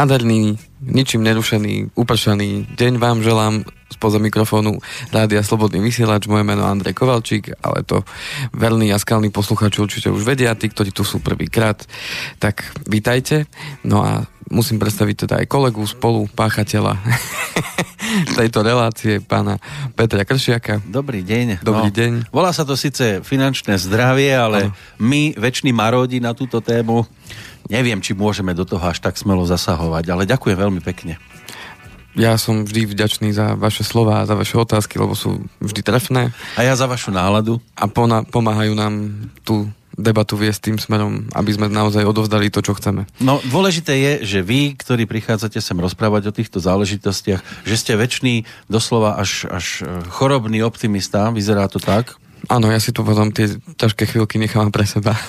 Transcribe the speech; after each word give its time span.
nádherný, 0.00 0.56
ničím 0.80 1.20
nerušený, 1.28 1.92
upršaný 1.92 2.72
deň 2.72 2.96
vám 2.96 3.20
želám 3.20 3.68
spoza 3.92 4.16
mikrofónu 4.16 4.80
Rádia 5.12 5.44
Slobodný 5.44 5.76
vysielač, 5.84 6.24
moje 6.24 6.40
meno 6.40 6.64
Andrej 6.64 6.96
Kovalčík, 6.96 7.52
ale 7.60 7.84
to 7.84 8.00
veľný 8.56 8.96
a 8.96 8.96
skalní 8.96 9.28
posluchači 9.28 9.84
určite 9.84 10.08
už 10.08 10.24
vedia, 10.24 10.56
tí, 10.56 10.72
ktorí 10.72 10.88
tu 10.88 11.04
sú 11.04 11.20
prvýkrát, 11.20 11.84
tak 12.40 12.64
vítajte. 12.88 13.44
No 13.84 14.00
a 14.00 14.24
musím 14.48 14.80
predstaviť 14.80 15.28
teda 15.28 15.34
aj 15.44 15.46
kolegu, 15.52 15.84
spolu, 15.84 16.32
páchateľa 16.32 16.96
tejto 18.40 18.64
relácie, 18.64 19.20
pána 19.20 19.60
Petra 19.92 20.24
Kršiaka. 20.24 20.80
Dobrý 20.88 21.20
deň. 21.20 21.60
Dobrý 21.60 21.92
no, 21.92 21.96
deň. 22.00 22.12
Volá 22.32 22.56
sa 22.56 22.64
to 22.64 22.72
síce 22.72 23.20
finančné 23.20 23.76
zdravie, 23.76 24.32
ale 24.32 24.72
ano. 24.72 24.96
my, 24.96 25.36
väčší 25.36 25.76
maródi 25.76 26.24
na 26.24 26.32
túto 26.32 26.64
tému, 26.64 27.04
neviem, 27.70 28.02
či 28.02 28.12
môžeme 28.12 28.52
do 28.52 28.66
toho 28.66 28.82
až 28.82 28.98
tak 28.98 29.14
smelo 29.16 29.46
zasahovať, 29.46 30.04
ale 30.10 30.28
ďakujem 30.28 30.58
veľmi 30.58 30.82
pekne 30.82 31.16
ja 32.18 32.34
som 32.34 32.66
vždy 32.66 32.90
vďačný 32.90 33.30
za 33.30 33.54
vaše 33.54 33.86
slova 33.86 34.22
a 34.22 34.26
za 34.26 34.34
vaše 34.34 34.58
otázky, 34.58 34.98
lebo 34.98 35.14
sú 35.14 35.46
vždy 35.62 35.80
trefné. 35.86 36.34
A 36.58 36.66
ja 36.66 36.74
za 36.74 36.90
vašu 36.90 37.14
náladu. 37.14 37.62
A 37.78 37.86
pona- 37.86 38.26
pomáhajú 38.26 38.74
nám 38.74 39.14
tú 39.46 39.70
debatu 39.94 40.34
viesť 40.34 40.70
tým 40.70 40.78
smerom, 40.80 41.28
aby 41.36 41.50
sme 41.52 41.68
naozaj 41.68 42.08
odovzdali 42.08 42.48
to, 42.48 42.64
čo 42.64 42.72
chceme. 42.72 43.04
No 43.20 43.38
dôležité 43.44 43.94
je, 44.00 44.12
že 44.24 44.38
vy, 44.40 44.74
ktorí 44.74 45.04
prichádzate 45.04 45.60
sem 45.60 45.76
rozprávať 45.76 46.32
o 46.32 46.36
týchto 46.36 46.58
záležitostiach, 46.58 47.68
že 47.68 47.74
ste 47.76 48.00
väčší, 48.00 48.48
doslova 48.66 49.20
až, 49.20 49.44
až 49.52 49.84
chorobný 50.08 50.64
optimista, 50.64 51.28
vyzerá 51.30 51.68
to 51.68 51.78
tak? 51.78 52.16
Áno, 52.48 52.72
ja 52.72 52.80
si 52.80 52.90
tu 52.96 53.04
potom 53.04 53.28
tie 53.28 53.52
ťažké 53.76 54.08
chvíľky 54.08 54.40
nechám 54.40 54.72
pre 54.72 54.88
seba. 54.88 55.12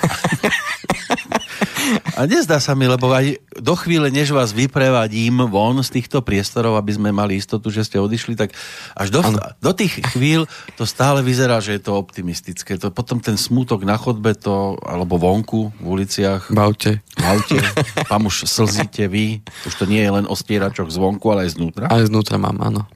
A 2.15 2.27
nezdá 2.27 2.59
sa 2.59 2.75
mi, 2.75 2.87
lebo 2.87 3.11
aj 3.11 3.39
do 3.59 3.75
chvíle, 3.75 4.11
než 4.11 4.31
vás 4.31 4.51
vyprevadím 4.51 5.47
von 5.47 5.79
z 5.79 5.99
týchto 5.99 6.23
priestorov, 6.23 6.75
aby 6.75 6.95
sme 6.95 7.09
mali 7.11 7.39
istotu, 7.39 7.71
že 7.71 7.87
ste 7.87 7.97
odišli, 7.99 8.35
tak 8.35 8.55
až 8.95 9.07
do, 9.11 9.19
do 9.59 9.71
tých 9.71 10.03
chvíľ 10.13 10.47
to 10.75 10.83
stále 10.83 11.23
vyzerá, 11.23 11.59
že 11.63 11.79
je 11.79 11.81
to 11.83 11.95
optimistické. 11.95 12.75
To, 12.79 12.91
potom 12.91 13.19
ten 13.19 13.35
smutok 13.35 13.83
na 13.83 13.95
chodbe, 13.95 14.35
to, 14.37 14.79
alebo 14.83 15.19
vonku, 15.19 15.71
v 15.79 15.85
uliciach. 15.85 16.51
V 16.51 16.59
aute. 16.59 16.91
V 17.19 17.25
aute. 17.25 17.59
Tam 18.07 18.27
už 18.27 18.47
slzíte 18.47 19.07
vy. 19.07 19.43
Už 19.67 19.73
to 19.75 19.85
nie 19.89 20.03
je 20.03 20.11
len 20.11 20.25
o 20.27 20.35
stieračoch 20.35 20.91
zvonku, 20.91 21.25
ale 21.31 21.47
aj 21.47 21.59
znútra. 21.59 21.85
Ale 21.89 22.07
znútra 22.07 22.39
mám, 22.39 22.59
áno. 22.61 22.87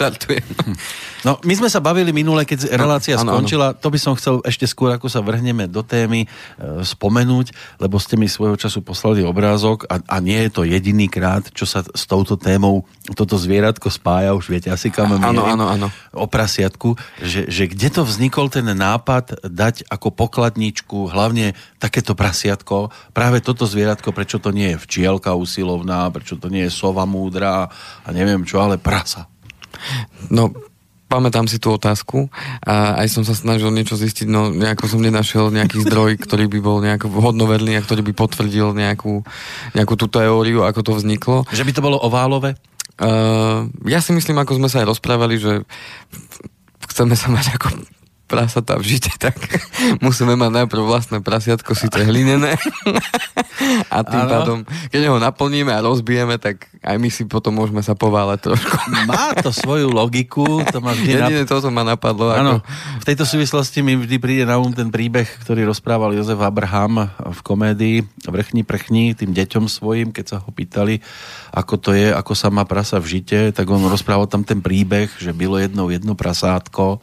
Žartujem. 0.00 0.48
No, 1.20 1.36
my 1.44 1.52
sme 1.52 1.68
sa 1.68 1.84
bavili 1.84 2.16
minule, 2.16 2.48
keď 2.48 2.72
relácia 2.80 3.12
no, 3.20 3.28
skončila. 3.28 3.72
Ano, 3.72 3.76
ano. 3.76 3.82
To 3.84 3.92
by 3.92 3.98
som 4.00 4.16
chcel 4.16 4.40
ešte 4.40 4.64
skôr, 4.64 4.88
ako 4.88 5.12
sa 5.12 5.20
vrhneme 5.20 5.68
do 5.68 5.84
témy, 5.84 6.24
e, 6.24 6.28
spomenúť, 6.80 7.52
lebo 7.76 8.00
ste 8.00 8.16
mi 8.16 8.24
svojho 8.24 8.56
času 8.56 8.80
poslali 8.80 9.20
obrázok 9.20 9.84
a, 9.84 10.00
a 10.00 10.16
nie 10.24 10.48
je 10.48 10.50
to 10.56 10.62
jediný 10.64 11.12
krát, 11.12 11.44
čo 11.52 11.68
sa 11.68 11.84
s 11.84 12.08
touto 12.08 12.40
témou 12.40 12.88
toto 13.12 13.36
zvieratko 13.36 13.92
spája, 13.92 14.32
už 14.32 14.48
viete 14.48 14.72
asi 14.72 14.88
kam 14.88 15.12
Áno, 15.20 15.44
áno, 15.44 15.68
áno. 15.68 15.92
O 16.16 16.24
prasiatku, 16.24 16.96
že, 17.20 17.52
že 17.52 17.68
kde 17.68 18.00
to 18.00 18.02
vznikol 18.08 18.48
ten 18.48 18.64
nápad 18.64 19.44
dať 19.44 19.92
ako 19.92 20.16
pokladničku 20.16 21.12
hlavne 21.12 21.52
takéto 21.76 22.16
prasiatko, 22.16 22.88
práve 23.12 23.44
toto 23.44 23.68
zvieratko, 23.68 24.16
prečo 24.16 24.40
to 24.40 24.56
nie 24.56 24.72
je 24.72 24.80
včielka 24.88 25.36
usilovná, 25.36 26.08
prečo 26.08 26.40
to 26.40 26.48
nie 26.48 26.64
je 26.64 26.72
sova 26.72 27.04
múdra 27.04 27.68
a 28.04 28.08
neviem 28.08 28.40
čo, 28.48 28.56
ale 28.64 28.80
prasa. 28.80 29.28
No, 30.28 30.54
pamätám 31.10 31.50
si 31.50 31.58
tú 31.58 31.74
otázku 31.74 32.30
a 32.62 33.02
aj 33.02 33.10
som 33.10 33.26
sa 33.26 33.34
snažil 33.34 33.74
niečo 33.74 33.98
zistiť, 33.98 34.30
no 34.30 34.54
nejako 34.54 34.86
som 34.86 35.02
nenašiel 35.02 35.50
nejaký 35.50 35.82
zdroj, 35.82 36.22
ktorý 36.22 36.46
by 36.46 36.58
bol 36.62 36.78
nejako 36.78 37.10
hodnoverný 37.10 37.74
a 37.74 37.82
ktorý 37.82 38.06
by 38.06 38.12
potvrdil 38.14 38.70
nejakú, 38.78 39.26
nejakú 39.74 39.94
tú 39.98 40.06
teóriu, 40.06 40.62
ako 40.62 40.80
to 40.86 40.92
vzniklo. 40.94 41.42
Že 41.50 41.66
by 41.66 41.72
to 41.74 41.82
bolo 41.82 41.98
oválové? 41.98 42.54
Uh, 43.00 43.66
ja 43.90 43.98
si 43.98 44.14
myslím, 44.14 44.38
ako 44.38 44.62
sme 44.62 44.68
sa 44.70 44.84
aj 44.84 44.92
rozprávali, 44.94 45.40
že 45.40 45.66
chceme 46.86 47.18
sa 47.18 47.32
mať 47.32 47.58
ako 47.58 47.68
prasatá 48.30 48.78
v 48.78 48.94
žite, 48.94 49.10
tak 49.18 49.34
musíme 50.04 50.38
mať 50.38 50.62
najprv 50.62 50.82
vlastné 50.86 51.18
prasiatko, 51.18 51.74
síce 51.74 51.98
hlinené. 51.98 52.54
a 53.94 54.06
tým 54.06 54.22
ano. 54.22 54.30
pádom, 54.30 54.58
keď 54.94 55.10
ho 55.10 55.18
naplníme 55.18 55.74
a 55.74 55.82
rozbijeme, 55.82 56.38
tak 56.38 56.70
aj 56.80 56.96
my 56.96 57.10
si 57.12 57.28
potom 57.28 57.52
môžeme 57.58 57.82
sa 57.82 57.92
pováľať 57.98 58.38
trošku. 58.46 58.76
Má 59.10 59.36
to 59.42 59.52
svoju 59.52 59.92
logiku. 59.92 60.64
To 60.72 60.78
ma 60.80 60.96
vždy 60.96 61.12
Jediné 61.12 61.42
nap... 61.44 61.50
toto 61.50 61.68
ma 61.68 61.82
napadlo. 61.84 62.32
Ano. 62.32 62.62
Ako... 62.62 63.02
V 63.02 63.04
tejto 63.04 63.24
súvislosti 63.28 63.84
mi 63.84 63.98
vždy 63.98 64.16
príde 64.16 64.44
na 64.48 64.56
um 64.56 64.72
ten 64.72 64.88
príbeh, 64.88 65.26
ktorý 65.44 65.68
rozprával 65.68 66.14
Jozef 66.14 66.38
Abraham 66.40 67.10
v 67.18 67.40
komédii 67.42 67.96
Vrchní 68.30 68.62
prchní 68.62 69.12
tým 69.18 69.34
deťom 69.34 69.66
svojim, 69.66 70.14
keď 70.14 70.24
sa 70.24 70.36
ho 70.38 70.48
pýtali, 70.54 71.02
ako 71.50 71.74
to 71.76 71.90
je, 71.92 72.14
ako 72.14 72.32
sa 72.38 72.48
má 72.48 72.62
prasa 72.62 73.02
v 73.02 73.18
žite, 73.18 73.50
tak 73.50 73.66
on 73.66 73.82
rozprával 73.90 74.30
tam 74.30 74.46
ten 74.46 74.62
príbeh, 74.62 75.10
že 75.18 75.34
bylo 75.34 75.58
jednou 75.58 75.90
jedno 75.90 76.14
prasátko, 76.14 77.02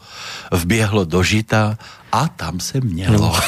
vbiehlo 0.53 1.03
do 1.03 1.16
žita 1.23 1.77
a 2.11 2.27
tam 2.27 2.59
se 2.59 2.81
mělo. 2.81 3.35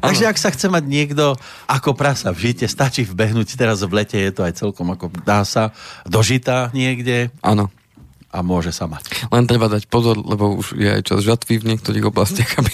Takže 0.00 0.24
ak 0.26 0.38
sa 0.38 0.50
chce 0.54 0.70
mať 0.70 0.84
niekto 0.86 1.34
ako 1.66 1.92
prasa 1.98 2.30
v 2.30 2.50
žite, 2.50 2.66
stačí 2.70 3.04
vbehnúť 3.04 3.58
teraz 3.58 3.82
v 3.82 3.92
lete, 4.02 4.16
je 4.16 4.32
to 4.32 4.46
aj 4.46 4.54
celkom 4.56 4.94
ako 4.94 5.10
dá 5.26 5.42
sa 5.44 5.74
do 6.06 6.22
žita 6.22 6.70
niekde. 6.72 7.28
Áno. 7.42 7.68
A 8.30 8.46
môže 8.46 8.70
sa 8.70 8.86
mať. 8.86 9.26
Len 9.34 9.42
treba 9.50 9.66
dať 9.66 9.90
pozor, 9.90 10.14
lebo 10.14 10.54
už 10.54 10.78
je 10.78 10.86
aj 10.86 11.02
čas 11.02 11.26
žatvy 11.26 11.58
v 11.58 11.68
niektorých 11.74 12.04
oblastiach, 12.14 12.62
aby 12.62 12.70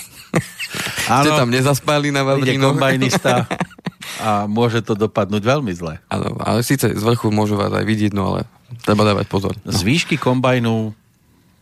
ste 1.25 1.31
tam 1.33 1.49
nezaspali 1.49 2.13
na 2.13 2.29
Vavrínoch. 2.29 2.77
kombajnista 2.77 3.49
a 4.27 4.45
môže 4.45 4.85
to 4.85 4.93
dopadnúť 4.93 5.41
veľmi 5.41 5.73
zle. 5.73 5.97
Áno, 6.13 6.37
ale 6.45 6.61
síce 6.61 6.93
z 6.93 7.03
vrchu 7.03 7.33
môžu 7.33 7.57
vás 7.57 7.73
aj 7.73 7.89
vidieť, 7.89 8.13
no 8.13 8.37
ale 8.37 8.45
treba 8.85 9.09
dávať 9.09 9.27
pozor. 9.33 9.57
No. 9.65 9.73
Z 9.73 9.81
výšky 9.81 10.21
kombajnu 10.21 10.93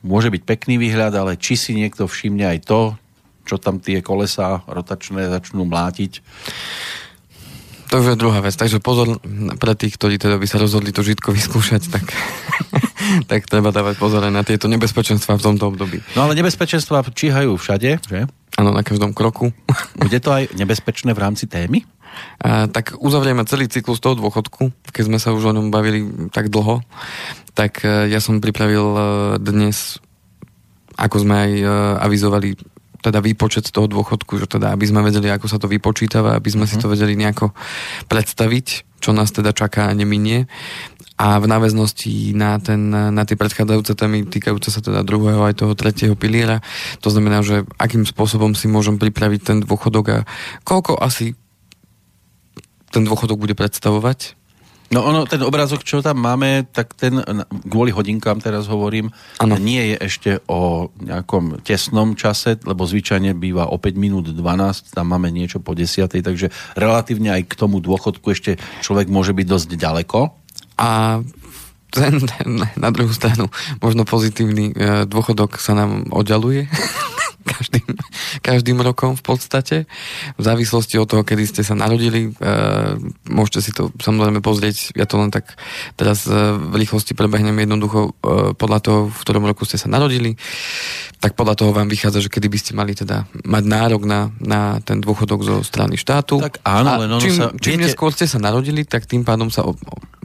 môže 0.05 0.29
byť 0.29 0.43
pekný 0.45 0.77
výhľad, 0.77 1.17
ale 1.17 1.41
či 1.41 1.57
si 1.57 1.73
niekto 1.73 2.05
všimne 2.05 2.45
aj 2.45 2.59
to, 2.69 2.95
čo 3.49 3.57
tam 3.57 3.81
tie 3.81 4.05
kolesa 4.05 4.63
rotačné 4.69 5.33
začnú 5.33 5.65
mlátiť. 5.65 6.21
To 7.93 8.01
je 8.01 8.19
druhá 8.19 8.43
vec, 8.43 8.57
takže 8.57 8.83
pozor 8.83 9.23
pre 9.61 9.73
tých, 9.79 9.95
ktorí 9.95 10.19
teda 10.19 10.41
by 10.41 10.47
sa 10.51 10.59
rozhodli 10.59 10.91
to 10.91 11.05
žitko 11.05 11.31
vyskúšať, 11.31 11.95
tak, 11.95 12.05
tak 13.31 13.47
treba 13.47 13.71
dávať 13.71 14.01
pozor 14.01 14.25
na 14.29 14.43
tieto 14.43 14.67
nebezpečenstva 14.67 15.39
v 15.39 15.45
tomto 15.53 15.71
období. 15.71 16.03
No 16.19 16.27
ale 16.27 16.35
nebezpečenstva 16.35 17.07
číhajú 17.07 17.55
všade, 17.55 17.91
že? 18.03 18.27
Áno, 18.55 18.71
na 18.71 18.83
každom 18.83 19.15
kroku. 19.15 19.51
Bude 19.99 20.19
to 20.19 20.31
aj 20.31 20.55
nebezpečné 20.59 21.11
v 21.15 21.23
rámci 21.23 21.47
témy? 21.47 21.87
A, 22.41 22.67
tak 22.69 22.99
uzavrieme 22.99 23.47
celý 23.49 23.67
cyklus 23.71 24.01
toho 24.01 24.19
dôchodku, 24.19 24.71
keď 24.91 25.03
sme 25.07 25.19
sa 25.23 25.33
už 25.33 25.51
o 25.51 25.57
ňom 25.57 25.69
bavili 25.73 26.31
tak 26.31 26.49
dlho. 26.49 26.85
Tak 27.55 27.87
e, 27.87 28.11
ja 28.11 28.19
som 28.19 28.43
pripravil 28.43 28.87
e, 28.95 29.01
dnes, 29.39 30.03
ako 30.99 31.17
sme 31.23 31.35
aj 31.35 31.53
e, 31.55 31.65
avizovali, 32.03 32.49
teda 33.05 33.21
výpočet 33.21 33.69
toho 33.69 33.87
dôchodku, 33.87 34.41
že 34.41 34.49
teda 34.49 34.73
aby 34.73 34.85
sme 34.89 35.05
vedeli, 35.05 35.29
ako 35.29 35.47
sa 35.47 35.61
to 35.61 35.69
vypočítava, 35.69 36.35
aby 36.35 36.49
sme 36.49 36.65
uh-huh. 36.65 36.79
si 36.79 36.83
to 36.83 36.89
mhm. 36.89 36.93
vedeli 36.97 37.15
nejako 37.21 37.53
predstaviť, 38.09 38.67
čo 39.05 39.13
nás 39.13 39.29
teda 39.31 39.53
čaká 39.53 39.93
a 39.93 39.97
neminie. 39.97 40.49
A 41.15 41.39
v 41.39 41.47
náväznosti 41.47 42.35
na, 42.35 42.59
ten, 42.59 42.91
na 42.91 43.23
tie 43.23 43.39
predchádzajúce 43.39 43.95
témy 43.95 44.27
týkajúce 44.27 44.75
sa 44.75 44.83
teda 44.83 45.07
druhého 45.07 45.47
aj 45.47 45.63
toho 45.63 45.79
tretieho 45.79 46.19
piliera, 46.19 46.59
to 46.99 47.07
znamená, 47.07 47.39
že 47.47 47.63
akým 47.79 48.03
spôsobom 48.03 48.59
si 48.59 48.67
môžem 48.67 48.99
pripraviť 48.99 49.41
ten 49.47 49.57
dôchodok 49.63 50.07
a 50.11 50.19
koľko 50.67 50.99
asi 50.99 51.39
ten 52.95 53.03
dôchodok 53.03 53.43
bude 53.43 53.59
predstavovať? 53.59 54.39
No 54.95 55.03
ono, 55.03 55.27
ten 55.27 55.43
obrázok, 55.43 55.83
čo 55.83 56.05
tam 56.05 56.23
máme, 56.23 56.71
tak 56.71 56.95
ten, 56.95 57.19
kvôli 57.67 57.91
hodinkám 57.91 58.39
teraz 58.39 58.71
hovorím, 58.71 59.11
ano. 59.43 59.59
nie 59.59 59.91
je 59.91 59.97
ešte 60.07 60.31
o 60.47 60.93
nejakom 61.03 61.65
tesnom 61.67 62.15
čase, 62.15 62.61
lebo 62.63 62.87
zvyčajne 62.87 63.35
býva 63.35 63.67
o 63.73 63.81
5 63.81 63.97
minút 63.99 64.31
12, 64.31 64.95
tam 64.95 65.11
máme 65.11 65.35
niečo 65.35 65.59
po 65.59 65.75
10, 65.75 66.07
takže 66.21 66.53
relatívne 66.79 67.35
aj 67.35 67.43
k 67.49 67.59
tomu 67.59 67.83
dôchodku 67.83 68.29
ešte 68.31 68.61
človek 68.85 69.11
môže 69.11 69.35
byť 69.35 69.47
dosť 69.49 69.69
ďaleko. 69.75 70.31
A 70.79 71.19
ten, 71.91 72.15
ten 72.23 72.49
na 72.79 72.91
druhú 72.95 73.11
stranu 73.11 73.49
možno 73.83 74.07
pozitívny 74.07 74.75
e, 74.75 74.75
dôchodok 75.11 75.59
sa 75.59 75.75
nám 75.75 76.13
oddialuje. 76.13 76.71
každým, 77.45 77.87
každým 78.41 78.79
rokom 78.81 79.15
v 79.15 79.23
podstate. 79.23 79.77
V 80.35 80.43
závislosti 80.43 80.97
od 80.99 81.07
toho, 81.07 81.23
kedy 81.23 81.45
ste 81.45 81.63
sa 81.63 81.77
narodili, 81.77 82.33
e, 82.33 82.51
môžete 83.29 83.61
si 83.61 83.71
to 83.71 83.93
samozrejme 84.01 84.41
pozrieť, 84.41 84.97
ja 84.97 85.05
to 85.05 85.21
len 85.21 85.31
tak 85.31 85.55
teraz 85.95 86.25
e, 86.27 86.33
v 86.57 86.75
rýchlosti 86.81 87.13
prebehnem 87.13 87.55
jednoducho 87.55 88.11
e, 88.11 88.57
podľa 88.57 88.79
toho, 88.81 89.01
v 89.13 89.19
ktorom 89.23 89.45
roku 89.45 89.69
ste 89.69 89.77
sa 89.77 89.87
narodili, 89.87 90.35
tak 91.21 91.37
podľa 91.39 91.57
toho 91.61 91.71
vám 91.73 91.89
vychádza, 91.89 92.25
že 92.25 92.33
kedy 92.33 92.49
by 92.51 92.59
ste 92.59 92.73
mali 92.77 92.93
teda 92.97 93.29
mať 93.45 93.65
nárok 93.65 94.03
na, 94.05 94.29
na 94.41 94.81
ten 94.83 95.01
dôchodok 95.01 95.41
zo 95.45 95.57
strany 95.65 95.97
štátu. 95.97 96.41
Tak 96.41 96.61
áno, 96.65 97.01
len 97.01 97.11
ono 97.13 97.23
čím, 97.23 97.37
sa... 97.37 97.53
Čím 97.57 97.81
viete... 97.81 97.85
neskôr 97.93 98.11
ste 98.13 98.29
sa 98.29 98.41
narodili, 98.41 98.85
tak 98.85 99.09
tým 99.09 99.25
pádom 99.25 99.49
sa 99.49 99.65
o, 99.65 99.73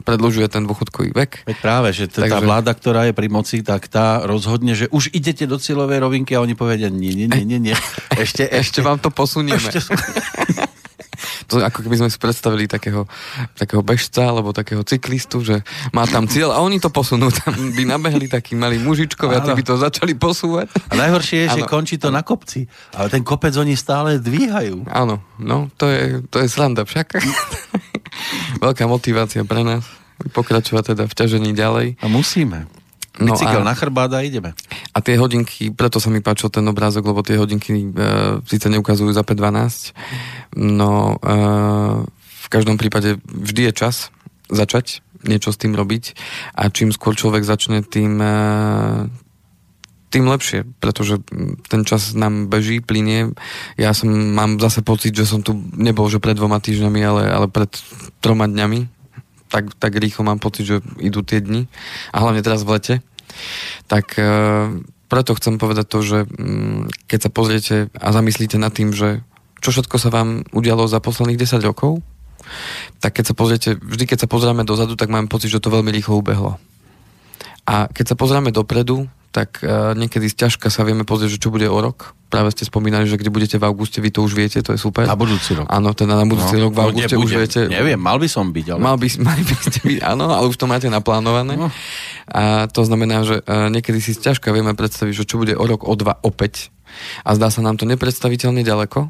predlžuje 0.00 0.48
ten 0.48 0.64
dôchodkový 0.64 1.12
vek. 1.14 1.46
Veď 1.46 1.58
práve, 1.60 1.88
že 1.94 2.08
tá 2.08 2.26
Takže... 2.26 2.44
vláda, 2.44 2.72
ktorá 2.74 3.08
je 3.08 3.14
pri 3.14 3.28
moci, 3.28 3.62
tak 3.64 3.86
tá 3.86 4.24
rozhodne, 4.24 4.72
že 4.74 4.88
už 4.90 5.12
idete 5.12 5.44
do 5.44 5.60
cieľovej 5.60 6.00
rovinky 6.00 6.34
a 6.34 6.42
oni 6.42 6.56
povedia, 6.56 6.88
nie, 6.88 7.09
nie, 7.14 7.26
nie, 7.28 7.44
nie, 7.44 7.58
nie. 7.70 7.76
Ešte, 8.14 8.18
ešte, 8.24 8.42
ešte 8.50 8.78
vám 8.80 8.98
to 8.98 9.12
posunieme. 9.12 9.60
Ešte... 9.60 9.80
To 11.50 11.60
ako 11.60 11.82
keby 11.84 12.00
sme 12.00 12.08
si 12.08 12.16
predstavili 12.16 12.70
takého, 12.70 13.04
takého 13.58 13.82
bežca 13.84 14.30
alebo 14.30 14.54
takého 14.54 14.86
cyklistu, 14.86 15.42
že 15.42 15.60
má 15.90 16.06
tam 16.06 16.24
cieľ 16.30 16.54
a 16.56 16.62
oni 16.62 16.78
to 16.78 16.88
posunú. 16.88 17.28
Tam 17.40 17.52
by 17.52 17.82
nabehli 17.84 18.30
takí 18.30 18.54
malí 18.54 18.78
mužičkovia 18.78 19.42
a 19.42 19.44
tí 19.44 19.52
by 19.52 19.64
to 19.66 19.74
začali 19.76 20.14
posúvať. 20.14 20.70
A 20.88 20.94
najhoršie 20.94 21.44
je, 21.44 21.46
ano. 21.50 21.56
že 21.58 21.62
končí 21.66 21.96
to 21.98 22.14
na 22.14 22.22
kopci. 22.22 22.70
Ale 22.94 23.10
ten 23.10 23.26
kopec 23.26 23.52
oni 23.58 23.74
stále 23.74 24.22
dvíhajú. 24.22 24.86
Áno, 24.88 25.20
no 25.42 25.68
to 25.74 25.90
je, 25.90 26.22
to 26.30 26.40
je 26.40 26.46
sranda 26.46 26.86
však. 26.86 27.18
Veľká 28.64 28.86
motivácia 28.86 29.42
pre 29.42 29.66
nás 29.66 29.82
pokračovať 30.32 30.94
teda 30.94 31.04
v 31.08 31.14
ťažení 31.16 31.50
ďalej. 31.56 31.98
A 31.98 32.06
musíme. 32.06 32.68
No 33.20 33.36
Bicykel 33.36 33.60
a, 33.60 33.68
na 33.68 33.74
chrbát 33.76 34.08
a 34.16 34.24
ideme. 34.24 34.56
A 34.96 34.98
tie 35.04 35.20
hodinky, 35.20 35.68
preto 35.70 36.00
sa 36.00 36.08
mi 36.08 36.24
páčil 36.24 36.48
ten 36.48 36.64
obrázok, 36.64 37.04
lebo 37.04 37.20
tie 37.20 37.36
hodinky 37.36 37.72
e, 37.76 37.88
síce 38.48 38.66
neukazujú 38.72 39.12
za 39.12 39.20
5.12, 39.20 39.92
no 40.56 41.20
e, 41.20 41.36
v 42.16 42.46
každom 42.48 42.80
prípade 42.80 43.20
vždy 43.28 43.70
je 43.70 43.72
čas 43.76 43.96
začať 44.48 45.04
niečo 45.20 45.52
s 45.52 45.60
tým 45.60 45.76
robiť 45.76 46.16
a 46.56 46.72
čím 46.72 46.90
skôr 46.96 47.12
človek 47.12 47.44
začne, 47.44 47.84
tým, 47.84 48.16
e, 48.24 48.34
tým 50.10 50.26
lepšie, 50.26 50.66
pretože 50.82 51.22
ten 51.70 51.86
čas 51.86 52.16
nám 52.18 52.50
beží, 52.50 52.82
plinie. 52.82 53.30
Ja 53.78 53.94
som, 53.94 54.10
mám 54.10 54.58
zase 54.58 54.82
pocit, 54.82 55.14
že 55.14 55.28
som 55.28 55.44
tu 55.44 55.54
nebol, 55.76 56.10
že 56.10 56.18
pred 56.18 56.34
dvoma 56.34 56.58
týždňami, 56.58 57.00
ale, 57.04 57.22
ale 57.30 57.46
pred 57.46 57.70
troma 58.18 58.50
dňami. 58.50 58.90
Tak, 59.50 59.74
tak 59.82 59.92
rýchlo 59.98 60.22
mám 60.22 60.38
pocit, 60.38 60.62
že 60.66 60.76
idú 61.02 61.26
tie 61.26 61.42
dni. 61.42 61.66
A 62.14 62.22
hlavne 62.22 62.42
teraz 62.42 62.62
v 62.62 62.78
lete. 62.78 62.94
Tak 63.90 64.16
e, 64.16 64.24
preto 65.10 65.34
chcem 65.34 65.58
povedať 65.58 65.86
to, 65.90 65.98
že 66.00 66.18
m, 66.38 66.86
keď 67.10 67.18
sa 67.26 67.30
pozriete 67.30 67.76
a 67.98 68.08
zamyslíte 68.14 68.56
nad 68.56 68.70
tým, 68.70 68.94
že 68.94 69.26
čo 69.60 69.74
všetko 69.74 69.96
sa 70.00 70.08
vám 70.08 70.46
udialo 70.56 70.88
za 70.88 71.02
posledných 71.04 71.36
10 71.36 71.60
rokov, 71.62 72.00
tak 72.98 73.20
keď 73.20 73.24
sa 73.30 73.34
pozriete, 73.36 73.70
vždy 73.76 74.04
keď 74.08 74.18
sa 74.24 74.28
pozrieme 74.30 74.64
dozadu, 74.64 74.96
tak 74.96 75.12
mám 75.12 75.28
pocit, 75.28 75.52
že 75.52 75.60
to 75.60 75.70
veľmi 75.72 75.92
rýchlo 75.92 76.18
ubehlo. 76.18 76.56
A 77.68 77.86
keď 77.92 78.14
sa 78.14 78.16
pozrieme 78.16 78.50
dopredu, 78.50 79.06
tak 79.30 79.62
uh, 79.62 79.94
niekedy 79.94 80.26
z 80.26 80.46
ťažka 80.46 80.74
sa 80.74 80.82
vieme 80.82 81.06
pozrieť, 81.06 81.38
že 81.38 81.42
čo 81.42 81.54
bude 81.54 81.70
o 81.70 81.78
rok. 81.78 82.18
Práve 82.30 82.50
ste 82.54 82.66
spomínali, 82.66 83.06
že 83.10 83.18
kde 83.18 83.30
budete 83.30 83.58
v 83.58 83.66
auguste, 83.66 84.02
vy 84.02 84.10
to 84.10 84.22
už 84.22 84.34
viete, 84.34 84.58
to 84.62 84.74
je 84.74 84.78
super. 84.78 85.06
Na 85.06 85.18
budúci 85.18 85.54
rok. 85.54 85.66
Áno, 85.70 85.94
teda 85.94 86.14
na 86.18 86.26
budúci 86.26 86.58
no, 86.58 86.70
rok 86.70 86.72
v 86.74 86.80
auguste 86.90 87.14
už 87.14 87.30
viete. 87.38 87.60
Neviem, 87.66 87.98
mal 87.98 88.18
by 88.18 88.26
som 88.30 88.50
byť, 88.50 88.66
ale... 88.74 88.80
Mal 88.82 88.96
by, 88.98 89.06
mali 89.30 89.42
by 89.46 89.54
ste 89.54 89.80
byť, 89.86 89.98
áno, 90.02 90.26
ale 90.34 90.46
už 90.50 90.58
to 90.58 90.66
máte 90.66 90.90
naplánované. 90.90 91.54
No. 91.54 91.70
A 92.30 92.66
to 92.66 92.82
znamená, 92.82 93.22
že 93.22 93.42
uh, 93.42 93.70
niekedy 93.70 94.02
si 94.02 94.18
ťažka 94.18 94.50
vieme 94.50 94.74
predstaviť, 94.74 95.14
že 95.14 95.24
čo 95.26 95.38
bude 95.38 95.54
o 95.54 95.64
rok, 95.66 95.86
o 95.86 95.94
dva, 95.94 96.18
opäť 96.26 96.74
a 97.24 97.30
zdá 97.36 97.48
sa 97.48 97.64
nám 97.64 97.76
to 97.76 97.88
nepredstaviteľne 97.88 98.62
ďaleko, 98.62 99.08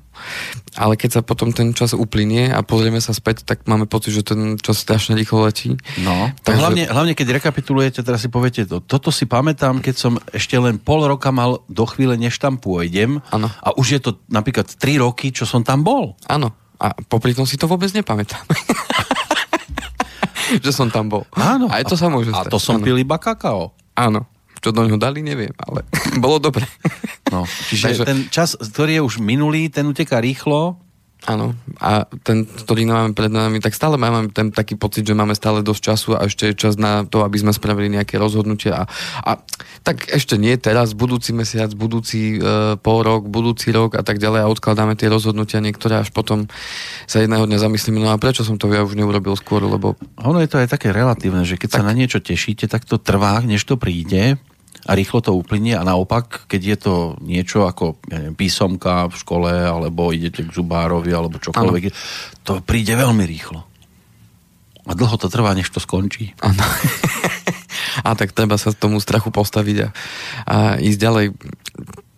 ale 0.78 0.94
keď 0.94 1.18
sa 1.18 1.20
potom 1.24 1.50
ten 1.50 1.74
čas 1.74 1.96
uplynie 1.96 2.50
a 2.50 2.62
pozrieme 2.62 3.02
sa 3.02 3.12
späť, 3.12 3.42
tak 3.44 3.66
máme 3.66 3.90
pocit, 3.90 4.14
že 4.14 4.22
ten 4.22 4.56
čas 4.60 4.80
strašne 4.80 5.18
rýchlo 5.18 5.46
letí. 5.46 5.74
No, 6.00 6.30
Takže... 6.44 6.60
hlavne, 6.60 6.84
hlavne 6.88 7.14
keď 7.16 7.42
rekapitulujete, 7.42 8.04
teraz 8.04 8.22
si 8.22 8.30
poviete 8.30 8.66
to, 8.66 8.80
toto 8.80 9.10
si 9.10 9.26
pamätám, 9.26 9.82
keď 9.82 9.94
som 9.96 10.12
ešte 10.30 10.54
len 10.58 10.78
pol 10.78 11.02
roka 11.06 11.32
mal 11.34 11.64
do 11.66 11.84
chvíle, 11.88 12.14
než 12.14 12.38
tam 12.38 12.60
pôjdem 12.60 13.18
ano. 13.32 13.50
a 13.60 13.74
už 13.74 13.86
je 13.96 14.00
to 14.00 14.10
napríklad 14.30 14.68
3 14.68 15.02
roky, 15.02 15.34
čo 15.34 15.48
som 15.48 15.66
tam 15.66 15.82
bol. 15.82 16.14
Áno, 16.30 16.54
a 16.80 16.96
popri 16.96 17.36
tom 17.36 17.44
si 17.44 17.60
to 17.60 17.68
vôbec 17.68 17.92
nepamätám. 17.92 18.40
že 20.64 20.72
som 20.74 20.90
tam 20.90 21.06
bol. 21.06 21.22
Áno. 21.36 21.70
Aj 21.70 21.84
to 21.86 21.94
sa 21.94 22.10
môže 22.10 22.32
stať. 22.32 22.48
A 22.48 22.50
to 22.50 22.58
som 22.58 22.82
pil 22.82 22.98
iba 22.98 23.20
kakao. 23.20 23.70
Áno. 23.94 24.26
Čo 24.60 24.76
do 24.76 24.84
ňoho 24.84 25.00
dali, 25.00 25.24
neviem, 25.24 25.52
ale 25.56 25.88
bolo 26.24 26.36
dobre. 26.36 26.68
No, 27.32 27.48
čiže 27.48 27.96
Takže... 27.96 28.04
ten 28.04 28.18
čas, 28.28 28.56
ktorý 28.56 29.00
je 29.00 29.02
už 29.02 29.14
minulý, 29.24 29.72
ten 29.72 29.88
uteká 29.88 30.20
rýchlo. 30.20 30.76
Áno, 31.28 31.52
a 31.76 32.08
ten, 32.24 32.48
ktorý 32.48 32.88
máme 32.88 33.12
pred 33.12 33.28
nami, 33.28 33.60
tak 33.60 33.76
stále 33.76 34.00
máme 34.00 34.32
ten 34.32 34.48
taký 34.48 34.80
pocit, 34.80 35.04
že 35.04 35.12
máme 35.12 35.36
stále 35.36 35.60
dosť 35.60 35.82
času 35.84 36.10
a 36.16 36.24
ešte 36.24 36.48
je 36.48 36.56
čas 36.56 36.80
na 36.80 37.04
to, 37.04 37.20
aby 37.20 37.36
sme 37.36 37.52
spravili 37.52 37.92
nejaké 37.92 38.16
rozhodnutia. 38.16 38.72
A, 38.80 38.84
a 39.20 39.32
tak 39.84 40.08
ešte 40.08 40.40
nie 40.40 40.56
teraz, 40.56 40.96
budúci 40.96 41.36
mesiac, 41.36 41.68
budúci 41.76 42.40
e, 42.40 42.80
pol 42.80 43.04
rok, 43.04 43.28
budúci 43.28 43.68
rok 43.68 44.00
a 44.00 44.02
tak 44.04 44.16
ďalej 44.16 44.48
a 44.48 44.52
odkladáme 44.52 44.96
tie 44.96 45.12
rozhodnutia 45.12 45.60
niektoré, 45.60 46.00
až 46.00 46.08
potom 46.08 46.48
sa 47.04 47.20
jedného 47.20 47.44
dňa 47.44 47.68
zamyslíme, 47.68 48.00
no 48.00 48.08
a 48.08 48.16
prečo 48.16 48.40
som 48.40 48.56
to 48.56 48.72
ja 48.72 48.80
už 48.80 48.96
neurobil 48.96 49.36
skôr, 49.36 49.60
lebo... 49.60 50.00
Ono 50.24 50.40
je 50.40 50.48
to 50.48 50.56
aj 50.56 50.72
také 50.72 50.88
relatívne, 50.88 51.44
že 51.44 51.60
keď 51.60 51.68
tak... 51.68 51.78
sa 51.84 51.88
na 51.88 51.92
niečo 51.92 52.24
tešíte, 52.24 52.64
tak 52.64 52.88
to 52.88 52.96
trvá, 52.96 53.44
než 53.44 53.68
to 53.68 53.76
príde 53.76 54.40
a 54.86 54.90
rýchlo 54.96 55.20
to 55.20 55.36
uplynie 55.36 55.76
a 55.76 55.84
naopak, 55.84 56.48
keď 56.48 56.60
je 56.64 56.76
to 56.80 56.94
niečo 57.20 57.68
ako 57.68 58.00
ja 58.08 58.20
neviem, 58.20 58.34
písomka 58.36 59.12
v 59.12 59.14
škole 59.16 59.52
alebo 59.52 60.12
idete 60.14 60.46
k 60.46 60.54
zubárovi 60.54 61.12
alebo 61.12 61.36
čokoľvek, 61.36 61.82
ano. 61.84 61.96
to 62.44 62.52
príde 62.64 62.96
veľmi 62.96 63.24
rýchlo. 63.28 63.60
A 64.88 64.96
dlho 64.96 65.16
to 65.20 65.28
trvá, 65.28 65.52
než 65.52 65.68
to 65.68 65.78
skončí. 65.78 66.32
Áno. 66.40 66.64
a 68.06 68.16
tak 68.16 68.32
treba 68.32 68.56
sa 68.56 68.72
tomu 68.72 68.98
strachu 68.98 69.28
postaviť 69.28 69.76
a, 69.84 69.88
a 70.48 70.56
ísť 70.80 70.98
ďalej. 70.98 71.26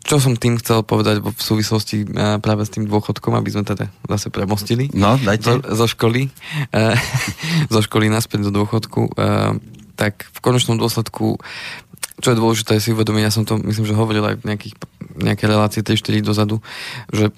Čo 0.03 0.19
som 0.19 0.35
tým 0.35 0.59
chcel 0.59 0.83
povedať 0.83 1.23
v 1.23 1.43
súvislosti 1.43 2.07
práve 2.43 2.63
s 2.67 2.75
tým 2.75 2.91
dôchodkom, 2.91 3.39
aby 3.39 3.55
sme 3.55 3.63
teda 3.63 3.87
zase 4.11 4.35
premostili. 4.35 4.91
No, 4.95 5.15
dajte. 5.15 5.47
Zo, 5.47 5.55
zo 5.63 5.87
školy. 5.87 6.27
zo 7.75 7.81
školy 7.83 8.11
naspäť 8.11 8.51
do 8.51 8.63
dôchodku. 8.63 9.15
Tak 9.95 10.27
v 10.27 10.39
konečnom 10.43 10.79
dôsledku 10.79 11.39
čo 12.23 12.33
je 12.33 12.39
dôležité 12.39 12.79
si 12.79 12.95
uvedomiť, 12.95 13.23
ja 13.27 13.33
som 13.35 13.43
to 13.43 13.59
myslím, 13.59 13.87
že 13.89 13.99
hovoril 13.99 14.23
aj 14.23 14.37
v 14.41 14.45
nejakých, 14.47 14.75
nejaké 15.19 15.45
relácie 15.51 15.81
3-4 15.83 16.23
dozadu, 16.23 16.63
že 17.11 17.35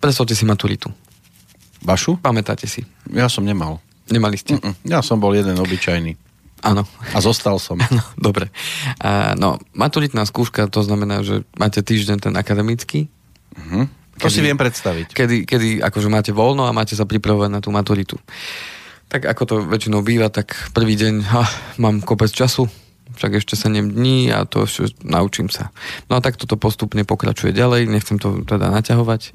predstavte 0.00 0.32
si 0.32 0.48
maturitu. 0.48 0.88
Vašu? 1.82 2.16
Pamätáte 2.16 2.64
si? 2.70 2.86
Ja 3.10 3.26
som 3.26 3.44
nemal. 3.44 3.82
Nemali 4.08 4.38
ste? 4.38 4.56
Mm-mm. 4.56 4.74
Ja 4.86 5.02
som 5.02 5.18
bol 5.18 5.34
jeden 5.34 5.58
obyčajný. 5.58 6.14
Áno. 6.62 6.86
A 7.10 7.18
zostal 7.18 7.58
som. 7.58 7.76
Áno, 7.90 8.02
dobre. 8.14 8.48
A, 9.02 9.34
no, 9.34 9.58
maturitná 9.74 10.22
skúška, 10.22 10.70
to 10.70 10.80
znamená, 10.86 11.26
že 11.26 11.42
máte 11.58 11.82
týždeň 11.82 12.30
ten 12.30 12.34
akademický. 12.38 13.10
Uh-huh. 13.52 13.90
To 14.22 14.30
kedy, 14.30 14.34
si 14.38 14.40
viem 14.40 14.58
predstaviť. 14.58 15.10
Kedy, 15.10 15.36
kedy 15.44 15.68
akože 15.82 16.08
máte 16.08 16.30
voľno 16.30 16.70
a 16.70 16.72
máte 16.72 16.94
sa 16.94 17.02
pripravovať 17.02 17.50
na 17.50 17.58
tú 17.58 17.74
maturitu. 17.74 18.16
Tak 19.10 19.26
ako 19.28 19.42
to 19.44 19.54
väčšinou 19.66 20.00
býva, 20.06 20.30
tak 20.30 20.54
prvý 20.72 20.94
deň 20.96 21.14
ha, 21.34 21.44
mám 21.82 22.00
kopec 22.00 22.30
času, 22.32 22.70
však 23.16 23.42
ešte 23.42 23.54
7 23.54 23.92
dní 23.92 24.32
a 24.32 24.44
to 24.44 24.64
naučím 25.04 25.48
sa. 25.48 25.70
No 26.08 26.18
a 26.18 26.20
tak 26.24 26.36
toto 26.40 26.56
postupne 26.56 27.04
pokračuje 27.06 27.52
ďalej, 27.54 27.88
nechcem 27.88 28.16
to 28.16 28.44
teda 28.44 28.72
naťahovať, 28.72 29.32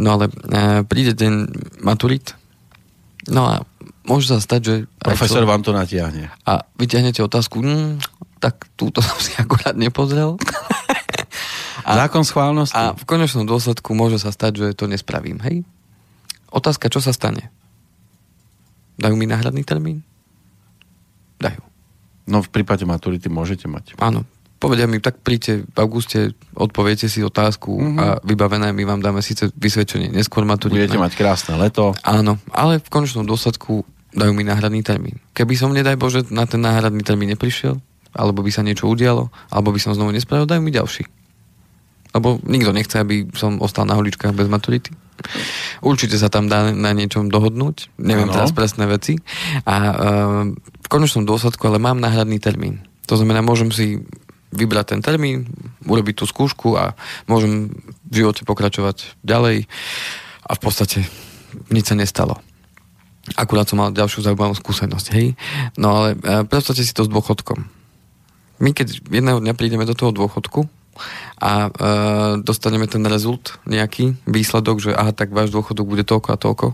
no 0.00 0.18
ale 0.18 0.24
e, 0.28 0.32
príde 0.84 1.12
deň 1.16 1.32
maturit, 1.84 2.34
no 3.28 3.44
a 3.44 3.54
môže 4.08 4.32
sa 4.32 4.40
stať, 4.40 4.60
že... 4.64 4.74
Profesor 4.98 5.44
vám 5.44 5.60
to 5.60 5.76
natiahne. 5.76 6.32
A 6.48 6.64
vyťahnete 6.80 7.20
otázku, 7.20 7.60
hm, 7.60 8.00
tak 8.40 8.66
túto 8.74 9.02
som 9.06 9.18
si 9.20 9.36
akorát 9.36 9.76
nepozrel. 9.76 10.40
a, 11.88 11.90
Zákon 12.06 12.24
schválnosti. 12.24 12.74
A 12.74 12.96
v 12.96 13.04
konečnom 13.04 13.44
dôsledku 13.44 13.92
môže 13.92 14.16
sa 14.16 14.32
stať, 14.32 14.52
že 14.56 14.66
to 14.72 14.88
nespravím, 14.88 15.38
hej? 15.44 15.62
Otázka, 16.48 16.88
čo 16.88 17.04
sa 17.04 17.12
stane? 17.12 17.52
Dajú 18.96 19.14
mi 19.14 19.28
náhradný 19.28 19.62
termín? 19.62 20.02
No 22.28 22.44
v 22.44 22.48
prípade 22.52 22.84
maturity 22.84 23.32
môžete 23.32 23.64
mať. 23.66 23.96
Áno. 23.98 24.28
Povedia 24.58 24.90
mi, 24.90 24.98
tak 24.98 25.22
príďte 25.22 25.70
v 25.70 25.76
auguste, 25.78 26.34
odpoviete 26.58 27.06
si 27.06 27.22
otázku 27.22 27.78
mm-hmm. 27.78 27.98
a 28.02 28.06
vybavené 28.26 28.74
my 28.74 28.82
vám 28.90 28.98
dáme 28.98 29.22
síce 29.22 29.54
vysvedčenie 29.54 30.10
neskôr 30.10 30.42
maturity. 30.42 30.82
Budete 30.82 30.98
mať 30.98 31.14
krásne 31.14 31.54
leto. 31.54 31.94
Áno, 32.02 32.42
ale 32.50 32.82
v 32.82 32.88
konečnom 32.90 33.22
dôsledku 33.22 33.86
dajú 34.10 34.32
mi 34.34 34.42
náhradný 34.42 34.82
termín. 34.82 35.22
Keby 35.30 35.54
som, 35.54 35.70
nedaj 35.70 35.94
Bože, 35.94 36.26
na 36.34 36.42
ten 36.42 36.58
náhradný 36.58 37.06
termín 37.06 37.30
neprišiel, 37.30 37.78
alebo 38.10 38.42
by 38.42 38.50
sa 38.50 38.66
niečo 38.66 38.90
udialo, 38.90 39.30
alebo 39.46 39.70
by 39.70 39.78
som 39.78 39.94
znovu 39.94 40.10
nespravil, 40.10 40.50
dajú 40.50 40.58
mi 40.58 40.74
ďalší. 40.74 41.06
Lebo 42.18 42.42
nikto 42.42 42.74
nechce, 42.74 42.98
aby 42.98 43.30
som 43.38 43.62
ostal 43.62 43.86
na 43.86 43.94
holičkách 43.94 44.34
bez 44.34 44.50
maturity. 44.50 44.90
Určite 45.82 46.16
sa 46.18 46.32
tam 46.32 46.46
dá 46.50 46.70
na 46.70 46.90
niečom 46.94 47.30
dohodnúť, 47.30 47.94
neviem 47.98 48.30
ano. 48.30 48.34
teraz 48.34 48.50
presné 48.50 48.88
veci. 48.88 49.18
A 49.64 49.74
uh, 49.74 49.92
v 50.56 50.88
konečnom 50.88 51.26
dôsledku 51.26 51.62
ale 51.68 51.82
mám 51.82 52.00
náhradný 52.00 52.38
termín. 52.42 52.82
To 53.08 53.16
znamená, 53.16 53.40
môžem 53.40 53.72
si 53.72 54.02
vybrať 54.52 54.96
ten 54.96 55.00
termín, 55.04 55.52
urobiť 55.84 56.14
tú 56.20 56.24
skúšku 56.24 56.76
a 56.76 56.96
môžem 57.28 57.72
v 58.08 58.24
živote 58.24 58.48
pokračovať 58.48 59.20
ďalej 59.20 59.68
a 60.48 60.50
v 60.56 60.60
podstate 60.60 61.04
nič 61.68 61.92
sa 61.92 61.96
nestalo. 61.96 62.40
Akurát 63.36 63.68
som 63.68 63.76
mal 63.76 63.92
ďalšiu 63.92 64.24
zaujímavú 64.24 64.56
skúsenosť, 64.56 65.06
hej. 65.12 65.36
No 65.76 66.00
ale 66.00 66.16
e, 66.16 66.48
predstavte 66.48 66.80
si 66.80 66.96
to 66.96 67.04
s 67.04 67.12
dôchodkom. 67.12 67.60
My 68.64 68.72
keď 68.72 69.04
jedného 69.04 69.44
dňa 69.44 69.52
prídeme 69.52 69.84
do 69.84 69.92
toho 69.92 70.16
dôchodku 70.16 70.64
a 71.38 71.50
e, 71.66 71.70
dostaneme 72.42 72.90
ten 72.90 73.04
rezult, 73.06 73.58
nejaký 73.66 74.18
výsledok, 74.26 74.82
že 74.82 74.90
aha, 74.92 75.14
tak 75.14 75.30
váš 75.32 75.50
dôchodok 75.50 75.86
bude 75.86 76.04
toľko 76.04 76.28
a 76.34 76.40
toľko, 76.40 76.66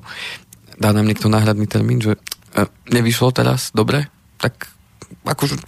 dá 0.80 0.90
nám 0.90 1.06
niekto 1.06 1.30
náhradný 1.30 1.70
termín, 1.70 2.02
že 2.02 2.18
E, 2.54 2.70
nevyšlo 2.94 3.34
teraz, 3.34 3.74
dobre, 3.74 4.06
tak 4.38 4.70
akože 5.26 5.58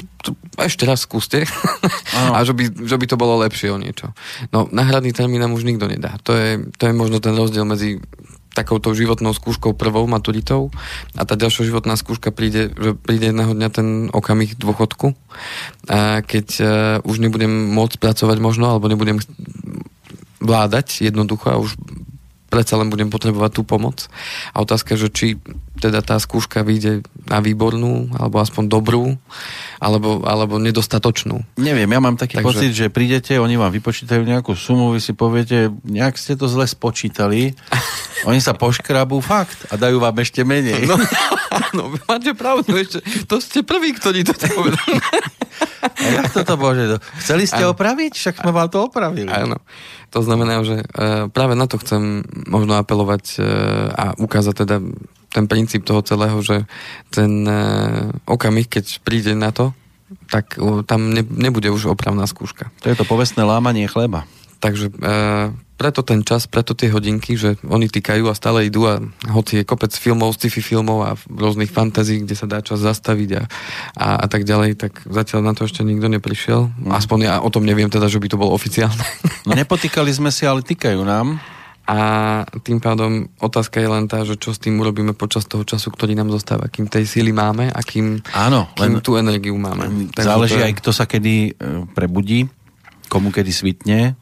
ešte 0.63 0.87
raz 0.87 1.03
skúste. 1.03 1.43
A 2.35 2.43
že 2.47 2.55
by, 2.55 2.87
že 2.87 2.97
by 2.97 3.07
to 3.11 3.19
bolo 3.19 3.43
lepšie 3.43 3.75
o 3.75 3.79
niečo. 3.79 4.15
No 4.55 4.71
náhradný 4.71 5.11
termín 5.11 5.43
nám 5.43 5.55
už 5.55 5.67
nikto 5.67 5.91
nedá. 5.91 6.15
To 6.23 6.33
je, 6.35 6.63
to 6.79 6.91
je 6.91 6.95
možno 6.95 7.19
ten 7.19 7.35
rozdiel 7.35 7.67
medzi 7.67 7.99
takouto 8.57 8.97
životnou 8.97 9.37
skúškou 9.37 9.77
prvou 9.77 10.09
maturitou. 10.09 10.73
A 11.13 11.29
tá 11.29 11.37
ďalšia 11.37 11.69
životná 11.69 12.01
skúška 12.01 12.33
príde, 12.33 12.73
že 12.73 12.97
príde 12.97 13.29
jedného 13.29 13.53
dňa 13.53 13.69
ten 13.69 13.89
okamih 14.09 14.57
dôchodku, 14.57 15.13
a 15.93 16.25
keď 16.25 16.47
uh, 16.59 16.69
už 17.05 17.21
nebudem 17.21 17.53
môcť 17.77 18.01
pracovať 18.01 18.41
možno, 18.41 18.73
alebo 18.73 18.89
nebudem 18.89 19.21
vládať 20.41 21.05
jednoducho 21.05 21.47
a 21.53 21.61
už 21.61 21.77
predsa 22.47 22.79
len 22.79 22.89
budem 22.89 23.11
potrebovať 23.11 23.51
tú 23.59 23.63
pomoc. 23.67 24.07
A 24.55 24.63
otázka, 24.63 24.95
že 24.95 25.11
či 25.11 25.37
teda 25.77 26.01
tá 26.01 26.17
skúška 26.17 26.65
vyjde 26.65 27.05
na 27.29 27.45
výbornú, 27.45 28.09
alebo 28.17 28.41
aspoň 28.41 28.65
dobrú, 28.71 29.05
alebo, 29.77 30.25
alebo 30.25 30.57
nedostatočnú. 30.57 31.45
Neviem, 31.61 31.91
ja 31.91 32.01
mám 32.01 32.17
taký 32.17 32.41
Takže... 32.41 32.49
pocit, 32.49 32.73
že 32.73 32.87
prídete, 32.89 33.37
oni 33.37 33.61
vám 33.61 33.75
vypočítajú 33.75 34.25
nejakú 34.25 34.57
sumu, 34.57 34.97
vy 34.97 35.01
si 35.05 35.13
poviete, 35.13 35.69
nejak 35.85 36.17
ste 36.17 36.33
to 36.39 36.49
zle 36.49 36.65
spočítali, 36.65 37.53
oni 38.31 38.41
sa 38.41 38.57
poškrabú 38.57 39.21
fakt 39.21 39.69
a 39.69 39.77
dajú 39.77 40.01
vám 40.01 40.17
ešte 40.25 40.41
menej. 40.47 40.89
No, 40.89 40.97
no 41.77 41.83
máte 42.09 42.33
pravdu, 42.33 42.73
ešte, 42.73 43.05
to 43.29 43.37
ste 43.43 43.61
prví, 43.61 43.93
ktorí 43.93 44.25
to 44.25 44.33
povedali. 44.33 44.97
A 45.97 46.07
jak 46.23 46.33
toto 46.33 46.61
bože? 46.61 47.01
Chceli 47.21 47.49
ste 47.49 47.65
ano. 47.65 47.73
opraviť? 47.73 48.13
Však 48.13 48.35
sme 48.45 48.53
vám 48.53 48.69
to 48.69 48.85
opravili. 48.85 49.29
Áno. 49.33 49.57
To 50.13 50.21
znamená, 50.21 50.63
že 50.63 50.85
e, 50.85 51.29
práve 51.33 51.57
na 51.57 51.67
to 51.67 51.81
chcem 51.81 52.23
možno 52.47 52.77
apelovať 52.77 53.25
e, 53.37 53.41
a 53.91 54.15
ukázať 54.17 54.55
teda 54.65 54.77
ten 55.33 55.45
princíp 55.51 55.85
toho 55.85 56.01
celého, 56.01 56.39
že 56.41 56.65
ten 57.13 57.45
e, 57.45 57.61
okamih, 58.25 58.69
keď 58.69 59.03
príde 59.03 59.33
na 59.37 59.53
to, 59.53 59.73
tak 60.31 60.55
tam 60.87 61.11
ne, 61.11 61.27
nebude 61.27 61.67
už 61.67 61.91
opravná 61.91 62.25
skúška. 62.31 62.71
To 62.87 62.89
je 62.89 62.97
to 62.97 63.03
povestné 63.03 63.43
lámanie 63.43 63.91
chleba. 63.91 64.23
Takže 64.63 64.89
e, 64.89 64.95
preto 65.77 66.01
ten 66.01 66.25
čas, 66.25 66.49
preto 66.49 66.73
tie 66.73 66.89
hodinky, 66.89 67.37
že 67.37 67.61
oni 67.69 67.93
týkajú 67.93 68.33
a 68.33 68.35
stále 68.35 68.67
idú 68.67 68.89
a 68.89 68.99
hoci 69.29 69.61
je 69.61 69.69
kopec 69.69 69.93
filmov, 69.93 70.33
sci-fi 70.33 70.65
filmov 70.65 70.99
a 71.05 71.11
rôznych 71.29 71.69
fantází, 71.69 72.25
kde 72.25 72.33
sa 72.33 72.49
dá 72.49 72.65
čas 72.65 72.81
zastaviť 72.81 73.31
a, 73.37 73.43
a, 74.01 74.09
a 74.25 74.27
tak 74.27 74.49
ďalej, 74.49 74.81
tak 74.81 75.05
zatiaľ 75.05 75.45
na 75.45 75.53
to 75.53 75.69
ešte 75.69 75.85
nikto 75.85 76.09
neprišiel. 76.09 76.73
Mm. 76.73 76.97
Aspoň 76.97 77.19
ja 77.29 77.35
o 77.45 77.53
tom 77.53 77.69
neviem 77.69 77.93
teda, 77.93 78.09
že 78.09 78.17
by 78.17 78.29
to 78.33 78.41
bolo 78.41 78.57
oficiálne. 78.57 79.05
No 79.45 79.53
nepotýkali 79.55 80.11
sme 80.11 80.33
si, 80.33 80.49
ale 80.49 80.65
týkajú 80.65 81.05
nám. 81.05 81.39
A 81.87 81.99
tým 82.67 82.83
pádom 82.83 83.31
otázka 83.39 83.79
je 83.79 83.87
len 83.87 84.11
tá, 84.11 84.27
že 84.27 84.35
čo 84.35 84.51
s 84.51 84.59
tým 84.59 84.75
urobíme 84.83 85.15
počas 85.15 85.47
toho 85.47 85.63
času, 85.63 85.95
ktorý 85.95 86.19
nám 86.19 86.35
zostáva, 86.35 86.67
kým 86.67 86.91
tej 86.91 87.07
síly 87.07 87.31
máme 87.31 87.71
a 87.71 87.79
kým, 87.79 88.27
Áno, 88.35 88.67
kým 88.75 88.99
len, 88.99 89.05
tú 89.07 89.15
energiu 89.15 89.55
máme. 89.55 90.11
záleží 90.19 90.59
je... 90.59 90.67
aj, 90.67 90.73
kto 90.83 90.91
sa 90.91 91.07
kedy 91.07 91.35
e, 91.47 91.51
prebudí, 91.95 92.51
komu 93.07 93.31
kedy 93.31 93.55
svitne, 93.55 94.19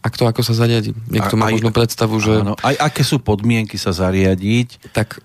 a 0.00 0.06
kto 0.08 0.24
ako 0.24 0.40
sa 0.40 0.56
zariadi. 0.56 0.96
Niekto 1.12 1.36
má 1.36 1.52
aj, 1.52 1.60
možno 1.60 1.70
predstavu, 1.76 2.16
že... 2.24 2.40
Áno, 2.40 2.56
aj 2.56 2.76
aké 2.80 3.04
sú 3.04 3.20
podmienky 3.20 3.76
sa 3.76 3.92
zariadiť. 3.92 4.92
Tak... 4.96 5.20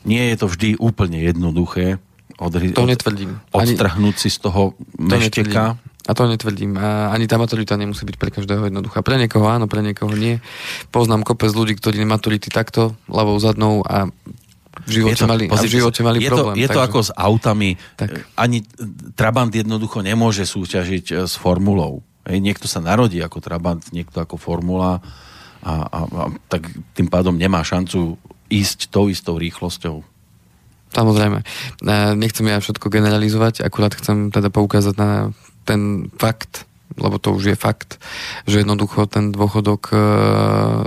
Nie 0.00 0.32
je 0.32 0.36
to 0.40 0.46
vždy 0.48 0.80
úplne 0.80 1.20
jednoduché. 1.20 2.00
Odhry, 2.40 2.72
to 2.72 2.88
netvrdím. 2.88 3.36
Odstrhnúť 3.52 4.16
ani, 4.16 4.22
si 4.24 4.32
z 4.32 4.38
toho 4.40 4.72
mešteka. 4.96 5.76
A 6.08 6.12
to 6.16 6.24
netvrdím. 6.24 6.80
A 6.80 7.12
ani 7.12 7.28
tá 7.28 7.36
maturita 7.36 7.76
nemusí 7.76 8.08
byť 8.08 8.16
pre 8.16 8.32
každého 8.32 8.72
jednoduchá. 8.72 9.04
Pre 9.04 9.20
niekoho 9.20 9.44
áno, 9.44 9.68
pre 9.68 9.84
niekoho 9.84 10.16
nie. 10.16 10.40
Poznám 10.88 11.28
kopec 11.28 11.52
ľudí, 11.52 11.76
ktorí 11.76 12.00
maturity 12.08 12.48
takto, 12.48 12.96
ľavou 13.12 13.36
zadnou 13.36 13.84
a 13.84 14.08
v 14.88 14.90
živote, 14.90 15.20
to, 15.20 15.28
mali, 15.28 15.44
a 15.52 15.60
v 15.60 15.68
živote 15.68 16.00
mali 16.00 16.24
je 16.24 16.32
problém. 16.32 16.56
To, 16.56 16.62
je 16.64 16.68
takže... 16.72 16.78
to 16.80 16.86
ako 16.88 16.98
s 17.04 17.10
autami. 17.12 17.70
Tak. 18.00 18.24
Ani 18.40 18.64
Trabant 19.12 19.52
jednoducho 19.52 20.00
nemôže 20.00 20.48
súťažiť 20.48 21.04
e, 21.12 21.14
s 21.28 21.36
formulou. 21.36 22.00
Hej, 22.30 22.38
niekto 22.38 22.70
sa 22.70 22.78
narodí 22.78 23.18
ako 23.18 23.42
Trabant, 23.42 23.82
niekto 23.90 24.22
ako 24.22 24.38
Formula 24.38 25.02
a, 25.66 25.74
a, 25.82 25.98
a 26.06 26.22
tak 26.46 26.70
tým 26.94 27.10
pádom 27.10 27.34
nemá 27.34 27.66
šancu 27.66 28.14
ísť 28.46 28.86
tou 28.94 29.10
istou 29.10 29.34
rýchlosťou. 29.34 30.06
Samozrejme. 30.94 31.42
E, 31.42 31.44
nechcem 32.14 32.46
ja 32.46 32.62
všetko 32.62 32.86
generalizovať, 32.86 33.66
akurát 33.66 33.98
chcem 33.98 34.30
teda 34.30 34.46
poukázať 34.50 34.94
na 34.94 35.34
ten 35.66 36.10
fakt, 36.18 36.70
lebo 36.98 37.18
to 37.18 37.34
už 37.34 37.54
je 37.54 37.56
fakt, 37.58 37.98
že 38.46 38.62
jednoducho 38.62 39.10
ten 39.10 39.34
dôchodok, 39.34 39.90
e, 39.90 39.98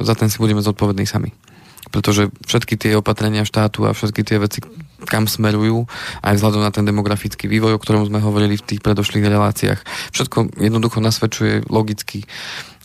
za 0.03 0.15
ten 0.15 0.31
si 0.31 0.39
budeme 0.39 0.63
zodpovední 0.63 1.03
sami. 1.03 1.35
Pretože 1.93 2.33
všetky 2.49 2.73
tie 2.73 2.97
opatrenia 2.97 3.45
štátu 3.45 3.85
a 3.85 3.93
všetky 3.93 4.25
tie 4.25 4.41
veci, 4.41 4.65
kam 5.05 5.29
smerujú, 5.29 5.85
aj 6.25 6.33
vzhľadom 6.41 6.65
na 6.65 6.73
ten 6.73 6.89
demografický 6.89 7.45
vývoj, 7.45 7.77
o 7.77 7.81
ktorom 7.81 8.09
sme 8.09 8.17
hovorili 8.17 8.57
v 8.57 8.65
tých 8.65 8.81
predošlých 8.81 9.29
reláciách. 9.29 9.79
Všetko 10.09 10.57
jednoducho 10.57 10.97
nasvedčuje 10.97 11.69
logicky 11.69 12.25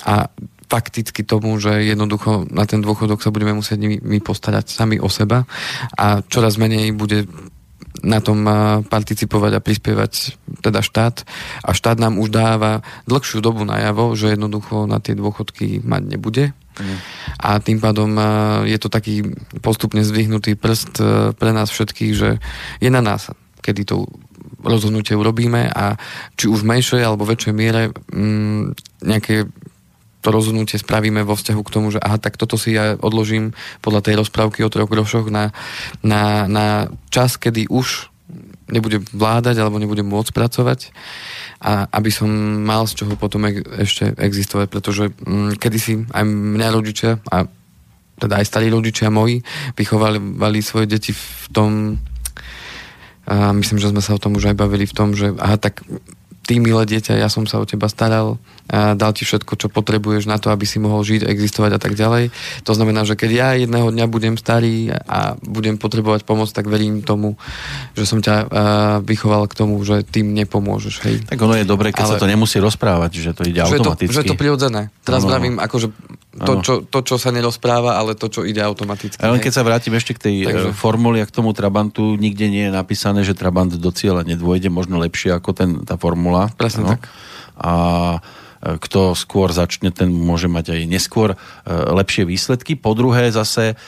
a 0.05 0.29
fakticky 0.69 1.25
tomu, 1.25 1.57
že 1.57 1.81
jednoducho 1.81 2.45
na 2.53 2.69
ten 2.69 2.85
dôchodok 2.85 3.25
sa 3.25 3.33
budeme 3.33 3.57
musieť 3.57 3.81
my, 3.81 4.19
postarať 4.21 4.69
sami 4.69 5.01
o 5.01 5.09
seba 5.09 5.49
a 5.97 6.21
čoraz 6.21 6.61
menej 6.61 6.93
bude 6.93 7.25
na 8.03 8.23
tom 8.23 8.47
participovať 8.87 9.53
a 9.59 9.65
prispievať 9.65 10.13
teda 10.63 10.81
štát. 10.83 11.27
A 11.67 11.71
štát 11.75 11.99
nám 11.99 12.19
už 12.19 12.31
dáva 12.31 12.87
dlhšiu 13.11 13.43
dobu 13.43 13.67
najavo, 13.67 14.15
že 14.15 14.35
jednoducho 14.35 14.87
na 14.87 15.03
tie 15.03 15.19
dôchodky 15.19 15.83
mať 15.83 16.03
nebude. 16.07 16.45
A 17.39 17.59
tým 17.59 17.83
pádom 17.83 18.15
e, 18.15 18.23
je 18.71 18.79
to 18.79 18.87
taký 18.87 19.35
postupne 19.63 19.99
zvyhnutý 20.03 20.55
prst 20.55 20.93
e, 21.03 21.05
pre 21.35 21.51
nás 21.51 21.75
všetkých, 21.75 22.13
že 22.15 22.39
je 22.79 22.91
na 22.91 23.03
nás, 23.03 23.35
kedy 23.63 23.83
to 23.83 24.07
rozhodnutie 24.63 25.15
urobíme 25.15 25.71
a 25.71 25.99
či 26.35 26.51
už 26.51 26.67
v 26.67 26.71
menšej 26.79 27.03
alebo 27.03 27.27
väčšej 27.27 27.55
miere 27.55 27.95
mm, 28.11 28.79
nejaké 29.07 29.47
to 30.29 30.37
rozhodnutie 30.37 30.77
spravíme 30.77 31.25
vo 31.25 31.33
vzťahu 31.33 31.61
k 31.65 31.73
tomu, 31.73 31.89
že 31.89 32.05
aha, 32.05 32.21
tak 32.21 32.37
toto 32.37 32.61
si 32.61 32.77
ja 32.77 33.01
odložím 33.01 33.57
podľa 33.81 34.05
tej 34.05 34.15
rozprávky 34.21 34.61
o 34.61 34.69
troch 34.69 34.85
grošoch 34.85 35.33
na, 35.33 35.57
na, 36.05 36.45
na 36.45 36.93
čas, 37.09 37.41
kedy 37.41 37.73
už 37.73 38.13
nebudem 38.69 39.01
vládať 39.09 39.57
alebo 39.57 39.81
nebudem 39.81 40.05
môcť 40.05 40.37
pracovať 40.37 40.93
a 41.65 41.89
aby 41.89 42.13
som 42.13 42.29
mal 42.61 42.85
z 42.85 43.01
čoho 43.01 43.17
potom 43.17 43.49
ešte 43.81 44.13
existovať, 44.21 44.69
pretože 44.69 45.09
mm, 45.09 45.57
kedysi 45.57 46.05
aj 46.13 46.25
mňa 46.29 46.69
rodičia 46.77 47.17
a 47.33 47.49
teda 48.21 48.45
aj 48.45 48.47
starí 48.53 48.69
rodičia 48.69 49.09
moji 49.09 49.41
vychovali 49.81 50.61
svoje 50.61 50.93
deti 50.93 51.17
v 51.17 51.47
tom 51.57 51.97
a 53.29 53.53
myslím, 53.57 53.81
že 53.81 53.93
sme 53.93 54.05
sa 54.05 54.17
o 54.17 54.21
tom 54.21 54.37
už 54.37 54.53
aj 54.53 54.57
bavili 54.57 54.85
v 54.85 54.97
tom, 54.97 55.17
že 55.17 55.33
aha, 55.41 55.57
tak 55.57 55.85
ty 56.49 56.57
milé 56.61 56.89
dieťa, 56.89 57.21
ja 57.21 57.29
som 57.29 57.45
sa 57.45 57.61
o 57.61 57.69
teba 57.69 57.93
staral, 57.93 58.41
a 58.69 58.93
dal 58.93 59.17
ti 59.17 59.25
všetko, 59.25 59.57
čo 59.57 59.73
potrebuješ 59.73 60.29
na 60.29 60.37
to, 60.37 60.53
aby 60.53 60.69
si 60.69 60.77
mohol 60.77 61.01
žiť, 61.01 61.25
existovať 61.25 61.77
a 61.77 61.81
tak 61.81 61.97
ďalej. 61.97 62.29
To 62.69 62.73
znamená, 62.77 63.09
že 63.09 63.17
keď 63.17 63.31
ja 63.33 63.49
jedného 63.57 63.89
dňa 63.89 64.07
budem 64.13 64.37
starý 64.37 64.93
a 64.93 65.41
budem 65.41 65.81
potrebovať 65.81 66.29
pomoc, 66.29 66.53
tak 66.53 66.69
verím 66.69 67.01
tomu, 67.01 67.41
že 67.97 68.05
som 68.05 68.21
ťa 68.21 68.35
uh, 68.37 68.49
vychoval 69.01 69.49
k 69.49 69.57
tomu, 69.57 69.81
že 69.81 70.05
tým 70.05 70.37
nepomôžeš. 70.37 70.95
Hej. 71.09 71.17
Tak 71.25 71.41
ono 71.41 71.57
je 71.57 71.65
dobré, 71.65 71.97
keď 71.97 72.05
Ale, 72.05 72.13
sa 72.13 72.21
to 72.21 72.29
nemusí 72.29 72.61
rozprávať, 72.61 73.11
že 73.17 73.31
to 73.33 73.49
ide 73.49 73.65
že 73.65 73.81
automaticky. 73.81 74.13
To, 74.13 74.17
že 74.17 74.23
je 74.29 74.33
to 74.33 74.39
prirodzené. 74.39 74.93
Teraz 75.01 75.25
no, 75.25 75.33
vravím, 75.33 75.57
akože 75.57 75.89
to 76.39 76.53
čo, 76.63 76.75
to, 76.87 76.99
čo 77.03 77.17
sa 77.19 77.35
nerozpráva, 77.35 77.99
ale 77.99 78.15
to, 78.15 78.31
čo 78.31 78.47
ide 78.47 78.63
automaticky. 78.63 79.19
Ale 79.19 79.43
keď 79.43 79.53
sa 79.53 79.67
vrátim 79.67 79.91
ešte 79.97 80.15
k 80.15 80.21
tej 80.23 80.37
e, 80.45 80.47
Takže... 80.47 80.71
formuli 80.77 81.19
a 81.19 81.27
k 81.27 81.35
tomu 81.35 81.51
Trabantu, 81.51 82.15
nikde 82.15 82.47
nie 82.47 82.71
je 82.71 82.73
napísané, 82.73 83.27
že 83.27 83.35
Trabant 83.35 83.75
do 83.75 83.91
cieľa 83.91 84.23
nedôjde, 84.23 84.71
možno 84.71 85.03
lepšie 85.03 85.35
ako 85.35 85.51
ten, 85.57 85.71
tá 85.83 85.99
formula. 85.99 86.53
Presne 86.55 86.87
ano. 86.87 86.91
tak. 86.95 87.11
A 87.59 87.73
kto 88.59 89.15
skôr 89.15 89.55
začne, 89.55 89.95
ten 89.95 90.11
môže 90.11 90.51
mať 90.51 90.75
aj 90.75 90.81
neskôr 90.91 91.35
e, 91.35 91.37
lepšie 91.71 92.27
výsledky. 92.27 92.75
Po 92.75 92.93
druhé 92.99 93.31
zase 93.31 93.79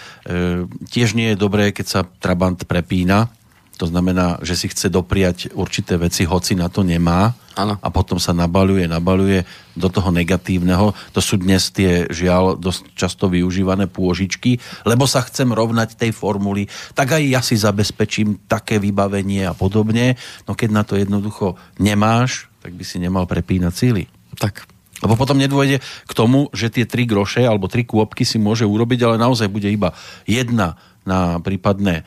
tiež 0.90 1.18
nie 1.18 1.34
je 1.34 1.40
dobré, 1.40 1.74
keď 1.74 1.86
sa 1.86 2.00
Trabant 2.06 2.58
prepína, 2.68 3.32
to 3.80 3.88
znamená, 3.88 4.36
že 4.44 4.60
si 4.60 4.68
chce 4.68 4.92
dopriať 4.92 5.56
určité 5.56 5.96
veci, 5.96 6.28
hoci 6.28 6.52
na 6.52 6.68
to 6.68 6.84
nemá 6.84 7.32
ano. 7.56 7.80
a 7.80 7.88
potom 7.88 8.20
sa 8.20 8.36
nabaluje, 8.36 8.84
nabaluje 8.84 9.48
do 9.72 9.88
toho 9.88 10.12
negatívneho. 10.12 10.92
To 11.16 11.20
sú 11.24 11.40
dnes 11.40 11.72
tie 11.72 12.04
žiaľ 12.12 12.60
dosť 12.60 12.92
často 12.92 13.32
využívané 13.32 13.88
pôžičky, 13.88 14.60
lebo 14.84 15.08
sa 15.08 15.24
chcem 15.24 15.48
rovnať 15.48 15.96
tej 15.96 16.12
formuli, 16.12 16.68
tak 16.92 17.16
aj 17.16 17.22
ja 17.24 17.40
si 17.40 17.56
zabezpečím 17.56 18.44
také 18.44 18.76
vybavenie 18.76 19.48
a 19.48 19.56
podobne. 19.56 20.20
No 20.44 20.52
keď 20.52 20.68
na 20.76 20.84
to 20.84 21.00
jednoducho 21.00 21.56
nemáš, 21.80 22.52
tak 22.60 22.76
by 22.76 22.84
si 22.84 23.00
nemal 23.00 23.24
prepínať 23.24 23.72
síly. 23.72 24.04
Tak. 24.40 24.64
Lebo 25.00 25.16
potom 25.16 25.36
nedôjde 25.36 25.80
k 25.80 26.12
tomu, 26.12 26.48
že 26.56 26.72
tie 26.72 26.84
tri 26.84 27.04
groše 27.08 27.44
alebo 27.44 27.68
tri 27.68 27.84
kôpky 27.84 28.24
si 28.24 28.36
môže 28.36 28.64
urobiť, 28.68 29.00
ale 29.04 29.16
naozaj 29.16 29.48
bude 29.48 29.68
iba 29.68 29.92
jedna 30.28 30.76
na 31.04 31.40
prípadné 31.40 32.04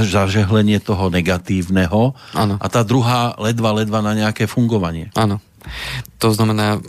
zažehlenie 0.00 0.80
toho 0.80 1.12
negatívneho 1.12 2.16
ano. 2.32 2.54
a 2.56 2.66
tá 2.72 2.80
druhá 2.80 3.36
ledva, 3.36 3.76
ledva 3.76 4.00
na 4.00 4.16
nejaké 4.16 4.48
fungovanie. 4.48 5.12
Áno. 5.12 5.44
To 6.24 6.32
znamená, 6.32 6.80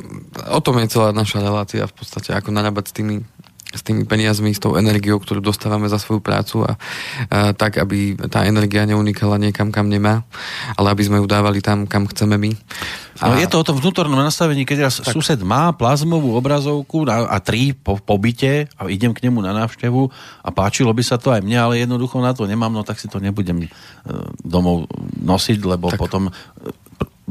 o 0.47 0.59
tom 0.63 0.79
je 0.79 0.95
celá 0.95 1.11
naša 1.11 1.43
relácia 1.43 1.83
v 1.83 1.91
podstate, 1.91 2.31
ako 2.31 2.55
narábať 2.55 2.87
s 2.87 2.95
tými 2.95 3.15
s 3.71 3.81
tými 3.81 4.03
peniazmi, 4.03 4.51
s 4.51 4.59
tou 4.59 4.75
energiou, 4.75 5.17
ktorú 5.17 5.39
dostávame 5.39 5.87
za 5.87 5.97
svoju 5.97 6.19
prácu 6.19 6.67
a, 6.67 6.75
a 7.31 7.55
tak, 7.55 7.79
aby 7.79 8.19
tá 8.27 8.43
energia 8.43 8.83
neunikala 8.83 9.39
niekam, 9.39 9.71
kam 9.71 9.87
nemá, 9.87 10.27
ale 10.75 10.91
aby 10.91 11.03
sme 11.07 11.17
ju 11.23 11.25
dávali 11.25 11.63
tam, 11.63 11.87
kam 11.87 12.05
chceme 12.05 12.35
my. 12.35 12.51
A... 13.21 13.31
No, 13.31 13.37
je 13.37 13.47
to 13.47 13.61
o 13.61 13.67
tom 13.67 13.77
vnútornom 13.77 14.17
nastavení, 14.17 14.65
keď 14.65 14.89
raz 14.89 14.99
tak. 14.99 15.13
sused 15.13 15.39
má 15.45 15.71
plazmovú 15.71 16.33
obrazovku 16.35 17.05
a 17.07 17.37
tri 17.39 17.71
po 17.71 18.01
pobyte 18.01 18.65
a 18.75 18.89
idem 18.89 19.13
k 19.13 19.29
nemu 19.29 19.39
na 19.45 19.53
návštevu 19.53 20.09
a 20.41 20.49
páčilo 20.49 20.89
by 20.91 21.03
sa 21.05 21.21
to 21.21 21.29
aj 21.29 21.45
mne, 21.45 21.57
ale 21.59 21.83
jednoducho 21.85 22.17
na 22.17 22.33
to 22.33 22.49
nemám, 22.49 22.73
no 22.73 22.81
tak 22.81 22.97
si 22.97 23.05
to 23.05 23.21
nebudem 23.21 23.65
e, 23.65 23.69
domov 24.41 24.89
nosiť, 25.21 25.59
lebo 25.63 25.93
tak. 25.93 26.01
potom 26.01 26.33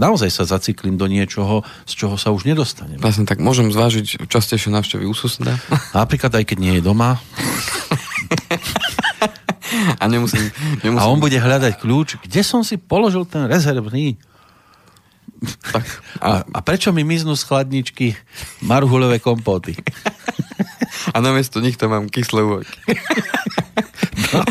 naozaj 0.01 0.33
sa 0.33 0.49
zaciklím 0.49 0.97
do 0.97 1.05
niečoho, 1.05 1.61
z 1.85 1.93
čoho 1.93 2.17
sa 2.17 2.33
už 2.33 2.49
nedostanem. 2.49 2.97
Vlastne 2.97 3.29
tak 3.29 3.45
môžem 3.45 3.69
zvážiť 3.69 4.25
častejšie 4.25 4.73
návštevy 4.73 5.05
u 5.05 5.13
suseda. 5.13 5.61
Napríklad 6.01 6.33
aj 6.33 6.45
keď 6.49 6.59
nie 6.59 6.73
je 6.81 6.83
doma. 6.83 7.21
A 10.01 10.05
nemusím, 10.09 10.49
nemusím... 10.81 11.05
A 11.05 11.13
on 11.13 11.21
bude 11.21 11.37
hľadať 11.37 11.79
kľúč, 11.79 12.17
kde 12.25 12.41
som 12.41 12.65
si 12.65 12.81
položil 12.81 13.29
ten 13.29 13.47
rezervný. 13.47 14.17
Tak. 15.73 15.85
A, 16.21 16.45
a 16.45 16.59
prečo 16.61 16.93
mi 16.93 17.01
miznú 17.01 17.33
z 17.37 17.47
chladničky 17.49 18.17
marhulové 18.65 19.21
kompóty? 19.21 19.77
A 21.15 21.23
namiesto 21.23 21.65
nich 21.65 21.81
to 21.81 21.89
mám 21.89 22.11
kyslé 22.13 22.45
úvoky. 22.45 22.77
No. 24.31 24.47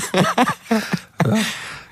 No. 1.23 1.35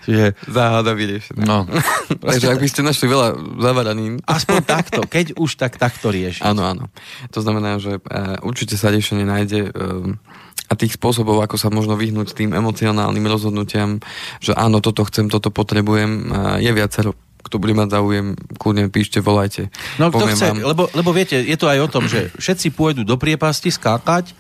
Čiže... 0.08 0.40
Záhada 0.48 0.96
vyriešená. 0.96 1.44
No. 1.44 1.68
Takže 2.32 2.48
ak 2.56 2.64
by 2.64 2.70
ste 2.72 2.82
našli 2.88 3.12
veľa 3.12 3.60
zavaranín. 3.60 4.24
Aspoň 4.24 4.64
takto, 4.80 5.04
keď 5.04 5.36
už 5.36 5.60
tak 5.60 5.76
takto 5.76 6.08
riešiť. 6.08 6.48
Áno, 6.48 6.64
áno. 6.64 6.88
To 7.36 7.44
znamená, 7.44 7.76
že 7.76 8.00
uh, 8.00 8.40
určite 8.48 8.80
sa 8.80 8.88
riešenie 8.88 9.28
nájde 9.28 9.68
uh, 9.68 10.72
a 10.72 10.74
tých 10.80 10.96
spôsobov, 10.96 11.44
ako 11.44 11.60
sa 11.60 11.68
možno 11.68 12.00
vyhnúť 12.00 12.32
tým 12.32 12.56
emocionálnym 12.56 13.28
rozhodnutiam, 13.28 14.00
že 14.40 14.56
áno, 14.56 14.80
toto 14.80 15.04
chcem, 15.04 15.28
toto 15.28 15.52
potrebujem, 15.52 16.32
uh, 16.32 16.56
je 16.64 16.72
viacero 16.72 17.12
kto 17.48 17.64
bude 17.64 17.80
mať 17.80 17.96
záujem, 17.96 18.36
kľudne 18.60 18.92
píšte, 18.92 19.24
volajte. 19.24 19.72
No 19.96 20.12
kto 20.12 20.28
chce, 20.28 20.52
vám. 20.52 20.68
lebo, 20.68 20.84
lebo 20.92 21.16
viete, 21.16 21.40
je 21.40 21.56
to 21.56 21.72
aj 21.72 21.80
o 21.80 21.88
tom, 21.88 22.04
že 22.12 22.28
všetci 22.44 22.76
pôjdu 22.76 23.08
do 23.08 23.16
priepasti 23.16 23.72
skákať, 23.72 24.36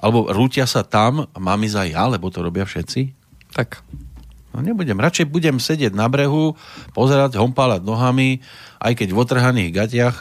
alebo 0.00 0.32
rútia 0.32 0.64
sa 0.64 0.80
tam 0.80 1.28
mám 1.36 1.60
ísť 1.60 1.76
aj 1.76 1.88
ja, 1.92 2.04
lebo 2.08 2.32
to 2.32 2.40
robia 2.40 2.64
všetci. 2.64 3.12
Tak. 3.52 3.84
No 4.56 4.64
nebudem, 4.64 4.96
radšej 4.96 5.28
budem 5.28 5.60
sedieť 5.60 5.92
na 5.92 6.08
brehu, 6.08 6.56
pozerať, 6.96 7.36
hompálať 7.36 7.84
nohami, 7.84 8.40
aj 8.80 8.92
keď 8.96 9.08
v 9.12 9.20
otrhaných 9.20 9.70
gatiach, 9.76 10.16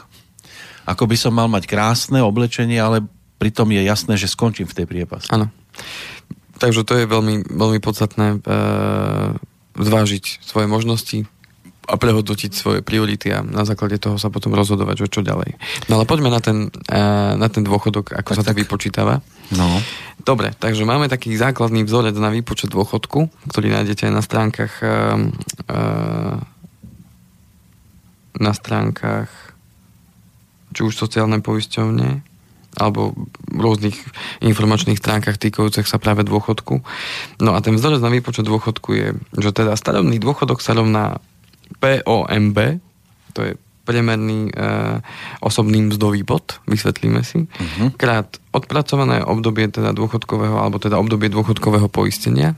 ako 0.84 1.04
by 1.08 1.16
som 1.16 1.32
mal 1.32 1.48
mať 1.48 1.72
krásne 1.72 2.20
oblečenie, 2.20 2.76
ale 2.76 3.08
pritom 3.40 3.72
je 3.72 3.82
jasné, 3.88 4.20
že 4.20 4.28
skončím 4.28 4.68
v 4.68 4.84
tej 4.84 4.86
priepasti. 4.92 5.32
Áno. 5.32 5.48
Takže 6.60 6.88
to 6.88 7.00
je 7.00 7.08
veľmi, 7.08 7.48
veľmi 7.52 7.80
podstatné 7.80 8.28
e, 8.36 8.56
zvážiť 9.76 10.44
svoje 10.44 10.68
možnosti, 10.72 11.28
a 11.86 11.94
prehodnotiť 12.02 12.52
svoje 12.52 12.80
priority 12.82 13.30
a 13.30 13.46
na 13.46 13.62
základe 13.62 14.02
toho 14.02 14.18
sa 14.18 14.34
potom 14.34 14.58
rozhodovať, 14.58 15.06
že 15.06 15.20
čo 15.20 15.22
ďalej. 15.22 15.54
No 15.88 16.02
ale 16.02 16.10
poďme 16.10 16.34
na 16.34 16.42
ten, 16.42 16.74
eh, 16.90 17.34
na 17.38 17.48
ten 17.48 17.62
dôchodok, 17.62 18.18
ako 18.18 18.32
tak, 18.34 18.38
sa 18.38 18.44
to 18.44 18.52
tak. 18.54 18.60
vypočítava. 18.66 19.22
No. 19.54 19.80
Dobre, 20.26 20.58
takže 20.58 20.90
máme 20.90 21.06
taký 21.06 21.38
základný 21.38 21.86
vzorec 21.86 22.18
na 22.18 22.34
výpočet 22.34 22.74
dôchodku, 22.74 23.30
ktorý 23.54 23.70
nájdete 23.78 24.10
na 24.10 24.26
stránkach 24.26 24.74
eh, 24.82 24.90
eh, 25.70 26.36
na 28.36 28.52
stránkach 28.52 29.32
či 30.76 30.84
už 30.84 31.00
sociálne 31.00 31.40
poisťovne 31.40 32.36
alebo 32.76 33.16
v 33.48 33.60
rôznych 33.60 33.96
informačných 34.44 35.00
stránkach 35.00 35.40
týkajúcich 35.40 35.88
sa 35.88 35.96
práve 35.96 36.28
dôchodku. 36.28 36.84
No 37.40 37.56
a 37.56 37.64
ten 37.64 37.80
vzorec 37.80 38.04
na 38.04 38.12
výpočet 38.12 38.44
dôchodku 38.44 38.90
je, 38.92 39.08
že 39.40 39.56
teda 39.56 39.80
starobný 39.80 40.20
dôchodok 40.20 40.60
sa 40.60 40.76
rovná 40.76 41.24
POMB, 41.82 42.58
to 43.34 43.40
je 43.42 43.54
priemerný 43.86 44.50
e, 44.50 44.54
osobný 45.46 45.94
mzdový 45.94 46.26
bod, 46.26 46.58
vysvetlíme 46.66 47.22
si, 47.22 47.46
uh-huh. 47.46 47.94
krát 47.94 48.42
odpracované 48.50 49.22
obdobie 49.22 49.70
teda 49.70 49.94
dôchodkového, 49.94 50.58
alebo 50.58 50.82
teda 50.82 50.98
obdobie 50.98 51.30
dôchodkového 51.30 51.86
poistenia 51.86 52.58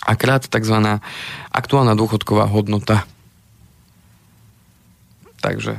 a 0.00 0.16
krát 0.16 0.48
tzv. 0.48 0.76
aktuálna 1.52 1.92
dôchodková 1.92 2.48
hodnota. 2.48 3.04
Takže 5.44 5.76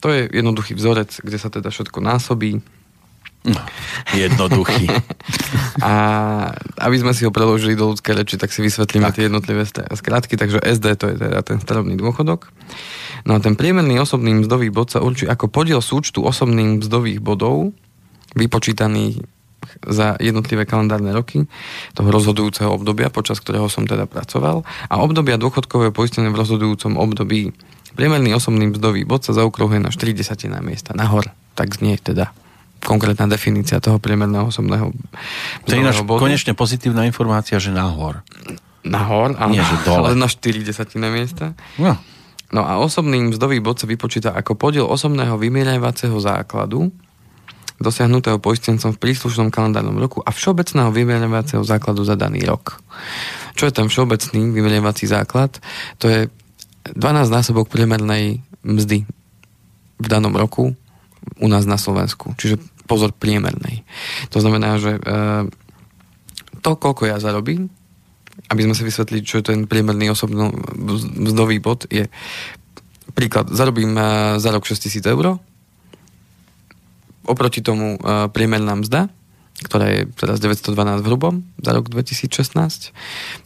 to 0.00 0.12
je 0.12 0.28
jednoduchý 0.32 0.76
vzorec, 0.76 1.20
kde 1.20 1.38
sa 1.40 1.48
teda 1.52 1.68
všetko 1.68 2.00
násobí 2.00 2.64
No, 3.44 3.60
jednoduchý. 4.16 4.88
a 5.84 5.92
aby 6.80 6.96
sme 6.96 7.12
si 7.12 7.28
ho 7.28 7.30
preložili 7.34 7.76
do 7.76 7.92
ľudskej 7.92 8.16
reči, 8.16 8.34
tak 8.40 8.48
si 8.48 8.64
vysvetlíme 8.64 9.12
tak. 9.12 9.20
tie 9.20 9.28
jednotlivé 9.28 9.68
skrátky. 9.68 10.40
Takže 10.40 10.64
SD 10.64 10.86
to 10.96 11.12
je 11.12 11.16
teda 11.20 11.44
ten 11.44 11.60
starobný 11.60 12.00
dôchodok. 12.00 12.48
No 13.28 13.36
a 13.36 13.38
ten 13.44 13.56
priemerný 13.56 14.00
osobný 14.00 14.32
mzdový 14.44 14.72
bod 14.72 14.88
sa 14.92 15.04
určí 15.04 15.28
ako 15.28 15.52
podiel 15.52 15.84
súčtu 15.84 16.24
osobných 16.24 16.84
mzdových 16.84 17.20
bodov 17.20 17.76
vypočítaných 18.32 19.24
za 19.84 20.16
jednotlivé 20.20 20.68
kalendárne 20.68 21.12
roky 21.12 21.48
toho 21.96 22.08
rozhodujúceho 22.12 22.68
obdobia, 22.68 23.08
počas 23.08 23.40
ktorého 23.40 23.68
som 23.72 23.88
teda 23.88 24.04
pracoval 24.04 24.60
a 24.88 24.94
obdobia 25.00 25.40
dôchodkového 25.40 25.92
poistenia 25.92 26.28
v 26.32 26.40
rozhodujúcom 26.40 27.00
období. 27.00 27.56
Priemerný 27.96 28.36
osobný 28.36 28.72
mzdový 28.76 29.08
bod 29.08 29.24
sa 29.24 29.32
zaokrouhuje 29.32 29.80
na 29.80 29.88
40 29.88 30.20
na 30.52 30.60
nahor. 30.96 31.32
Tak 31.54 31.80
znie 31.80 31.96
teda 31.96 32.34
konkrétna 32.84 33.26
definícia 33.26 33.80
toho 33.80 33.96
priemerného 33.96 34.52
osobného 34.52 34.92
To 35.64 35.72
je 35.72 35.80
ináč 35.80 36.04
bodu. 36.04 36.20
konečne 36.20 36.52
pozitívna 36.52 37.08
informácia, 37.08 37.56
že 37.56 37.72
nahor. 37.72 38.20
Nahor, 38.84 39.32
ale, 39.40 39.56
Nie, 39.56 39.64
že 39.64 39.76
dole. 39.88 40.12
ale 40.12 40.20
na 40.20 40.28
4 40.28 40.44
desatinné 40.60 41.08
miesta. 41.08 41.56
No. 41.80 41.96
No 42.52 42.62
a 42.62 42.78
osobný 42.78 43.34
mzdový 43.34 43.58
bod 43.58 43.80
sa 43.80 43.88
vypočíta 43.88 44.30
ako 44.36 44.54
podiel 44.54 44.86
osobného 44.86 45.34
vymierajúceho 45.40 46.14
základu 46.20 46.92
dosiahnutého 47.82 48.38
poistencom 48.38 48.94
v 48.94 49.02
príslušnom 49.02 49.50
kalendárnom 49.50 49.98
roku 49.98 50.22
a 50.22 50.30
všeobecného 50.30 50.94
vymierajúceho 50.94 51.66
základu 51.66 52.06
za 52.06 52.14
daný 52.14 52.46
rok. 52.46 52.78
Čo 53.58 53.66
je 53.66 53.72
ten 53.74 53.90
všeobecný 53.90 54.54
vymierajúci 54.54 55.10
základ? 55.10 55.58
To 55.98 56.06
je 56.06 56.20
12 56.94 57.32
násobok 57.32 57.66
priemernej 57.66 58.44
mzdy 58.62 59.08
v 59.98 60.06
danom 60.06 60.36
roku 60.36 60.76
u 61.40 61.46
nás 61.48 61.64
na 61.64 61.80
Slovensku. 61.80 62.36
Čiže 62.36 62.60
pozor 62.84 63.12
priemernej. 63.16 63.82
To 64.32 64.38
znamená, 64.40 64.76
že 64.76 64.96
e, 64.96 65.00
to, 66.60 66.70
koľko 66.76 67.08
ja 67.08 67.16
zarobím, 67.20 67.68
aby 68.50 68.60
sme 68.66 68.74
si 68.76 68.84
vysvetlili, 68.84 69.24
čo 69.24 69.40
je 69.40 69.48
ten 69.54 69.58
priemerný 69.64 70.12
osobný 70.12 70.52
mzdový 71.16 71.62
bod, 71.62 71.88
je 71.88 72.08
príklad, 73.16 73.48
zarobím 73.52 73.96
e, 73.96 74.02
za 74.40 74.50
rok 74.52 74.64
6000 74.68 75.04
eur, 75.12 75.40
oproti 77.24 77.64
tomu 77.64 77.96
e, 77.96 78.28
priemerná 78.28 78.76
mzda, 78.76 79.08
ktorá 79.64 79.86
je 79.86 80.00
teraz 80.18 80.42
912 80.42 81.00
v 81.00 81.06
hrubom 81.06 81.34
za 81.62 81.72
rok 81.72 81.88
2016, 81.88 82.90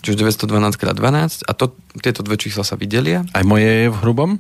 čiže 0.03 0.17
912 0.17 0.81
krát 0.81 0.97
12 0.97 1.47
a 1.47 1.53
to, 1.53 1.77
tieto 2.01 2.25
dve 2.25 2.41
čísla 2.41 2.65
sa 2.65 2.75
vydelia. 2.81 3.29
Aj 3.37 3.45
moje 3.45 3.69
je 3.69 3.89
v 3.93 3.97
hrubom? 4.03 4.31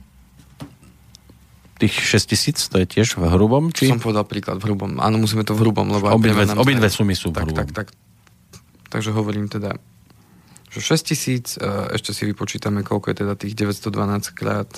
Tých 1.78 1.94
6 1.94 2.30
tisíc, 2.34 2.58
to 2.66 2.82
je 2.82 2.86
tiež 2.86 3.14
v 3.14 3.30
hrubom? 3.30 3.70
Či? 3.70 3.86
Som 3.88 4.02
povedal 4.02 4.26
príklad 4.26 4.58
v 4.58 4.70
hrubom. 4.70 4.98
Áno, 4.98 5.16
musíme 5.22 5.46
to 5.46 5.54
v 5.54 5.62
hrubom, 5.62 5.86
lebo... 5.86 6.10
Obidve, 6.10 6.44
obidve 6.58 6.90
sumy 6.90 7.14
sú 7.14 7.30
v 7.30 7.38
tak, 7.38 7.42
hrubom. 7.46 7.58
Tak, 7.62 7.68
tak, 7.70 7.88
takže 8.90 9.14
hovorím 9.14 9.46
teda, 9.46 9.78
že 10.74 10.80
6 10.82 11.10
tisíc, 11.14 11.46
e, 11.56 11.94
ešte 11.94 12.10
si 12.10 12.26
vypočítame, 12.26 12.82
koľko 12.82 13.14
je 13.14 13.16
teda 13.24 13.32
tých 13.38 13.54
912 13.54 14.34
krát 14.34 14.68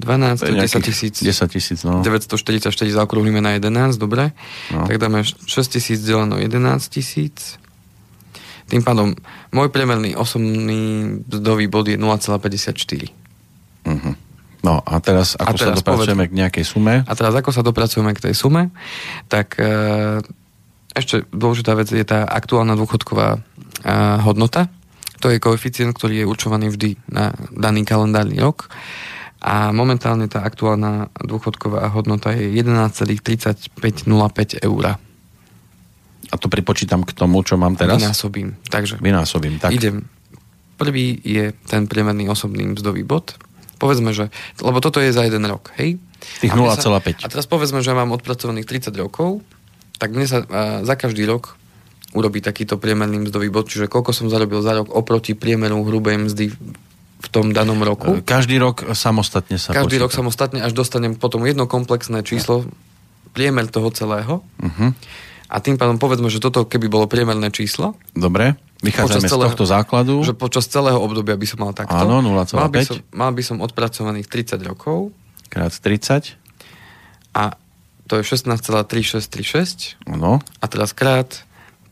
12, 0.00 0.40
to 0.40 0.46
je 0.48 0.56
10 0.56 0.88
tisíc. 0.88 1.14
10 1.20 1.52
tisíc, 1.52 1.78
no. 1.84 2.00
944 2.00 2.72
zaokrúhlime 2.72 3.44
na 3.44 3.60
11, 3.60 4.00
dobre. 4.00 4.32
No. 4.72 4.88
Tak 4.88 4.96
dáme 4.96 5.20
6 5.20 5.46
tisíc 5.68 6.00
deleno 6.00 6.40
11 6.40 6.88
tisíc. 6.88 7.60
Tým 8.72 8.80
pádom, 8.80 9.12
môj 9.52 9.68
priemerný 9.68 10.16
osobný 10.16 11.20
mzdový 11.28 11.68
bod 11.68 11.92
je 11.92 12.00
0,54. 12.00 13.12
Uh-huh. 13.84 14.16
No 14.62 14.78
a 14.78 15.02
teraz, 15.02 15.34
ako 15.34 15.42
a 15.42 15.58
teraz 15.58 15.74
sa 15.74 15.78
dopracujeme 15.82 16.24
povedz, 16.26 16.30
k 16.30 16.38
nejakej 16.38 16.64
sume? 16.64 16.94
A 17.02 17.12
teraz, 17.18 17.34
ako 17.34 17.50
sa 17.50 17.66
dopracujeme 17.66 18.14
k 18.14 18.30
tej 18.30 18.34
sume, 18.38 18.70
tak 19.26 19.58
e, 19.58 20.22
ešte 20.94 21.26
dôležitá 21.34 21.74
vec 21.74 21.90
je 21.90 22.06
tá 22.06 22.22
aktuálna 22.30 22.78
dôchodková 22.78 23.36
e, 23.36 23.38
hodnota. 24.22 24.70
To 25.18 25.34
je 25.34 25.42
koeficient, 25.42 25.98
ktorý 25.98 26.22
je 26.22 26.30
určovaný 26.30 26.70
vždy 26.70 26.94
na 27.10 27.34
daný 27.50 27.82
kalendárny 27.82 28.38
rok. 28.38 28.70
A 29.42 29.74
momentálne 29.74 30.30
tá 30.30 30.46
aktuálna 30.46 31.10
dôchodková 31.18 31.90
hodnota 31.90 32.30
je 32.30 32.54
11,3505 32.54 34.62
eur. 34.62 34.84
A 36.32 36.34
to 36.38 36.46
pripočítam 36.46 37.02
k 37.02 37.10
tomu, 37.10 37.42
čo 37.42 37.58
mám 37.58 37.74
teraz? 37.74 37.98
Vynásobím. 37.98 38.54
Takže 38.70 39.02
Vynásobím, 39.02 39.58
tak. 39.58 39.74
Idem. 39.74 40.06
Prvý 40.78 41.18
je 41.26 41.50
ten 41.66 41.90
priemerný 41.90 42.30
osobný 42.30 42.78
mzdový 42.78 43.02
bod, 43.02 43.34
povedzme, 43.82 44.14
že, 44.14 44.30
lebo 44.62 44.78
toto 44.78 45.02
je 45.02 45.10
za 45.10 45.26
jeden 45.26 45.42
rok, 45.42 45.74
hej? 45.74 45.98
Tých 46.38 46.54
0,5. 46.54 47.26
A 47.26 47.26
teraz 47.26 47.50
povedzme, 47.50 47.82
že 47.82 47.90
mám 47.90 48.14
odpracovaných 48.14 48.70
30 48.70 48.94
rokov, 48.94 49.42
tak 49.98 50.14
mne 50.14 50.30
sa 50.30 50.46
za 50.86 50.94
každý 50.94 51.26
rok 51.26 51.58
urobí 52.14 52.44
takýto 52.44 52.78
priemerný 52.78 53.26
mzdový 53.26 53.48
bod, 53.48 53.66
čiže 53.66 53.88
koľko 53.88 54.12
som 54.14 54.26
zarobil 54.30 54.60
za 54.60 54.78
rok 54.78 54.92
oproti 54.92 55.32
priemeru 55.32 55.82
hrubej 55.82 56.30
mzdy 56.30 56.46
v 57.22 57.28
tom 57.32 57.54
danom 57.56 57.80
roku. 57.80 58.20
Každý 58.20 58.60
rok 58.60 58.92
samostatne 58.92 59.56
sa 59.56 59.72
Každý 59.72 59.96
počíta. 59.96 60.04
rok 60.06 60.12
samostatne, 60.12 60.58
až 60.60 60.76
dostanem 60.76 61.16
potom 61.16 61.42
jedno 61.48 61.64
komplexné 61.70 62.26
číslo, 62.26 62.68
priemer 63.32 63.70
toho 63.70 63.88
celého. 63.94 64.44
Uh-huh. 64.44 64.90
A 65.48 65.56
tým 65.60 65.80
pádom 65.80 65.96
povedzme, 65.96 66.28
že 66.28 66.42
toto 66.42 66.68
keby 66.68 66.90
bolo 66.90 67.06
priemerné 67.08 67.48
číslo, 67.48 67.96
Dobre, 68.12 68.58
vychádzame 68.82 69.20
z 69.20 69.28
celého- 69.28 69.48
tohto 69.48 69.64
základu. 69.64 70.22
že 70.22 70.34
počas 70.34 70.66
celého 70.66 70.98
obdobia 70.98 71.34
by 71.34 71.46
som 71.46 71.58
mal 71.58 71.72
takto. 71.72 71.94
Áno, 71.96 72.20
0,5. 72.20 72.52
Mal 72.52 72.68
by 72.68 72.82
som, 72.82 72.96
mal 73.10 73.30
by 73.30 73.40
som 73.40 73.58
odpracovaných 73.58 74.26
30 74.26 74.62
rokov 74.62 75.10
Krát 75.48 75.70
30. 75.70 76.34
a 77.32 77.50
to 78.04 78.16
je 78.16 78.22
16,3636 78.26 79.94
Áno. 80.04 80.38
a 80.58 80.64
teraz 80.66 80.92
krát 80.92 81.46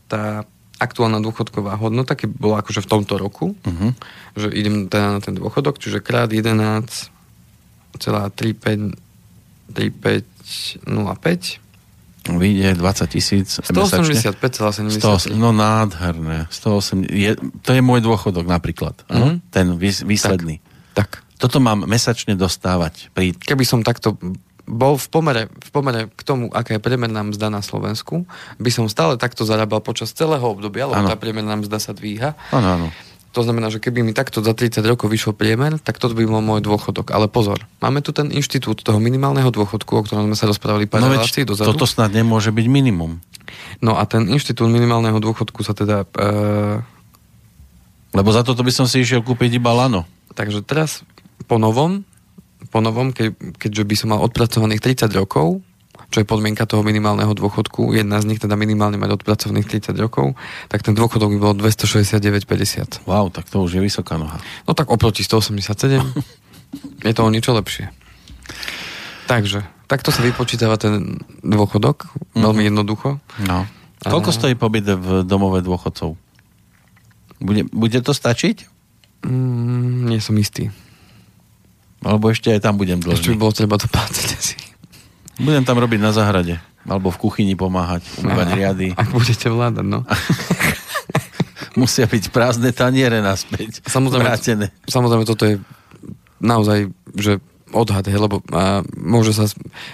tá 0.05 0.43
aktuálna 0.77 1.17
dôchodková 1.17 1.75
hodnota, 1.75 2.13
keď 2.13 2.29
bola 2.31 2.59
akože 2.59 2.81
v 2.81 2.89
tomto 2.89 3.15
roku, 3.15 3.55
Uh-huh. 3.55 3.93
že 4.35 4.49
idem 4.49 4.85
teda 4.85 5.13
na 5.13 5.19
ten 5.19 5.33
dôchodok, 5.33 5.77
čiže 5.77 5.99
krát 5.99 6.29
11,35 6.29 8.93
3505 9.71 11.59
Vyjde 12.21 12.77
20 12.77 13.09
tisíc 13.09 13.49
mesačne. 13.73 14.13
185,73. 14.37 15.33
100, 15.33 15.41
no 15.41 15.49
nádherné. 15.49 16.45
108, 16.53 17.09
je, 17.09 17.33
to 17.65 17.69
je 17.73 17.81
môj 17.81 18.05
dôchodok 18.05 18.45
napríklad. 18.45 18.93
Mhm. 19.09 19.17
Mm-hmm. 19.17 19.35
Ten 19.49 19.65
vys, 19.81 20.05
výsledný. 20.05 20.61
Tak. 20.93 21.25
Toto 21.41 21.57
mám 21.57 21.89
mesačne 21.89 22.37
dostávať. 22.37 23.09
Pri... 23.17 23.33
Keby 23.33 23.65
som 23.65 23.81
takto 23.81 24.13
bol 24.69 24.95
v 24.95 25.07
pomere, 25.09 25.41
v 25.49 25.69
pomere 25.73 26.01
k 26.13 26.21
tomu, 26.21 26.47
aká 26.53 26.77
je 26.77 26.81
priemerná 26.81 27.25
mzda 27.25 27.49
na 27.49 27.65
Slovensku, 27.65 28.29
by 28.61 28.69
som 28.69 28.85
stále 28.85 29.17
takto 29.17 29.41
zarábal 29.41 29.81
počas 29.81 30.13
celého 30.13 30.45
obdobia, 30.45 30.85
lebo 30.85 31.01
Áno. 31.03 31.09
tá 31.09 31.17
priemerná 31.17 31.57
mzda 31.57 31.81
sa 31.81 31.91
dvíha. 31.91 32.37
Áno, 32.53 32.67
áno. 32.79 32.87
To 33.31 33.41
znamená, 33.41 33.71
že 33.71 33.79
keby 33.79 34.03
mi 34.03 34.11
takto 34.11 34.43
za 34.43 34.51
30 34.51 34.83
rokov 34.83 35.07
vyšiel 35.07 35.31
priemer, 35.31 35.79
tak 35.79 35.95
toto 35.95 36.11
by 36.11 36.27
bol 36.27 36.43
môj 36.43 36.59
dôchodok. 36.59 37.15
Ale 37.15 37.31
pozor, 37.31 37.63
máme 37.79 38.03
tu 38.03 38.11
ten 38.11 38.27
inštitút 38.27 38.83
toho 38.83 38.99
minimálneho 38.99 39.47
dôchodku, 39.47 39.87
o 39.87 40.03
ktorom 40.03 40.27
sme 40.27 40.35
sa 40.35 40.51
rozprávali 40.51 40.83
pár 40.83 40.99
No 40.99 41.07
relácií 41.07 41.47
dozadu. 41.47 41.71
toto 41.71 41.87
snad 41.87 42.11
nemôže 42.11 42.51
byť 42.51 42.67
minimum. 42.67 43.23
No 43.79 43.95
a 43.95 44.03
ten 44.03 44.27
inštitút 44.27 44.67
minimálneho 44.67 45.15
dôchodku 45.17 45.63
sa 45.63 45.71
teda... 45.71 46.03
E, 46.11 46.27
Lebo 48.11 48.29
za 48.35 48.43
toto 48.43 48.67
by 48.67 48.71
som 48.75 48.83
si 48.83 48.99
išiel 48.99 49.23
kúpiť 49.23 49.63
iba 49.63 49.71
lano. 49.71 50.03
takže 50.35 50.59
teraz 50.59 51.07
po 51.47 51.55
novom, 51.55 52.03
po 52.67 52.83
novom 52.83 53.15
ke, 53.15 53.31
keďže 53.55 53.83
by 53.87 53.95
som 53.95 54.07
mal 54.11 54.19
odpracovaných 54.27 54.83
30 54.83 55.07
rokov, 55.15 55.63
čo 56.11 56.19
je 56.19 56.27
podmienka 56.27 56.63
toho 56.63 56.83
minimálneho 56.83 57.31
dôchodku, 57.31 57.95
jedna 57.95 58.19
z 58.19 58.27
nich 58.27 58.37
teda 58.37 58.53
minimálne 58.53 58.99
mať 58.99 59.15
odpracovaných 59.17 59.87
30 59.87 59.95
rokov, 59.95 60.35
tak 60.67 60.83
ten 60.83 60.91
dôchodok 60.91 61.31
by 61.31 61.39
bol 61.39 61.53
269,50. 61.55 63.07
Wow, 63.07 63.31
tak 63.31 63.47
to 63.47 63.63
už 63.63 63.79
je 63.79 63.81
vysoká 63.81 64.19
noha. 64.19 64.35
No 64.63 64.75
tak 64.75 64.91
oproti 64.91 65.23
187 65.23 66.03
je 67.07 67.13
to 67.15 67.21
o 67.21 67.31
niečo 67.31 67.51
lepšie. 67.51 67.87
Takže, 69.25 69.63
takto 69.87 70.11
sa 70.11 70.19
vypočítava 70.19 70.75
ten 70.75 71.15
dôchodok, 71.39 72.11
veľmi 72.35 72.67
jednoducho. 72.67 73.23
No. 73.41 73.63
A- 74.03 74.09
Koľko 74.09 74.29
stojí 74.29 74.53
pobyt 74.53 74.83
v 74.83 75.23
domove 75.23 75.61
dôchodcov? 75.61 76.19
Bude, 77.39 77.63
bude 77.65 77.99
to 78.01 78.11
stačiť? 78.11 78.67
Mm, 79.23 80.09
nie 80.09 80.19
som 80.19 80.35
istý. 80.35 80.73
Alebo 82.01 82.27
ešte 82.27 82.49
aj 82.49 82.65
tam 82.65 82.75
budem 82.75 82.97
Ešte 82.97 83.29
by 83.29 83.37
dlžný? 83.37 83.37
bolo 83.37 83.53
treba 83.53 83.75
doplácať 83.77 84.27
asi. 84.33 84.57
Budem 85.41 85.65
tam 85.65 85.77
robiť 85.81 85.99
na 85.99 86.13
zahrade. 86.13 86.61
Alebo 86.85 87.13
v 87.13 87.17
kuchyni 87.21 87.53
pomáhať, 87.53 88.01
umývať 88.21 88.47
riady. 88.57 88.87
Ak 88.97 89.13
budete 89.13 89.49
vládať, 89.49 89.85
no. 89.85 90.01
Musia 91.79 92.09
byť 92.09 92.33
prázdne 92.33 92.73
taniere 92.73 93.21
naspäť. 93.21 93.85
Samozrejme, 93.85 94.27
Vrátené. 94.27 94.65
samozrejme 94.89 95.23
toto 95.23 95.45
je 95.45 95.55
naozaj, 96.41 96.89
že 97.15 97.39
odhad, 97.71 98.03
hej, 98.03 98.19
lebo 98.19 98.43
a, 98.51 98.83
môže 98.99 99.31
sa, 99.31 99.47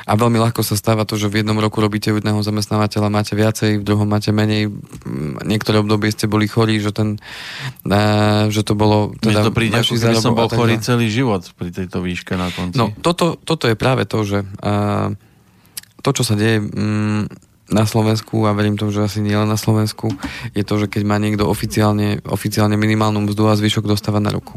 a 0.10 0.14
veľmi 0.18 0.42
ľahko 0.42 0.66
sa 0.66 0.74
stáva 0.74 1.06
to, 1.06 1.14
že 1.16 1.30
v 1.30 1.46
jednom 1.46 1.58
roku 1.62 1.78
robíte 1.78 2.10
u 2.10 2.18
jedného 2.18 2.42
zamestnávateľa, 2.42 3.14
máte 3.14 3.38
viacej, 3.38 3.82
v 3.82 3.86
druhom 3.86 4.10
máte 4.10 4.34
menej, 4.34 4.74
Mm, 5.08 5.40
niektoré 5.48 5.80
obdobie 5.80 6.12
ste 6.12 6.28
boli 6.28 6.52
chorí, 6.52 6.84
že 6.84 6.92
ten, 6.92 7.16
a, 7.88 8.50
že 8.52 8.66
to 8.68 8.76
bolo 8.76 9.16
Mne 9.24 9.40
teda 9.40 9.42
to 9.48 9.54
príde, 9.56 9.80
ako 9.80 9.96
keby 9.96 10.18
som 10.20 10.36
bol 10.36 10.48
a 10.48 10.52
tak 10.52 10.60
chorý 10.60 10.76
celý 10.84 11.08
život 11.08 11.48
pri 11.56 11.72
tejto 11.72 12.04
výške 12.04 12.36
na 12.36 12.52
konci. 12.52 12.76
No, 12.76 12.92
toto, 13.00 13.40
toto 13.40 13.72
je 13.72 13.80
práve 13.80 14.04
to, 14.04 14.28
že 14.28 14.44
a, 14.60 15.16
to, 16.02 16.10
čo 16.14 16.24
sa 16.24 16.38
deje 16.38 16.62
mm, 16.62 17.22
na 17.68 17.84
Slovensku, 17.84 18.48
a 18.48 18.56
verím 18.56 18.80
tomu, 18.80 18.96
že 18.96 19.04
asi 19.04 19.20
nie 19.20 19.36
len 19.36 19.48
na 19.48 19.60
Slovensku, 19.60 20.08
je 20.56 20.64
to, 20.64 20.80
že 20.80 20.88
keď 20.88 21.02
má 21.04 21.20
niekto 21.20 21.44
oficiálne, 21.44 22.24
oficiálne 22.24 22.80
minimálnu 22.80 23.28
mzdu 23.28 23.52
a 23.52 23.60
zvyšok 23.60 23.88
dostáva 23.88 24.24
na 24.24 24.32
ruku. 24.32 24.56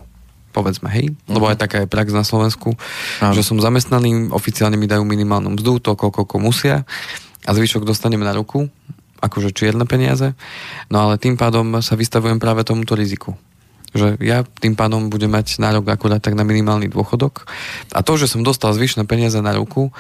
Povedzme, 0.50 0.90
hej? 0.90 1.14
Lebo 1.30 1.46
aj 1.46 1.62
taká 1.62 1.82
je 1.82 1.90
prax 1.90 2.10
na 2.10 2.26
Slovensku, 2.26 2.74
Áno. 3.22 3.34
že 3.34 3.46
som 3.46 3.58
zamestnaný, 3.62 4.34
oficiálne 4.34 4.74
mi 4.74 4.90
dajú 4.90 5.06
minimálnu 5.06 5.54
mzdu, 5.58 5.78
to 5.78 5.94
koľko 5.94 6.26
koľko 6.26 6.36
musia, 6.42 6.82
a 7.46 7.50
zvyšok 7.54 7.86
dostanem 7.86 8.22
na 8.22 8.34
ruku, 8.34 8.66
akože 9.20 9.54
čierne 9.54 9.86
peniaze, 9.86 10.34
no 10.88 11.06
ale 11.06 11.20
tým 11.20 11.36
pádom 11.36 11.82
sa 11.84 11.94
vystavujem 11.94 12.40
práve 12.40 12.64
tomuto 12.66 12.96
riziku 12.96 13.36
že 13.90 14.18
ja 14.22 14.46
tým 14.62 14.78
pádom 14.78 15.10
budem 15.10 15.30
mať 15.30 15.58
nárok 15.58 15.90
akurát 15.90 16.22
tak 16.22 16.38
na 16.38 16.46
minimálny 16.46 16.90
dôchodok. 16.90 17.46
A 17.94 18.00
to, 18.06 18.14
že 18.14 18.30
som 18.30 18.46
dostal 18.46 18.70
zvyšné 18.74 19.06
peniaze 19.06 19.38
na 19.42 19.54
ruku 19.56 19.90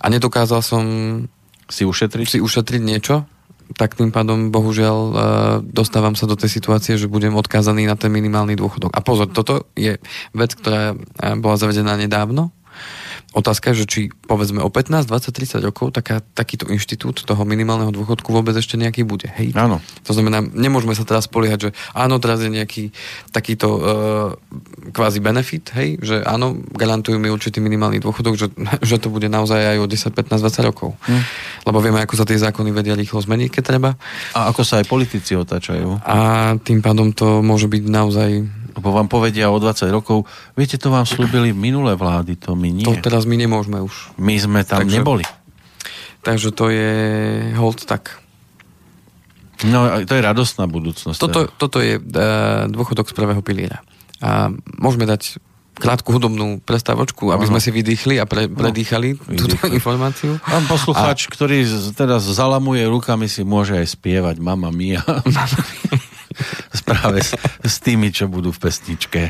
a 0.00 0.06
nedokázal 0.12 0.60
som 0.60 0.84
Si 1.68 1.84
ušetriť? 1.84 2.26
si 2.26 2.38
ušetriť 2.40 2.80
niečo, 2.80 3.28
tak 3.76 3.92
tým 3.92 4.08
pádom 4.08 4.48
bohužiaľ 4.48 4.96
e, 4.96 5.14
dostávam 5.68 6.16
sa 6.16 6.24
do 6.24 6.32
tej 6.32 6.48
situácie, 6.48 6.96
že 6.96 7.12
budem 7.12 7.36
odkázaný 7.36 7.84
na 7.84 7.92
ten 8.00 8.08
minimálny 8.08 8.56
dôchodok. 8.56 8.96
A 8.96 9.04
pozor, 9.04 9.28
toto 9.28 9.68
je 9.76 10.00
vec, 10.32 10.50
ktorá 10.56 10.96
e, 10.96 11.36
bola 11.36 11.60
zavedená 11.60 12.00
nedávno. 12.00 12.48
Otázka 13.38 13.70
je, 13.70 13.86
že 13.86 13.86
či 13.86 14.00
povedzme 14.10 14.58
o 14.58 14.66
15, 14.66 15.06
20, 15.06 15.62
30 15.62 15.62
rokov 15.62 15.94
taká, 15.94 16.18
takýto 16.34 16.66
inštitút 16.66 17.22
toho 17.22 17.46
minimálneho 17.46 17.94
dôchodku 17.94 18.34
vôbec 18.34 18.50
ešte 18.58 18.74
nejaký 18.74 19.06
bude. 19.06 19.30
Hej? 19.38 19.54
Áno. 19.54 19.78
To 20.02 20.10
znamená, 20.10 20.42
nemôžeme 20.42 20.98
sa 20.98 21.06
teraz 21.06 21.30
spoliehať, 21.30 21.70
že 21.70 21.70
áno, 21.94 22.18
teraz 22.18 22.42
je 22.42 22.50
nejaký 22.50 22.90
takýto 23.30 23.68
uh, 23.70 23.82
kvázi 24.90 25.22
benefit, 25.22 25.70
hej, 25.78 26.02
že 26.02 26.16
áno, 26.26 26.58
garantujú 26.74 27.22
mi 27.22 27.30
určitý 27.30 27.62
minimálny 27.62 28.02
dôchodok, 28.02 28.34
že, 28.34 28.50
že 28.88 28.98
to 28.98 29.06
bude 29.06 29.30
naozaj 29.30 29.78
aj 29.78 29.78
o 29.78 29.86
10, 29.86 30.18
15, 30.18 30.42
20 30.42 30.68
rokov. 30.74 30.98
Hm. 31.06 31.22
Lebo 31.70 31.78
vieme, 31.78 32.02
ako 32.02 32.18
sa 32.18 32.26
tie 32.26 32.42
zákony 32.42 32.74
vedia 32.74 32.98
rýchlo 32.98 33.22
zmeniť, 33.22 33.48
keď 33.54 33.62
treba. 33.62 33.94
A 34.34 34.50
ako 34.50 34.66
sa 34.66 34.82
aj 34.82 34.90
politici 34.90 35.38
otáčajú? 35.38 36.02
A 36.02 36.18
tým 36.58 36.82
pádom 36.82 37.14
to 37.14 37.38
môže 37.38 37.70
byť 37.70 37.84
naozaj... 37.86 38.30
Lebo 38.78 38.94
vám 38.94 39.10
povedia 39.10 39.50
o 39.50 39.58
20 39.58 39.90
rokov, 39.90 40.22
viete, 40.54 40.78
to 40.78 40.94
vám 40.94 41.02
slúbili 41.02 41.50
minulé 41.50 41.98
vlády, 41.98 42.38
to 42.38 42.54
my 42.54 42.70
nie. 42.70 42.86
To 42.86 42.94
teraz 43.02 43.26
my 43.26 43.34
nemôžeme 43.34 43.82
už. 43.82 44.14
My 44.22 44.38
sme 44.38 44.62
tam 44.62 44.86
Takže- 44.86 44.94
neboli. 44.94 45.24
Takže 46.22 46.54
to 46.54 46.70
je 46.70 46.92
hold 47.58 47.82
tak. 47.86 48.22
No, 49.66 50.06
to 50.06 50.14
je 50.14 50.22
radostná 50.22 50.70
budúcnosť. 50.70 51.18
Toto, 51.18 51.50
teda. 51.50 51.58
toto 51.58 51.78
je 51.82 51.98
uh, 51.98 52.70
dôchodok 52.70 53.10
z 53.10 53.14
prvého 53.18 53.42
piliera. 53.42 53.82
A 54.22 54.54
môžeme 54.78 55.02
dať 55.06 55.42
krátku 55.78 56.10
hudobnú 56.10 56.58
prestávočku, 56.62 57.30
aby 57.30 57.46
sme 57.46 57.62
si 57.62 57.70
vydýchli 57.70 58.18
a 58.18 58.26
pre, 58.26 58.50
predýchali 58.50 59.14
túto 59.14 59.54
vydýchli. 59.54 59.78
informáciu. 59.78 60.38
Pán 60.42 60.66
poslucháč, 60.66 61.26
a... 61.26 61.30
ktorý 61.30 61.62
teraz 61.94 62.26
zalamuje 62.26 62.82
rukami, 62.90 63.30
si 63.30 63.46
môže 63.46 63.78
aj 63.78 63.94
spievať 63.94 64.42
Mama 64.42 64.74
Mia. 64.74 65.02
Práve 66.88 67.20
s, 67.20 67.36
s 67.64 67.76
tými, 67.84 68.08
čo 68.12 68.28
budú 68.28 68.52
v 68.52 68.60
pesničke. 68.64 69.20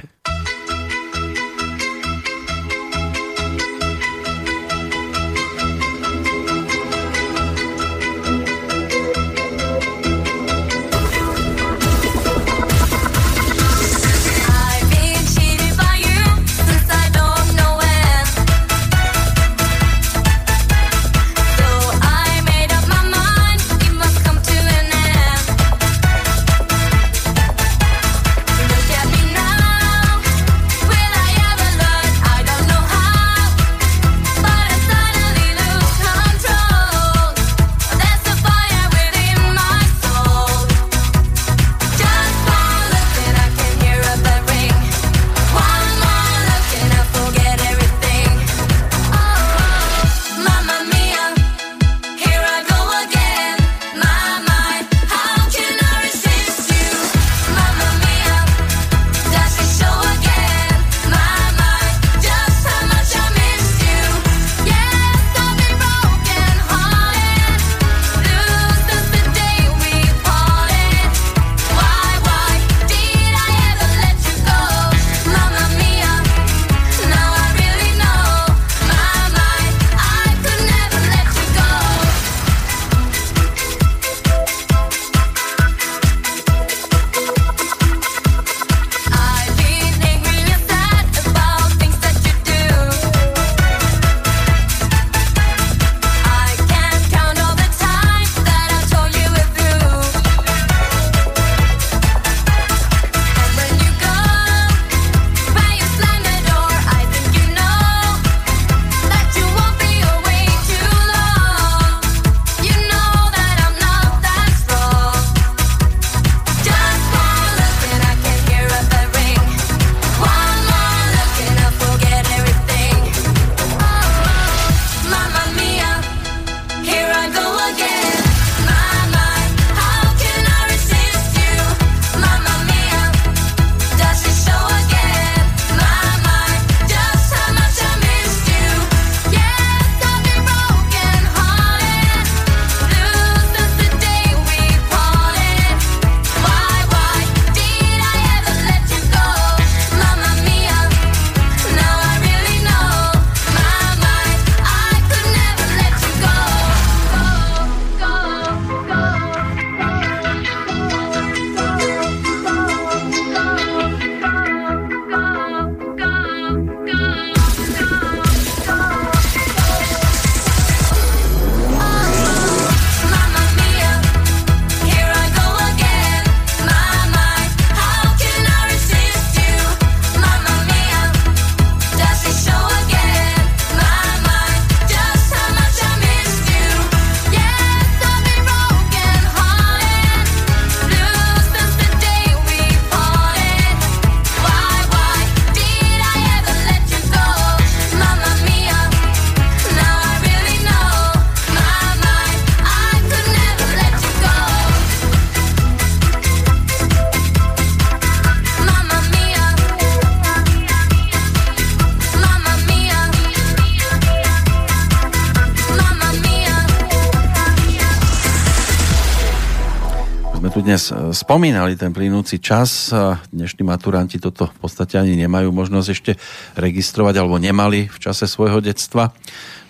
Dnes 220.68 220.92
e, 220.92 221.16
spomínali 221.16 221.81
ten 221.81 221.96
plynúci 221.96 222.37
čas 222.44 222.92
a 222.92 223.16
dnešní 223.33 223.64
maturanti 223.64 224.20
toto 224.20 224.52
v 224.52 224.59
podstate 224.61 225.00
ani 225.00 225.16
nemajú 225.16 225.48
možnosť 225.48 225.88
ešte 225.88 226.12
registrovať 226.61 227.16
alebo 227.16 227.40
nemali 227.40 227.88
v 227.88 227.96
čase 227.96 228.28
svojho 228.28 228.61
detstva. 228.61 229.16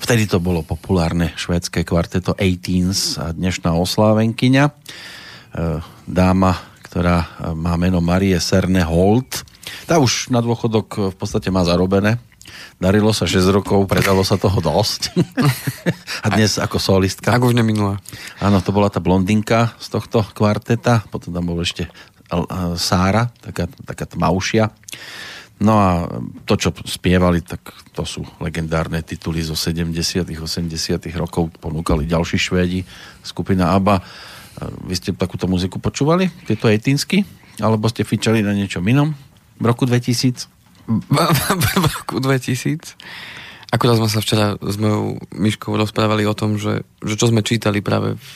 Vtedy 0.03 0.27
to 0.27 0.43
bolo 0.43 0.67
populárne 0.67 1.31
švédske 1.39 1.87
kvarteto 1.87 2.35
18 2.35 3.23
a 3.23 3.31
dnešná 3.31 3.79
oslávenkyňa. 3.79 4.65
E, 4.67 4.73
Dáma, 6.03 6.59
ktorá 6.83 7.23
e, 7.23 7.55
má 7.55 7.79
meno 7.79 8.03
Marie 8.03 8.35
Serne 8.43 8.83
Holt. 8.83 9.47
Tá 9.87 10.03
už 10.03 10.35
na 10.35 10.43
dôchodok 10.43 11.15
v 11.15 11.17
podstate 11.17 11.47
má 11.55 11.63
zarobené. 11.63 12.19
Darilo 12.79 13.11
sa 13.11 13.27
6 13.27 13.43
rokov, 13.51 13.91
predalo 13.91 14.23
sa 14.23 14.39
toho 14.39 14.59
dosť. 14.63 15.15
a 16.25 16.27
dnes 16.31 16.57
ako 16.63 16.79
solistka. 16.79 17.35
Ak 17.35 17.43
už 17.43 17.55
neminula. 17.55 17.99
Áno, 18.39 18.63
to 18.63 18.71
bola 18.71 18.87
tá 18.87 19.03
blondinka 19.03 19.75
z 19.83 19.89
tohto 19.91 20.23
kvarteta, 20.35 21.03
potom 21.11 21.35
tam 21.35 21.45
bol 21.49 21.59
ešte 21.59 21.91
a- 22.31 22.77
Sára, 22.77 23.33
taká, 23.41 23.67
taká 23.89 24.05
tmavšia. 24.05 24.71
No 25.59 25.75
a 25.75 25.91
to, 26.47 26.55
čo 26.55 26.71
spievali, 26.87 27.43
tak 27.43 27.59
to 27.91 28.07
sú 28.07 28.23
legendárne 28.39 29.03
tituly 29.03 29.43
zo 29.43 29.59
70 29.59 30.23
80 30.23 31.03
rokov. 31.19 31.51
Ponúkali 31.59 32.07
ďalší 32.07 32.39
Švédi, 32.39 32.87
skupina 33.27 33.75
ABBA. 33.75 33.99
A 34.59 34.63
Vy 34.87 34.95
ste 34.95 35.11
takúto 35.19 35.51
muziku 35.51 35.83
počúvali, 35.83 36.31
tieto 36.47 36.71
etínsky? 36.71 37.27
Alebo 37.59 37.91
ste 37.91 38.07
fičali 38.07 38.39
na 38.39 38.55
niečom 38.55 38.87
inom 38.87 39.11
v 39.59 39.65
roku 39.67 39.83
2000? 39.83 40.58
V 40.89 41.87
roku 42.01 42.17
2000. 42.19 42.97
Akurát 43.69 44.01
sme 44.01 44.09
sa 44.09 44.25
včera 44.25 44.57
s 44.57 44.77
mojou 44.81 45.21
myškou 45.37 45.77
rozprávali 45.77 46.25
o 46.25 46.33
tom, 46.33 46.57
že, 46.57 46.89
že 47.05 47.21
čo 47.21 47.29
sme 47.29 47.45
čítali 47.45 47.85
práve 47.85 48.17
v 48.17 48.29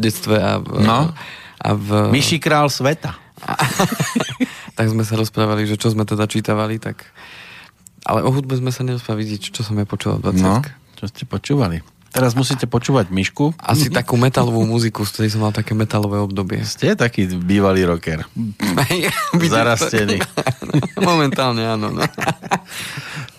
detstve 0.00 0.40
a 0.40 0.56
v... 0.56 0.80
No. 0.80 1.12
A 1.62 1.68
v 1.76 2.08
Myší 2.10 2.40
král 2.40 2.72
sveta. 2.72 3.14
tak 4.76 4.86
sme 4.88 5.04
sa 5.04 5.14
rozprávali, 5.20 5.68
že 5.68 5.76
čo 5.76 5.92
sme 5.92 6.08
teda 6.08 6.24
čítavali, 6.24 6.80
tak... 6.80 7.04
Ale 8.02 8.24
o 8.24 8.32
hudbe 8.34 8.56
sme 8.58 8.74
sa 8.74 8.82
nerozprávali, 8.82 9.38
čo 9.38 9.62
som 9.62 9.78
ja 9.78 9.86
počúval 9.86 10.18
v 10.18 10.34
20 10.34 10.42
No, 10.42 10.58
čo 10.98 11.04
ste 11.06 11.22
počúvali? 11.28 11.84
Teraz 12.12 12.32
musíte 12.32 12.64
počúvať 12.64 13.08
myšku. 13.08 13.56
Asi 13.56 13.88
takú 13.88 14.14
metalovú 14.14 14.62
muziku, 14.62 15.00
z 15.02 15.10
ktorej 15.10 15.30
som 15.32 15.40
mal 15.40 15.50
také 15.50 15.72
metalové 15.72 16.20
obdobie. 16.20 16.60
Ste 16.60 16.92
taký 16.92 17.24
bývalý 17.32 17.88
rocker. 17.88 18.28
Zarastený. 19.32 20.20
Momentálne 21.00 21.64
áno. 21.66 21.88
No. 21.90 22.04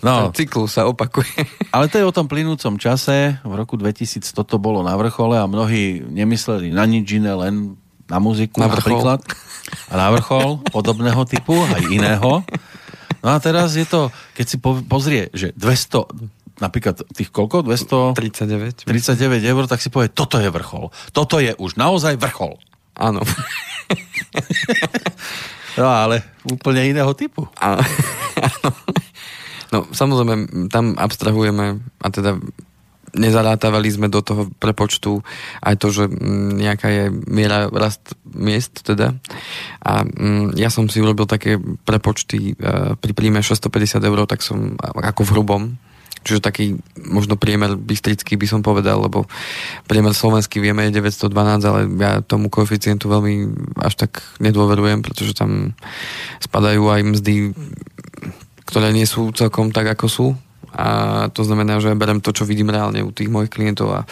No, 0.02 0.28
Ten 0.28 0.44
cyklus 0.44 0.74
sa 0.74 0.84
opakuje. 0.84 1.32
ale 1.70 1.86
to 1.86 1.96
je 1.96 2.04
o 2.04 2.10
tom 2.10 2.26
plynúcom 2.26 2.76
čase. 2.76 3.38
V 3.40 3.52
roku 3.54 3.78
2000 3.78 4.26
toto 4.34 4.58
bolo 4.58 4.82
na 4.82 4.92
vrchole 4.94 5.38
a 5.38 5.46
mnohí 5.46 6.02
nemysleli 6.02 6.68
na 6.68 6.84
nič 6.84 7.14
iné, 7.14 7.32
len 7.32 7.78
na 8.04 8.18
muziku 8.18 8.58
Na 8.58 8.68
vrchol. 8.68 9.00
napríklad. 9.00 9.20
A 9.88 9.94
na 9.96 10.12
vrchol 10.12 10.60
podobného 10.68 11.24
typu, 11.24 11.56
aj 11.56 11.88
iného. 11.88 12.44
No 13.24 13.28
a 13.30 13.38
teraz 13.38 13.72
je 13.72 13.88
to, 13.88 14.12
keď 14.34 14.46
si 14.46 14.56
po- 14.58 14.84
pozrie, 14.84 15.32
že 15.32 15.56
200, 15.56 16.04
napríklad 16.58 17.02
tých 17.14 17.30
koľko? 17.30 17.66
239 17.66 18.86
39. 18.86 19.42
eur, 19.42 19.64
tak 19.66 19.80
si 19.82 19.90
povie, 19.90 20.10
toto 20.10 20.38
je 20.38 20.50
vrchol. 20.50 20.90
Toto 21.10 21.42
je 21.42 21.54
už 21.56 21.74
naozaj 21.80 22.18
vrchol. 22.18 22.58
Áno. 22.98 23.22
No 25.74 25.90
ale 25.90 26.22
úplne 26.46 26.86
iného 26.86 27.10
typu. 27.18 27.50
Áno. 27.58 27.82
No, 29.74 29.82
samozrejme, 29.90 30.70
tam 30.70 30.94
abstrahujeme 30.94 31.82
a 31.98 32.06
teda 32.06 32.38
nezarátavali 33.10 33.90
sme 33.90 34.06
do 34.06 34.22
toho 34.22 34.46
prepočtu 34.62 35.18
aj 35.58 35.74
to, 35.82 35.90
že 35.90 36.04
mm, 36.06 36.62
nejaká 36.62 36.88
je 36.94 37.04
miera 37.26 37.66
rast 37.74 38.14
miest 38.22 38.86
teda. 38.86 39.18
A 39.82 40.06
mm, 40.06 40.54
ja 40.54 40.70
som 40.70 40.86
si 40.86 41.02
urobil 41.02 41.26
také 41.26 41.58
prepočty 41.58 42.54
e, 42.54 42.94
pri 42.94 43.12
príjme 43.18 43.42
650 43.42 43.98
eur, 43.98 44.18
tak 44.30 44.46
som 44.46 44.78
ako 44.78 45.26
v 45.26 45.32
hrubom, 45.34 45.62
čiže 46.24 46.40
taký 46.40 46.80
možno 46.96 47.36
priemer 47.36 47.76
bystrický 47.76 48.40
by 48.40 48.46
som 48.48 48.60
povedal, 48.64 49.04
lebo 49.04 49.28
priemer 49.84 50.16
slovenský 50.16 50.58
vieme 50.58 50.88
je 50.88 50.98
912, 50.98 51.30
ale 51.68 51.80
ja 52.00 52.24
tomu 52.24 52.48
koeficientu 52.48 53.06
veľmi 53.12 53.52
až 53.78 53.94
tak 53.94 54.24
nedôverujem, 54.40 55.04
pretože 55.04 55.36
tam 55.36 55.76
spadajú 56.40 56.88
aj 56.88 57.00
mzdy 57.04 57.34
ktoré 58.64 58.90
nie 58.90 59.06
sú 59.06 59.30
celkom 59.30 59.70
tak, 59.70 59.92
ako 59.92 60.06
sú. 60.08 60.26
A 60.74 61.30
to 61.30 61.46
znamená, 61.46 61.78
že 61.78 61.94
ja 61.94 61.94
berem 61.94 62.18
to, 62.18 62.34
čo 62.34 62.42
vidím 62.42 62.74
reálne 62.74 63.06
u 63.06 63.14
tých 63.14 63.30
mojich 63.30 63.52
klientov 63.54 63.94
a 63.94 64.00
e, 64.02 64.06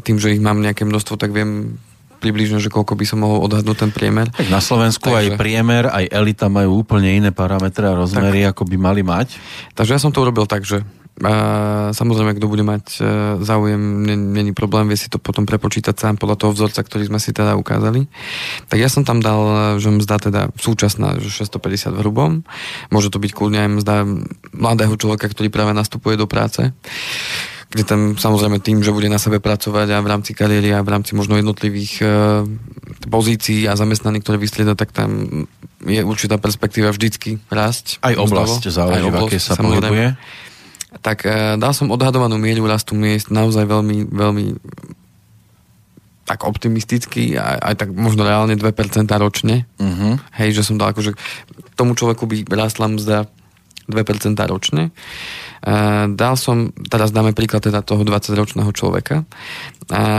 tým, 0.00 0.16
že 0.16 0.32
ich 0.32 0.40
mám 0.40 0.64
nejaké 0.64 0.88
množstvo, 0.88 1.20
tak 1.20 1.36
viem 1.36 1.76
približne, 2.22 2.62
že 2.62 2.70
koľko 2.70 2.94
by 2.94 3.04
som 3.04 3.26
mohol 3.26 3.42
odhadnúť 3.50 3.82
ten 3.82 3.90
priemer. 3.90 4.30
Tak 4.30 4.46
na 4.46 4.62
Slovensku 4.62 5.10
Takže- 5.10 5.34
aj 5.34 5.42
priemer, 5.42 5.90
aj 5.90 6.06
elita 6.14 6.46
majú 6.46 6.86
úplne 6.86 7.10
iné 7.10 7.34
parametre 7.34 7.90
a 7.90 7.98
rozmery, 7.98 8.46
ako 8.46 8.62
by 8.70 8.76
mali 8.78 9.02
mať. 9.02 9.34
Takže 9.74 9.98
ja 9.98 10.00
som 10.00 10.14
to 10.14 10.22
urobil 10.22 10.46
tak, 10.46 10.62
že 10.62 10.86
a 11.20 11.34
samozrejme, 11.92 12.40
kto 12.40 12.48
bude 12.48 12.64
mať 12.64 12.84
e, 12.96 13.00
záujem, 13.44 13.78
není 14.32 14.56
problém, 14.56 14.88
vie 14.88 14.96
si 14.96 15.12
to 15.12 15.20
potom 15.20 15.44
prepočítať 15.44 15.92
sám 15.92 16.16
podľa 16.16 16.40
toho 16.40 16.56
vzorca, 16.56 16.80
ktorý 16.80 17.12
sme 17.12 17.20
si 17.20 17.36
teda 17.36 17.52
ukázali. 17.60 18.08
Tak 18.72 18.80
ja 18.80 18.88
som 18.88 19.04
tam 19.04 19.20
dal, 19.20 19.76
že 19.76 19.92
mzda 19.92 20.16
teda 20.18 20.42
súčasná, 20.56 21.20
že 21.20 21.28
650 21.28 21.92
v 21.94 22.00
hrubom. 22.00 22.30
Môže 22.88 23.12
to 23.12 23.20
byť 23.20 23.28
kľudne 23.36 23.60
aj 23.60 23.70
mzda 23.84 23.94
mladého 24.56 24.94
človeka, 24.96 25.28
ktorý 25.28 25.52
práve 25.52 25.76
nastupuje 25.76 26.16
do 26.16 26.24
práce 26.24 26.72
kde 27.72 27.88
tam 27.88 28.00
samozrejme 28.20 28.60
tým, 28.60 28.84
že 28.84 28.92
bude 28.92 29.08
na 29.08 29.16
sebe 29.16 29.40
pracovať 29.40 29.96
a 29.96 30.04
v 30.04 30.10
rámci 30.12 30.36
kariéry 30.36 30.76
a 30.76 30.84
v 30.84 30.92
rámci 30.92 31.16
možno 31.16 31.40
jednotlivých 31.40 32.04
e, 32.04 32.06
pozícií 33.08 33.64
a 33.64 33.80
zamestnaní, 33.80 34.20
ktoré 34.20 34.36
vystrieda, 34.36 34.76
tak 34.76 34.92
tam 34.92 35.48
je 35.80 36.04
určitá 36.04 36.36
perspektíva 36.36 36.92
vždycky 36.92 37.40
rásť. 37.48 37.96
Aj 38.04 38.12
oblasť 38.12 38.68
záleží, 38.68 39.08
v 39.08 39.16
akej 39.16 39.40
sa 39.40 39.56
pohybuje. 39.56 40.20
Tak 41.00 41.24
e, 41.24 41.56
dal 41.56 41.72
som 41.72 41.88
odhadovanú 41.88 42.36
mieru 42.36 42.68
rastu 42.68 42.92
miest 42.92 43.32
naozaj 43.32 43.64
veľmi, 43.64 44.12
veľmi 44.12 44.44
tak 46.28 46.44
optimisticky, 46.44 47.40
aj, 47.40 47.56
aj 47.72 47.74
tak 47.80 47.88
možno 47.96 48.28
reálne 48.28 48.54
2% 48.54 48.68
ročne. 49.16 49.64
Uh-huh. 49.80 50.20
Hej, 50.36 50.60
že 50.60 50.62
som 50.68 50.76
dal 50.76 50.92
akože 50.92 51.16
tomu 51.74 51.96
človeku 51.96 52.28
by 52.28 52.36
rastla 52.52 52.86
mzda 52.92 53.26
2% 53.86 54.34
ročne. 54.46 54.94
Dal 56.10 56.34
som, 56.34 56.74
teraz 56.90 57.14
dáme 57.14 57.34
príklad 57.34 57.62
teda 57.62 57.86
toho 57.86 58.02
20-ročného 58.02 58.70
človeka, 58.74 59.22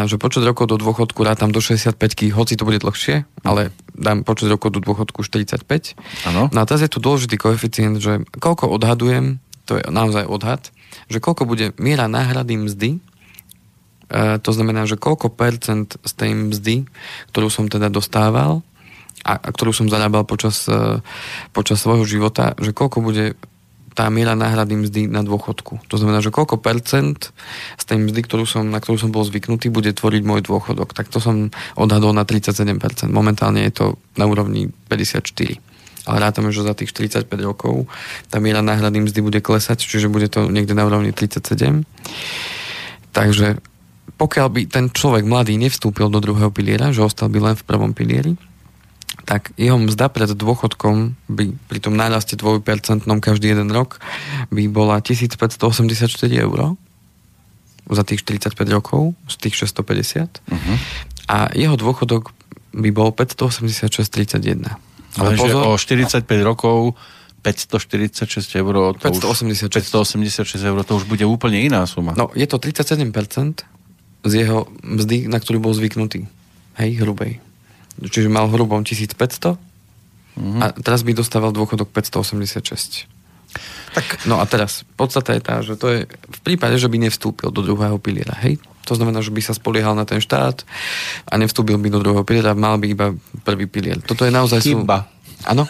že 0.07 0.15
počet 0.15 0.43
rokov 0.47 0.71
do 0.71 0.79
dôchodku 0.79 1.19
rátam 1.23 1.51
do 1.51 1.59
65 1.59 1.99
hoci 2.31 2.55
to 2.55 2.63
bude 2.63 2.79
dlhšie, 2.79 3.27
ale 3.43 3.75
dám 3.91 4.23
počet 4.23 4.47
rokov 4.47 4.71
do 4.71 4.79
dôchodku 4.79 5.23
45. 5.23 5.67
Áno. 6.31 6.47
No 6.51 6.57
a 6.59 6.67
teraz 6.67 6.83
je 6.83 6.91
tu 6.91 7.03
dôležitý 7.03 7.35
koeficient, 7.35 7.99
že 7.99 8.23
koľko 8.39 8.71
odhadujem, 8.71 9.43
to 9.67 9.79
je 9.79 9.83
naozaj 9.91 10.27
odhad, 10.27 10.71
že 11.11 11.19
koľko 11.19 11.43
bude 11.43 11.75
miera 11.75 12.07
náhrady 12.07 12.55
mzdy, 12.55 12.91
to 14.13 14.51
znamená, 14.53 14.85
že 14.85 14.99
koľko 14.99 15.33
percent 15.33 15.97
z 16.05 16.11
tej 16.13 16.31
mzdy, 16.37 16.75
ktorú 17.33 17.49
som 17.49 17.65
teda 17.65 17.89
dostával 17.89 18.61
a, 19.25 19.33
a 19.39 19.49
ktorú 19.49 19.73
som 19.73 19.87
zarábal 19.89 20.27
počas, 20.27 20.67
e, 20.67 20.99
počas 21.55 21.79
svojho 21.81 22.03
života, 22.03 22.53
že 22.59 22.75
koľko 22.75 22.99
bude 22.99 23.39
tá 23.93 24.09
miera 24.09 24.33
náhrady 24.33 24.73
mzdy 24.73 25.01
na 25.05 25.21
dôchodku. 25.21 25.85
To 25.89 25.95
znamená, 25.95 26.19
že 26.19 26.33
koľko 26.33 26.57
percent 26.57 27.29
z 27.77 27.83
tej 27.85 27.97
mzdy, 28.01 28.25
ktorú 28.25 28.45
som, 28.49 28.65
na 28.65 28.81
ktorú 28.81 28.97
som 28.97 29.13
bol 29.13 29.21
zvyknutý, 29.21 29.69
bude 29.69 29.93
tvoriť 29.93 30.21
môj 30.25 30.41
dôchodok. 30.45 30.97
Tak 30.97 31.13
to 31.13 31.21
som 31.21 31.53
odhadol 31.77 32.11
na 32.11 32.25
37%. 32.25 33.09
Momentálne 33.13 33.61
je 33.69 33.73
to 33.73 33.85
na 34.17 34.25
úrovni 34.25 34.73
54%. 34.89 35.73
Ale 36.03 36.19
rátame, 36.19 36.51
že 36.51 36.67
za 36.67 36.75
tých 36.75 36.91
45 36.91 37.31
rokov 37.39 37.87
tá 38.27 38.43
miera 38.43 38.59
náhrady 38.59 39.07
mzdy 39.07 39.19
bude 39.23 39.39
klesať, 39.39 39.87
čiže 39.87 40.11
bude 40.11 40.27
to 40.27 40.51
niekde 40.51 40.75
na 40.75 40.83
úrovni 40.83 41.15
37. 41.15 41.87
Takže 43.15 43.63
pokiaľ 44.19 44.47
by 44.51 44.61
ten 44.67 44.85
človek 44.91 45.23
mladý 45.23 45.55
nevstúpil 45.55 46.11
do 46.11 46.19
druhého 46.19 46.51
piliera, 46.51 46.91
že 46.91 47.07
ostal 47.07 47.31
by 47.31 47.39
len 47.39 47.55
v 47.55 47.63
prvom 47.63 47.95
pilieri, 47.95 48.35
tak 49.23 49.55
jeho 49.55 49.79
mzda 49.79 50.11
pred 50.11 50.31
dôchodkom 50.35 51.15
by 51.31 51.55
pri 51.71 51.79
tom 51.79 51.95
náraste 51.95 52.35
2% 52.35 52.63
každý 53.23 53.55
jeden 53.55 53.71
rok 53.71 54.03
by 54.51 54.67
bola 54.67 54.99
1584 54.99 55.63
eur 56.27 56.75
za 57.87 58.03
tých 58.03 58.23
45 58.23 58.55
rokov 58.71 59.15
z 59.27 59.35
tých 59.39 59.55
650 59.59 60.43
Uh-huh. 60.43 60.75
a 61.31 61.51
jeho 61.55 61.75
dôchodok 61.79 62.35
by 62.73 62.89
bol 62.89 63.13
586,31. 63.13 64.65
Ale 65.13 65.37
že 65.37 65.53
o 65.53 65.77
45 65.77 66.25
rokov 66.41 66.97
546 67.43 68.55
eur, 68.55 68.95
to 68.97 69.11
586. 69.11 69.67
Už, 69.67 69.83
586 70.47 70.57
eur, 70.63 70.77
to 70.87 70.95
už 70.95 71.05
bude 71.05 71.21
úplne 71.27 71.59
iná 71.59 71.83
suma. 71.85 72.15
No, 72.15 72.31
je 72.33 72.47
to 72.47 72.57
37% 72.57 73.03
z 74.23 74.31
jeho 74.33 74.65
mzdy, 74.81 75.27
na 75.27 75.37
ktorú 75.43 75.59
bol 75.59 75.75
zvyknutý. 75.75 76.25
Hej, 76.79 77.03
hrubej. 77.03 77.43
Čiže 77.99 78.27
mal 78.27 78.47
hrubom 78.47 78.81
1500 78.81 79.57
Mhm. 80.33 80.59
a 80.59 80.73
teraz 80.73 81.01
by 81.01 81.13
dostával 81.13 81.49
dôchodok 81.49 81.93
586. 81.93 83.05
Tak 83.93 84.25
No 84.25 84.41
a 84.41 84.45
teraz, 84.45 84.81
podstata 84.91 85.29
je 85.29 85.41
tá, 85.41 85.61
že 85.61 85.77
to 85.77 85.85
je 85.87 85.99
v 86.09 86.39
prípade, 86.41 86.73
že 86.75 86.89
by 86.89 86.97
nevstúpil 86.99 87.47
do 87.47 87.61
druhého 87.61 88.01
piliera, 88.01 88.33
hej? 88.41 88.57
To 88.83 88.97
znamená, 88.97 89.21
že 89.21 89.29
by 89.29 89.39
sa 89.39 89.53
spoliehal 89.53 89.93
na 89.93 90.03
ten 90.03 90.17
štát 90.17 90.65
a 91.23 91.33
nevstúpil 91.37 91.77
by 91.77 91.87
do 91.87 92.01
druhého 92.01 92.23
piliera, 92.23 92.51
mal 92.51 92.75
by 92.75 92.87
iba 92.87 93.07
prvý 93.43 93.69
pilier. 93.69 94.01
Toto 94.01 94.25
je 94.25 94.33
naozaj... 94.33 94.57
sú- 94.59 94.81
Chyba. 94.81 95.05
Áno? 95.45 95.69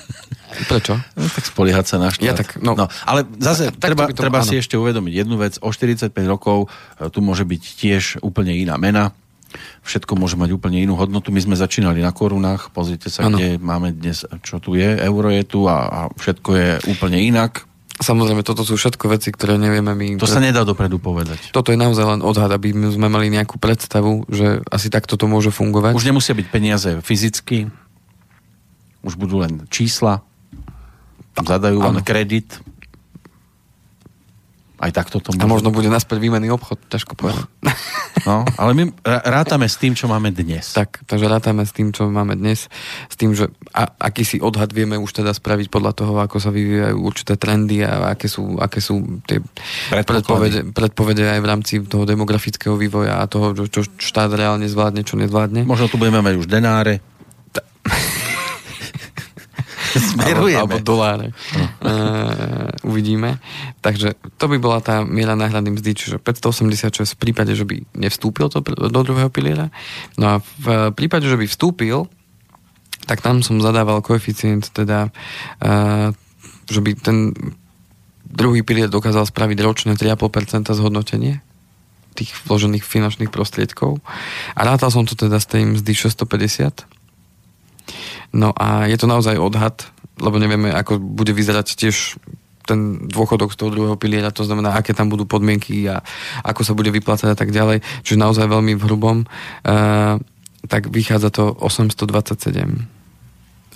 Prečo? 0.64 0.96
No, 1.12 1.28
tak 1.28 1.44
spoliehať 1.44 1.86
sa 1.86 1.98
na 1.98 2.08
štát. 2.08 2.24
Ja 2.24 2.32
tak, 2.32 2.56
no. 2.58 2.72
no 2.74 2.86
ale 3.04 3.28
zase 3.36 3.68
Tak- 3.68 3.84
treba, 3.84 4.08
to 4.08 4.16
to- 4.16 4.24
treba 4.24 4.40
áno. 4.40 4.48
si 4.48 4.56
ešte 4.56 4.78
uvedomiť 4.78 5.14
jednu 5.18 5.36
vec. 5.36 5.60
O 5.60 5.68
45 5.68 6.08
rokov 6.24 6.70
e, 6.96 7.10
tu 7.10 7.20
môže 7.20 7.44
byť 7.44 7.62
tiež 7.76 8.04
úplne 8.22 8.54
iná 8.54 8.78
mena. 8.78 9.12
Všetko 9.84 10.16
môže 10.16 10.36
mať 10.40 10.56
úplne 10.56 10.80
inú 10.82 10.96
hodnotu. 10.96 11.30
My 11.30 11.42
sme 11.44 11.56
začínali 11.60 12.00
na 12.00 12.12
korunách. 12.16 12.72
Pozrite 12.72 13.12
sa, 13.12 13.28
Áno. 13.28 13.38
kde 13.38 13.58
máme 13.60 13.94
dnes, 13.94 14.24
čo 14.44 14.58
tu 14.60 14.74
je. 14.76 15.00
Euro 15.04 15.30
je 15.30 15.44
tu 15.44 15.66
a, 15.68 15.78
a 15.88 16.00
všetko 16.14 16.50
je 16.54 16.70
úplne 16.90 17.20
inak. 17.20 17.68
Samozrejme, 17.94 18.42
toto 18.42 18.66
sú 18.66 18.74
všetko 18.74 19.06
veci, 19.06 19.30
ktoré 19.30 19.56
nevieme 19.56 19.94
my... 19.94 20.18
To 20.18 20.26
sa 20.26 20.42
nedá 20.42 20.66
dopredu 20.66 20.98
povedať. 20.98 21.54
Toto 21.54 21.70
je 21.70 21.78
naozaj 21.78 22.18
len 22.18 22.22
odhad, 22.26 22.50
aby 22.50 22.74
sme 22.74 23.06
mali 23.06 23.30
nejakú 23.30 23.62
predstavu, 23.62 24.26
že 24.34 24.66
asi 24.74 24.90
takto 24.90 25.14
to 25.14 25.30
môže 25.30 25.54
fungovať. 25.54 25.94
Už 25.94 26.10
nemusia 26.10 26.34
byť 26.34 26.48
peniaze 26.50 26.90
fyzicky, 27.06 27.70
už 29.06 29.14
budú 29.14 29.46
len 29.46 29.70
čísla, 29.70 30.26
zadajú 31.38 31.86
Áno. 31.86 32.02
kredit. 32.02 32.58
Aj 34.84 34.92
takto 34.92 35.24
to 35.24 35.32
A 35.32 35.48
môže 35.48 35.64
možno 35.64 35.72
bude 35.72 35.88
naspäť 35.88 36.20
výmenný 36.20 36.52
obchod, 36.52 36.76
ťažko 36.92 37.16
povedať. 37.16 37.48
No, 38.28 38.44
ale 38.60 38.72
my 38.76 38.84
rá- 39.00 39.24
rátame 39.42 39.72
s 39.72 39.80
tým, 39.80 39.96
čo 39.96 40.12
máme 40.12 40.36
dnes. 40.36 40.76
tak, 40.76 41.00
takže 41.08 41.32
rátame 41.32 41.64
s 41.64 41.72
tým, 41.72 41.96
čo 41.96 42.12
máme 42.12 42.36
dnes, 42.36 42.68
s 43.08 43.16
tým, 43.16 43.32
že 43.32 43.48
a, 43.72 43.88
akýsi 43.88 44.44
odhad 44.44 44.76
vieme 44.76 45.00
už 45.00 45.24
teda 45.24 45.32
spraviť 45.32 45.72
podľa 45.72 45.92
toho, 45.96 46.14
ako 46.20 46.38
sa 46.44 46.52
vyvíjajú 46.52 47.00
určité 47.00 47.40
trendy 47.40 47.80
a 47.88 48.12
aké 48.12 48.28
sú, 48.28 48.60
aké 48.60 48.84
sú 48.84 49.24
tie 49.24 49.40
predpovede, 50.04 50.76
predpovede 50.76 51.32
aj 51.32 51.40
v 51.40 51.48
rámci 51.48 51.74
toho 51.88 52.04
demografického 52.04 52.76
vývoja 52.76 53.24
a 53.24 53.28
toho, 53.32 53.56
čo 53.56 53.88
štát 53.88 54.36
reálne 54.36 54.68
zvládne, 54.68 55.08
čo 55.08 55.16
nezvládne. 55.16 55.64
Možno 55.64 55.88
tu 55.88 55.96
budeme 55.96 56.20
mať 56.20 56.44
už 56.44 56.48
denáre. 56.52 57.00
Smerujeme. 60.00 60.66
Alebo, 60.66 60.78
alebo 60.78 60.86
doláre. 60.86 61.28
Uh, 61.84 62.70
uvidíme. 62.88 63.38
Takže 63.84 64.18
to 64.38 64.46
by 64.50 64.58
bola 64.58 64.80
tá 64.82 65.06
miera 65.06 65.38
náhrady 65.38 65.74
mzdy, 65.74 65.92
čiže 65.94 66.16
586 66.18 67.14
v 67.14 67.20
prípade, 67.20 67.54
že 67.54 67.68
by 67.68 67.84
nevstúpil 67.94 68.50
to, 68.50 68.64
do 68.66 69.02
druhého 69.04 69.30
piliera. 69.30 69.70
No 70.18 70.40
a 70.40 70.42
v 70.42 70.94
prípade, 70.96 71.30
že 71.30 71.38
by 71.38 71.46
vstúpil, 71.46 72.10
tak 73.06 73.20
tam 73.20 73.44
som 73.44 73.60
zadával 73.60 74.00
koeficient, 74.00 74.72
teda, 74.72 75.12
uh, 75.62 76.10
že 76.72 76.80
by 76.80 76.92
ten 76.98 77.36
druhý 78.34 78.66
pilier 78.66 78.90
dokázal 78.90 79.30
spraviť 79.30 79.58
ročné 79.62 79.94
3,5% 79.94 80.74
zhodnotenie 80.74 81.46
tých 82.14 82.34
vložených 82.46 82.86
finančných 82.86 83.34
prostriedkov. 83.34 83.98
A 84.54 84.62
rátal 84.62 84.94
som 84.94 85.06
to 85.06 85.18
teda 85.18 85.42
z 85.42 85.48
tej 85.50 85.64
mzdy 85.66 85.94
650. 85.98 86.86
No 88.34 88.54
a 88.54 88.90
je 88.90 88.98
to 88.98 89.06
naozaj 89.10 89.38
odhad, 89.38 89.93
lebo 90.22 90.36
nevieme, 90.38 90.70
ako 90.70 91.02
bude 91.02 91.34
vyzerať 91.34 91.78
tiež 91.78 92.20
ten 92.64 93.12
dôchodok 93.12 93.52
z 93.52 93.60
toho 93.60 93.74
druhého 93.76 94.00
piliera, 94.00 94.32
to 94.32 94.48
znamená, 94.48 94.72
aké 94.80 94.96
tam 94.96 95.12
budú 95.12 95.28
podmienky 95.28 95.84
a 95.92 96.00
ako 96.48 96.64
sa 96.64 96.74
bude 96.74 96.96
vyplácať 96.96 97.36
a 97.36 97.38
tak 97.38 97.52
ďalej. 97.52 97.84
Čiže 98.08 98.24
naozaj 98.24 98.48
veľmi 98.48 98.80
v 98.80 98.84
hrubom. 98.88 99.28
Uh, 99.68 100.16
tak 100.72 100.88
vychádza 100.88 101.28
to 101.28 101.52
827 101.60 102.88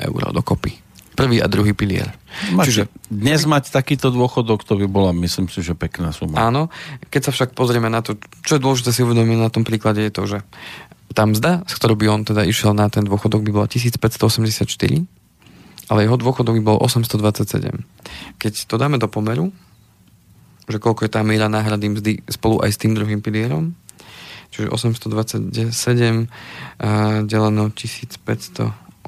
eur 0.08 0.22
dokopy. 0.32 0.80
Prvý 1.18 1.42
a 1.42 1.50
druhý 1.50 1.74
pilier. 1.74 2.14
Mať, 2.54 2.66
Čiže 2.70 2.84
dnes 3.10 3.42
mať 3.50 3.74
takýto 3.74 4.14
dôchodok, 4.14 4.62
to 4.62 4.78
by 4.78 4.86
bola, 4.86 5.10
myslím 5.18 5.50
si, 5.50 5.66
že 5.66 5.74
pekná 5.74 6.14
suma. 6.14 6.38
Áno, 6.38 6.70
keď 7.10 7.22
sa 7.28 7.32
však 7.34 7.58
pozrieme 7.58 7.90
na 7.90 8.06
to, 8.06 8.22
čo 8.46 8.56
je 8.56 8.64
dôležité 8.64 8.94
si 8.94 9.02
uvedomiť 9.02 9.38
na 9.42 9.50
tom 9.50 9.66
príklade, 9.66 10.06
je 10.06 10.14
to, 10.14 10.24
že 10.30 10.46
tá 11.18 11.26
mzda, 11.26 11.66
z 11.66 11.74
ktorou 11.74 11.98
by 11.98 12.06
on 12.14 12.22
teda 12.22 12.46
išiel 12.46 12.78
na 12.78 12.86
ten 12.94 13.02
dôchodok, 13.02 13.42
by 13.42 13.50
bola 13.50 13.66
1584, 13.66 14.70
ale 15.88 16.04
jeho 16.04 16.18
dôchodok 16.20 16.60
bol 16.64 16.78
827. 16.80 17.84
Keď 18.38 18.54
to 18.68 18.76
dáme 18.76 19.00
do 19.00 19.08
pomeru, 19.08 19.52
že 20.68 20.84
koľko 20.84 21.08
je 21.08 21.12
tá 21.12 21.24
miera 21.24 21.48
náhrady 21.48 21.88
mzdy 21.96 22.14
spolu 22.28 22.60
aj 22.60 22.76
s 22.76 22.82
tým 22.82 22.92
druhým 22.92 23.24
pilierom, 23.24 23.72
čiže 24.52 24.68
827 24.68 26.28
a 26.84 27.24
deleno 27.24 27.72
1584,61, 27.72 29.08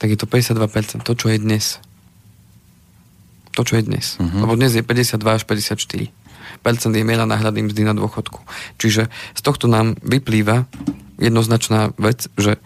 tak 0.00 0.08
je 0.08 0.18
to 0.18 0.24
52%, 0.24 1.04
to 1.04 1.12
čo 1.12 1.28
je 1.28 1.38
dnes 1.38 1.80
to, 3.52 3.68
čo 3.68 3.76
je 3.76 3.84
dnes. 3.84 4.16
Uh-huh. 4.16 4.48
Lebo 4.48 4.56
dnes 4.56 4.72
je 4.72 4.80
52 4.80 5.20
až 5.28 5.44
54 5.44 6.08
percent 6.62 6.94
je 6.94 7.02
miera 7.02 7.26
náhrady 7.26 7.64
mzdy 7.64 7.82
na 7.82 7.94
dôchodku. 7.96 8.38
Čiže 8.78 9.10
z 9.10 9.40
tohto 9.42 9.66
nám 9.66 9.98
vyplýva 10.04 10.68
jednoznačná 11.18 11.96
vec, 11.98 12.30
že 12.38 12.60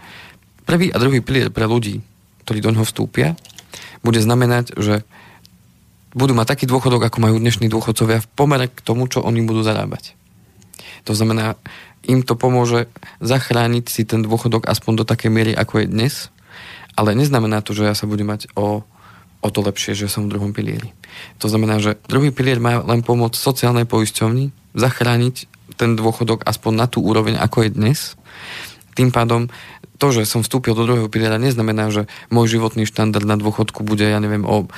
prvý 0.66 0.90
a 0.90 1.00
druhý 1.00 1.22
pilier 1.22 1.48
pre 1.54 1.64
ľudí, 1.64 2.02
ktorí 2.42 2.58
do 2.60 2.74
ňoho 2.74 2.84
vstúpia, 2.84 3.38
bude 4.02 4.18
znamenať, 4.18 4.74
že 4.76 5.06
budú 6.16 6.32
mať 6.32 6.56
taký 6.56 6.64
dôchodok, 6.66 7.06
ako 7.06 7.18
majú 7.22 7.36
dnešní 7.38 7.70
dôchodcovia 7.70 8.24
v 8.24 8.30
pomere 8.34 8.66
k 8.72 8.80
tomu, 8.82 9.06
čo 9.06 9.22
oni 9.22 9.44
budú 9.44 9.60
zarábať. 9.62 10.16
To 11.06 11.12
znamená, 11.14 11.54
im 12.06 12.22
to 12.22 12.34
pomôže 12.34 12.90
zachrániť 13.22 13.84
si 13.86 14.02
ten 14.08 14.24
dôchodok 14.24 14.66
aspoň 14.66 15.02
do 15.02 15.04
takej 15.04 15.30
miery, 15.30 15.52
ako 15.52 15.84
je 15.84 15.92
dnes, 15.92 16.14
ale 16.96 17.12
neznamená 17.12 17.60
to, 17.60 17.76
že 17.76 17.84
ja 17.84 17.94
sa 17.94 18.08
budem 18.08 18.32
mať 18.32 18.48
o, 18.56 18.80
o 19.44 19.48
to 19.52 19.60
lepšie, 19.60 19.92
že 19.92 20.08
som 20.08 20.26
v 20.26 20.32
druhom 20.34 20.56
pilieri. 20.56 20.96
To 21.44 21.52
znamená, 21.52 21.78
že 21.78 22.00
druhý 22.08 22.32
pilier 22.32 22.58
má 22.58 22.80
len 22.80 23.04
pomôcť 23.04 23.36
sociálnej 23.36 23.84
poisťovni 23.84 24.50
zachrániť 24.72 25.52
ten 25.76 25.92
dôchodok 25.92 26.48
aspoň 26.48 26.72
na 26.72 26.86
tú 26.88 27.04
úroveň, 27.04 27.36
ako 27.36 27.68
je 27.68 27.70
dnes. 27.76 27.98
Tým 28.96 29.12
pádom 29.12 29.52
to, 29.96 30.06
že 30.12 30.28
som 30.28 30.44
vstúpil 30.44 30.76
do 30.76 30.84
druhého 30.84 31.08
piliera, 31.08 31.40
neznamená, 31.40 31.88
že 31.88 32.08
môj 32.28 32.60
životný 32.60 32.84
štandard 32.84 33.24
na 33.24 33.40
dôchodku 33.40 33.82
bude, 33.82 34.04
ja 34.04 34.20
neviem, 34.20 34.44
o, 34.44 34.68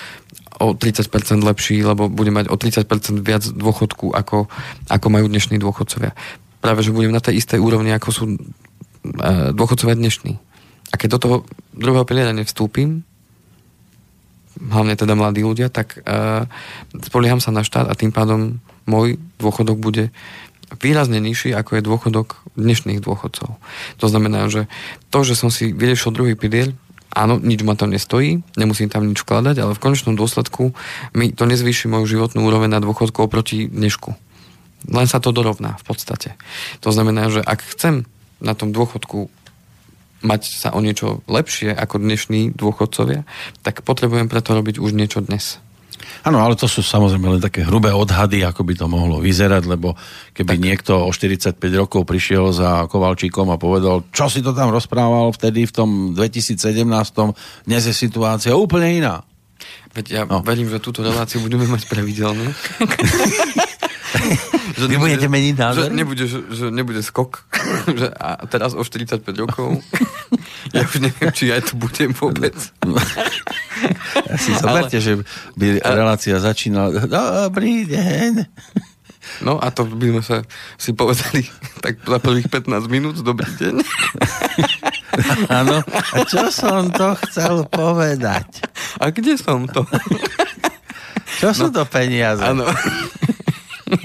o 0.62 0.66
30% 0.74 1.10
lepší, 1.42 1.82
lebo 1.82 2.06
budem 2.06 2.38
mať 2.38 2.46
o 2.50 2.56
30% 2.56 2.86
viac 3.22 3.44
dôchodku, 3.50 4.14
ako, 4.14 4.46
ako 4.86 5.06
majú 5.10 5.26
dnešní 5.26 5.58
dôchodcovia. 5.58 6.14
Práve, 6.58 6.82
že 6.82 6.94
budem 6.94 7.14
na 7.14 7.22
tej 7.22 7.38
istej 7.38 7.58
úrovni, 7.62 7.94
ako 7.94 8.08
sú 8.10 8.24
e, 8.30 8.36
dôchodcovia 9.54 9.94
dnešní. 9.98 10.38
A 10.90 10.94
keď 10.96 11.18
do 11.18 11.22
toho 11.22 11.36
druhého 11.74 12.06
piliera 12.06 12.32
nevstúpim, 12.32 13.06
hlavne 14.58 14.98
teda 14.98 15.14
mladí 15.14 15.46
ľudia, 15.46 15.70
tak 15.70 16.02
uh, 16.02 16.42
spolieham 17.06 17.38
sa 17.38 17.54
na 17.54 17.62
štát 17.62 17.86
a 17.86 17.94
tým 17.94 18.10
pádom 18.10 18.58
môj 18.90 19.20
dôchodok 19.38 19.78
bude 19.78 20.10
výrazne 20.76 21.18
nižší, 21.22 21.56
ako 21.56 21.80
je 21.80 21.86
dôchodok 21.88 22.28
dnešných 22.58 23.00
dôchodcov. 23.00 23.56
To 23.98 24.06
znamená, 24.06 24.52
že 24.52 24.68
to, 25.08 25.24
že 25.24 25.38
som 25.38 25.48
si 25.48 25.72
vyriešil 25.72 26.12
druhý 26.12 26.36
pilier, 26.36 26.76
áno, 27.12 27.40
nič 27.40 27.64
ma 27.64 27.72
to 27.72 27.88
nestojí, 27.88 28.44
nemusím 28.54 28.92
tam 28.92 29.08
nič 29.08 29.24
vkladať, 29.24 29.56
ale 29.58 29.72
v 29.72 29.82
konečnom 29.82 30.14
dôsledku 30.14 30.76
mi 31.16 31.32
to 31.32 31.48
nezvýši 31.48 31.88
moju 31.88 32.04
životnú 32.04 32.44
úroveň 32.44 32.76
na 32.76 32.80
dôchodku 32.84 33.24
oproti 33.24 33.66
dnešku. 33.66 34.12
Len 34.92 35.06
sa 35.10 35.18
to 35.18 35.34
dorovná 35.34 35.74
v 35.80 35.84
podstate. 35.88 36.38
To 36.86 36.94
znamená, 36.94 37.32
že 37.32 37.42
ak 37.42 37.64
chcem 37.74 38.06
na 38.38 38.54
tom 38.54 38.70
dôchodku 38.70 39.26
mať 40.22 40.50
sa 40.50 40.74
o 40.74 40.82
niečo 40.82 41.22
lepšie 41.30 41.70
ako 41.74 42.02
dnešní 42.02 42.54
dôchodcovia, 42.54 43.22
tak 43.62 43.86
potrebujem 43.86 44.26
preto 44.26 44.54
robiť 44.54 44.82
už 44.82 44.94
niečo 44.94 45.22
dnes. 45.22 45.62
Áno, 46.22 46.38
ale 46.40 46.54
to 46.54 46.64
sú 46.64 46.80
samozrejme 46.80 47.38
len 47.38 47.42
také 47.42 47.62
hrubé 47.62 47.90
odhady, 47.90 48.42
ako 48.42 48.62
by 48.64 48.74
to 48.74 48.86
mohlo 48.86 49.18
vyzerať, 49.18 49.62
lebo 49.66 49.94
keby 50.32 50.54
tak. 50.56 50.62
niekto 50.62 50.92
o 51.04 51.10
45 51.10 51.58
rokov 51.74 52.02
prišiel 52.04 52.50
za 52.50 52.86
Kovalčíkom 52.86 53.48
a 53.48 53.56
povedal, 53.56 54.06
čo 54.10 54.26
si 54.26 54.40
to 54.40 54.50
tam 54.52 54.70
rozprával 54.70 55.30
vtedy 55.30 55.68
v 55.68 55.72
tom 55.72 55.88
2017, 56.16 56.58
dnes 57.64 57.82
je 57.84 57.94
situácia 57.94 58.54
úplne 58.54 58.88
iná. 58.98 59.16
Veď 59.92 60.06
ja 60.10 60.22
No. 60.28 60.44
verím, 60.44 60.68
že 60.68 60.78
túto 60.78 61.00
reláciu 61.02 61.40
budeme 61.40 61.66
mať 61.66 61.88
pravidelne. 61.88 62.52
že 64.78 64.84
Vy 64.86 64.96
budete 64.96 65.26
meniť 65.26 65.54
že 65.54 65.62
názor? 65.62 65.88
nebude, 65.90 66.24
že, 66.28 66.38
že 66.50 66.64
nebude 66.70 67.00
skok. 67.02 67.44
že 68.00 68.08
a 68.14 68.44
teraz 68.46 68.74
o 68.74 68.82
45 68.82 69.24
rokov. 69.38 69.80
ja 70.74 70.84
už 70.84 71.02
neviem, 71.02 71.30
či 71.34 71.50
aj 71.50 71.72
tu 71.72 71.80
budem 71.80 72.12
vôbec. 72.14 72.54
Si 74.42 74.50
zoberte, 74.58 74.98
že 74.98 75.22
by 75.54 75.78
relácia 75.78 76.34
začínala, 76.42 76.90
dobrý 77.46 77.86
deň. 77.86 78.42
No 79.46 79.62
a 79.62 79.70
to 79.70 79.86
by 79.86 80.18
sme 80.18 80.22
sa 80.26 80.42
si 80.74 80.90
povedali 80.98 81.46
tak 81.78 82.02
za 82.02 82.18
prvých 82.18 82.50
15 82.50 82.90
minút, 82.90 83.22
dobrý 83.22 83.46
deň. 83.46 83.74
Áno, 85.46 85.78
a 85.86 86.16
čo 86.26 86.50
som 86.50 86.90
to 86.90 87.14
chcel 87.26 87.70
povedať? 87.70 88.66
A 88.98 89.14
kde 89.14 89.38
som 89.38 89.70
to? 89.70 89.86
Čo 91.38 91.54
sú 91.54 91.66
to 91.70 91.86
peniaze? 91.86 92.42
Áno. 92.42 92.66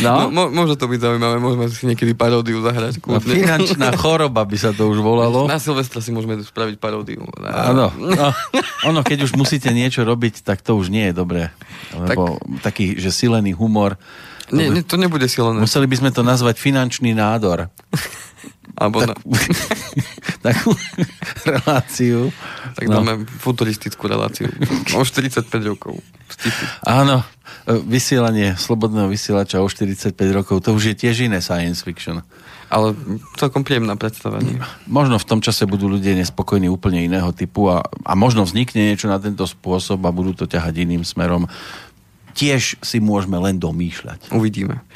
No. 0.00 0.32
No, 0.32 0.48
môže 0.48 0.80
to 0.80 0.88
byť 0.88 1.00
zaujímavé, 1.00 1.36
môžeme 1.36 1.68
si 1.68 1.84
niekedy 1.84 2.16
paródiu 2.16 2.64
zahrať. 2.64 3.04
No, 3.04 3.20
finančná 3.20 3.92
choroba 4.00 4.48
by 4.48 4.56
sa 4.56 4.72
to 4.72 4.88
už 4.88 5.04
volalo. 5.04 5.44
Na 5.44 5.60
Silvestra 5.60 6.00
si 6.00 6.08
môžeme 6.08 6.40
spraviť 6.40 6.80
paródiu. 6.80 7.28
Áno. 7.44 7.92
No, 7.92 8.32
ono, 8.88 9.00
keď 9.04 9.28
už 9.28 9.36
musíte 9.36 9.68
niečo 9.76 10.00
robiť, 10.00 10.40
tak 10.40 10.64
to 10.64 10.80
už 10.80 10.88
nie 10.88 11.12
je 11.12 11.14
dobré. 11.14 11.52
Lebo 11.92 12.40
tak... 12.40 12.72
taký, 12.72 12.96
že 12.96 13.12
silený 13.12 13.52
humor. 13.52 14.00
Nie, 14.50 14.72
nie, 14.72 14.82
to 14.82 14.98
nebude 14.98 15.28
silené. 15.30 15.62
Museli 15.62 15.86
by 15.86 15.96
sme 16.00 16.10
to 16.10 16.26
nazvať 16.26 16.58
finančný 16.58 17.14
nádor. 17.14 17.70
Alebo 18.78 19.02
Tak, 19.02 19.16
tak, 20.44 20.54
takú 20.54 20.70
reláciu. 21.46 22.30
tak 22.76 22.86
No. 22.86 23.02
dáme 23.02 23.24
futuristickú 23.26 24.06
reláciu. 24.06 24.48
O 24.96 25.02
45 25.02 25.46
rokov. 25.64 25.98
Áno, 26.82 27.22
e, 27.66 27.74
vysielanie 27.82 28.54
slobodného 28.54 29.10
vysielača 29.10 29.58
o 29.60 29.66
45 29.66 30.14
rokov, 30.30 30.62
to 30.62 30.72
už 30.72 30.92
je 30.92 30.94
tiež 30.96 31.26
iné 31.26 31.42
science 31.42 31.82
fiction. 31.82 32.22
Ale 32.70 32.94
celkom 33.34 33.66
príjemná 33.66 33.98
predstavenie. 33.98 34.62
Možno 34.86 35.18
v 35.18 35.26
tom 35.26 35.42
čase 35.42 35.66
budú 35.66 35.90
ľudia 35.90 36.14
nespokojní 36.14 36.70
úplne 36.70 37.02
iného 37.02 37.34
typu 37.34 37.66
a, 37.66 37.82
a 38.06 38.14
možno 38.14 38.46
vznikne 38.46 38.94
niečo 38.94 39.10
na 39.10 39.18
tento 39.18 39.42
spôsob 39.42 39.98
a 40.06 40.14
budú 40.14 40.38
to 40.38 40.46
ťahať 40.46 40.86
iným 40.86 41.02
smerom. 41.02 41.50
Tiež 42.38 42.78
si 42.78 43.02
môžeme 43.02 43.42
len 43.42 43.58
domýšľať. 43.58 44.30
Uvidíme. 44.30 44.86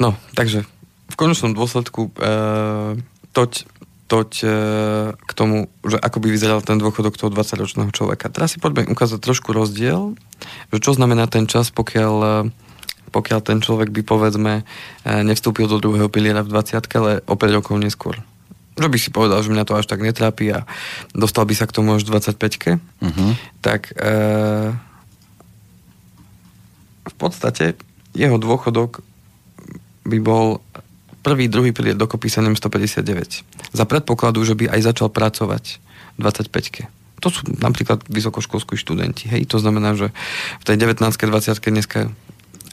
No, 0.00 0.16
takže 0.32 0.64
v 1.14 1.16
konečnom 1.16 1.54
dôsledku 1.54 2.10
e, 2.10 2.98
toť, 3.30 3.52
toť 4.10 4.30
e, 4.42 4.46
k 5.14 5.32
tomu, 5.38 5.70
že 5.86 5.94
ako 5.94 6.18
by 6.18 6.28
vyzeral 6.34 6.58
ten 6.58 6.82
dôchodok 6.82 7.14
toho 7.14 7.30
20-ročného 7.30 7.94
človeka. 7.94 8.34
Teraz 8.34 8.50
si 8.50 8.58
poďme 8.58 8.90
ukázať 8.90 9.22
trošku 9.22 9.54
rozdiel, 9.54 10.18
že 10.74 10.82
čo 10.82 10.90
znamená 10.90 11.30
ten 11.30 11.46
čas, 11.46 11.70
pokiaľ, 11.70 12.14
e, 12.18 12.34
pokiaľ 13.14 13.40
ten 13.46 13.62
človek 13.62 13.94
by 13.94 14.02
povedzme 14.02 14.52
e, 14.58 14.62
nevstúpil 15.06 15.70
do 15.70 15.78
druhého 15.78 16.10
piliera 16.10 16.42
v 16.42 16.50
20 16.50 16.82
ale 16.98 17.22
o 17.30 17.38
5 17.38 17.58
rokov 17.62 17.78
neskôr. 17.78 18.18
Že 18.74 18.90
by 18.90 18.98
si 18.98 19.14
povedal, 19.14 19.38
že 19.38 19.54
mňa 19.54 19.70
to 19.70 19.78
až 19.78 19.86
tak 19.86 20.02
netrápi 20.02 20.50
a 20.50 20.66
dostal 21.14 21.46
by 21.46 21.54
sa 21.54 21.70
k 21.70 21.78
tomu 21.78 21.94
až 21.94 22.02
v 22.02 22.18
25 22.18 22.82
Uh-huh. 23.04 23.38
tak 23.62 23.94
e, 23.94 24.74
v 27.04 27.14
podstate 27.14 27.78
jeho 28.16 28.34
dôchodok 28.40 29.04
by 30.08 30.18
bol 30.18 30.63
prvý, 31.24 31.48
druhý 31.48 31.72
pilier 31.72 31.96
dokopy 31.96 32.28
759. 32.28 33.72
Za 33.72 33.84
predpokladu, 33.88 34.44
že 34.44 34.52
by 34.52 34.68
aj 34.68 34.80
začal 34.92 35.08
pracovať 35.08 35.80
v 36.14 36.20
25 36.20 36.92
To 37.24 37.32
sú 37.32 37.48
napríklad 37.48 38.04
vysokoškolskí 38.12 38.76
študenti. 38.76 39.32
Hej? 39.32 39.48
To 39.48 39.56
znamená, 39.56 39.96
že 39.96 40.12
v 40.60 40.64
tej 40.68 40.76
19 40.76 41.00
20 41.00 41.72
dneska 41.72 42.12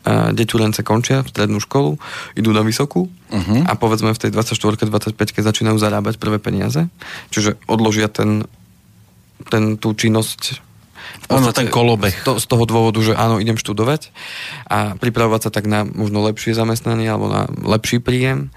a 0.01 0.33
deťurence 0.33 0.81
končia 0.81 1.21
strednú 1.29 1.61
školu, 1.61 2.01
idú 2.33 2.49
na 2.49 2.65
vysokú 2.65 3.05
Mhm. 3.29 3.69
a 3.69 3.77
povedzme 3.77 4.11
v 4.11 4.19
tej 4.19 4.33
24 4.33 4.89
25 4.89 5.45
začínajú 5.45 5.77
zarábať 5.77 6.17
prvé 6.17 6.41
peniaze, 6.41 6.89
čiže 7.29 7.55
odložia 7.69 8.09
ten, 8.09 8.49
ten 9.47 9.77
tú 9.77 9.93
činnosť 9.93 10.70
Áno, 11.31 11.55
ten 11.55 11.71
kolobeh. 11.71 12.13
To, 12.27 12.37
z 12.37 12.45
toho 12.45 12.67
dôvodu, 12.67 12.99
že 12.99 13.15
áno, 13.15 13.39
idem 13.39 13.55
študovať 13.55 14.11
a 14.67 14.99
pripravovať 14.99 15.47
sa 15.47 15.51
tak 15.51 15.65
na 15.67 15.87
možno 15.87 16.19
lepšie 16.27 16.51
zamestnanie 16.51 17.07
alebo 17.07 17.31
na 17.31 17.47
lepší 17.63 18.03
príjem 18.03 18.51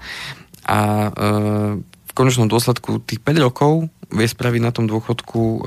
a 0.65 0.79
e, 0.79 1.09
v 1.79 2.11
konečnom 2.17 2.49
dôsledku 2.49 2.99
tých 3.05 3.21
5 3.21 3.45
rokov 3.45 3.87
vie 4.09 4.27
spraviť 4.27 4.61
na 4.61 4.71
tom 4.73 4.89
dôchodku, 4.89 5.41
e, 5.41 5.59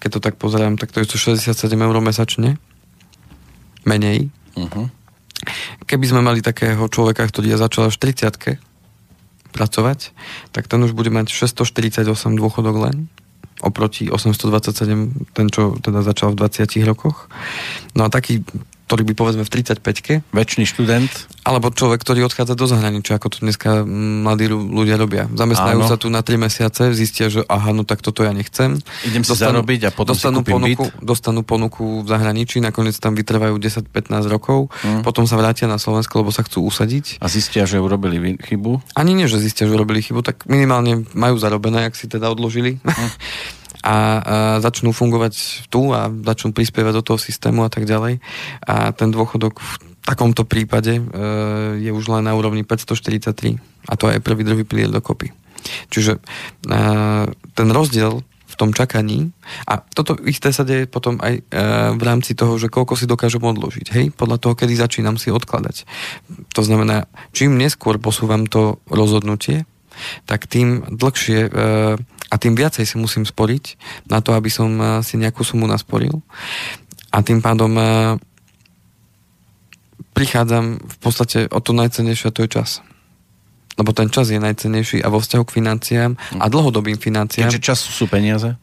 keď 0.00 0.10
to 0.18 0.20
tak 0.24 0.34
pozerám, 0.40 0.80
tak 0.80 0.90
to 0.90 1.04
je 1.04 1.08
167 1.08 1.52
eur 1.76 1.96
mesačne 2.00 2.56
menej. 3.86 4.32
Uh-huh. 4.56 4.88
Keby 5.86 6.04
sme 6.10 6.20
mali 6.24 6.40
takého 6.42 6.80
človeka, 6.88 7.28
ktorý 7.28 7.54
začal 7.54 7.92
až 7.92 8.00
v 8.00 8.10
30 8.10 8.58
pracovať, 9.54 10.12
tak 10.52 10.68
ten 10.68 10.80
už 10.84 10.92
bude 10.92 11.08
mať 11.08 11.32
648 11.32 12.04
dôchodok 12.36 12.76
len 12.76 12.96
oproti 13.60 14.10
827, 14.10 15.32
ten, 15.32 15.46
čo 15.48 15.76
teda 15.80 16.04
začal 16.04 16.32
v 16.32 16.44
20 16.44 16.88
rokoch. 16.88 17.28
No 17.96 18.04
a 18.04 18.08
taký, 18.12 18.44
ktorý 18.86 19.02
by 19.02 19.14
povedzme 19.14 19.42
v 19.42 19.50
35 19.50 19.82
Väčší 20.30 20.62
študent. 20.64 21.10
alebo 21.42 21.68
človek, 21.68 21.98
ktorý 21.98 22.22
odchádza 22.22 22.54
do 22.54 22.64
zahraničia, 22.64 23.14
ako 23.14 23.28
to 23.28 23.38
dneska 23.40 23.82
mm, 23.82 24.22
mladí 24.22 24.46
ľu- 24.46 24.62
ľudia 24.64 24.94
robia. 24.94 25.26
Zamestnajú 25.28 25.78
Áno. 25.78 25.86
sa 25.86 25.94
tu 25.94 26.06
na 26.06 26.20
3 26.20 26.38
mesiace, 26.38 26.90
zistia, 26.92 27.26
že 27.26 27.42
aha, 27.44 27.70
no 27.70 27.82
tak 27.82 27.98
toto 27.98 28.22
ja 28.22 28.30
nechcem. 28.30 28.78
Idem 29.02 29.20
si 29.20 29.30
zarobiť 29.32 29.80
a 29.84 29.90
potom 29.90 30.10
si 30.10 30.22
dostanú 30.22 30.38
kúpim 30.40 30.54
ponuku, 30.56 30.84
byt. 30.84 31.02
dostanú 31.02 31.40
ponuku 31.42 31.84
v 32.00 32.08
zahraničí, 32.08 32.58
nakoniec 32.58 32.94
tam 32.94 33.12
vytrvajú 33.12 33.54
10-15 33.54 33.90
rokov, 34.26 34.70
Mm. 34.78 35.02
potom 35.02 35.24
sa 35.24 35.34
vrátia 35.34 35.64
na 35.64 35.76
Slovensko, 35.76 36.20
lebo 36.20 36.30
sa 36.30 36.40
chcú 36.40 36.62
usadiť. 36.62 37.18
A 37.18 37.26
zistia, 37.26 37.62
že 37.62 37.76
urobili 37.76 38.16
chybu. 38.36 38.82
Ani 38.92 39.12
nie, 39.12 39.26
že 39.26 39.36
zistia, 39.36 39.64
že 39.64 39.72
urobili 39.72 39.98
chybu, 39.98 40.20
tak 40.20 40.46
minimálne 40.46 41.02
majú 41.12 41.34
zarobené, 41.34 41.84
ak 41.84 41.92
si 41.92 42.06
teda 42.06 42.26
odložili. 42.28 42.78
A, 42.82 42.94
a 43.86 43.94
začnú 44.58 44.90
fungovať 44.90 45.66
tu 45.70 45.94
a 45.94 46.10
začnú 46.10 46.50
prispievať 46.50 46.98
do 46.98 47.06
toho 47.06 47.18
systému 47.22 47.62
a 47.62 47.70
tak 47.70 47.86
ďalej. 47.86 48.18
A 48.66 48.90
ten 48.90 49.14
dôchodok 49.14 49.62
v 49.62 49.70
takomto 50.02 50.42
prípade 50.42 50.98
e, 50.98 51.02
je 51.78 51.90
už 51.94 52.10
len 52.10 52.26
na 52.26 52.34
úrovni 52.34 52.66
543. 52.66 53.58
A 53.86 53.92
to 53.94 54.10
je 54.10 54.18
prvý, 54.18 54.42
druhý 54.42 54.66
pilier 54.66 54.90
dokopy. 54.90 55.30
Čiže 55.90 56.18
e, 56.18 56.20
ten 57.30 57.68
rozdiel 57.70 58.26
v 58.46 58.54
tom 58.54 58.70
čakaní, 58.70 59.34
a 59.66 59.82
toto 59.82 60.16
isté 60.24 60.54
sa 60.54 60.62
deje 60.62 60.86
potom 60.86 61.18
aj 61.18 61.34
e, 61.38 61.42
v 61.94 62.02
rámci 62.02 62.38
toho, 62.38 62.58
že 62.58 62.70
koľko 62.70 62.94
si 62.94 63.10
dokážem 63.10 63.42
odložiť, 63.42 63.86
hej, 63.92 64.06
podľa 64.14 64.38
toho, 64.38 64.54
kedy 64.54 64.78
začínam 64.78 65.18
si 65.18 65.34
odkladať. 65.34 65.84
To 66.54 66.62
znamená, 66.62 67.10
čím 67.34 67.58
neskôr 67.58 67.98
posúvam 67.98 68.46
to 68.46 68.78
rozhodnutie, 68.86 69.66
tak 70.24 70.46
tým 70.46 70.84
dlhšie 70.88 71.40
e, 71.46 71.50
a 72.02 72.34
tým 72.36 72.54
viacej 72.58 72.84
si 72.84 72.96
musím 72.98 73.24
sporiť 73.24 73.64
na 74.10 74.18
to, 74.20 74.34
aby 74.34 74.50
som 74.50 74.70
e, 74.76 74.84
si 75.06 75.16
nejakú 75.20 75.42
sumu 75.42 75.64
nasporil. 75.68 76.22
A 77.14 77.22
tým 77.22 77.40
pádom 77.40 77.72
e, 77.76 77.84
prichádzam 80.12 80.80
v 80.80 80.96
podstate 81.00 81.38
o 81.48 81.60
to 81.60 81.72
najcennejšie 81.76 82.30
a 82.30 82.34
to 82.34 82.44
je 82.44 82.50
čas. 82.50 82.70
Lebo 83.76 83.92
ten 83.92 84.08
čas 84.08 84.32
je 84.32 84.40
najcennejší 84.40 85.04
a 85.04 85.12
vo 85.12 85.20
vzťahu 85.20 85.44
k 85.44 85.54
financiám 85.60 86.12
a 86.40 86.44
dlhodobým 86.48 86.96
financiám 86.96 87.52
Keďže 87.52 87.60
čas 87.60 87.78
sú 87.84 88.08
peniaze. 88.08 88.56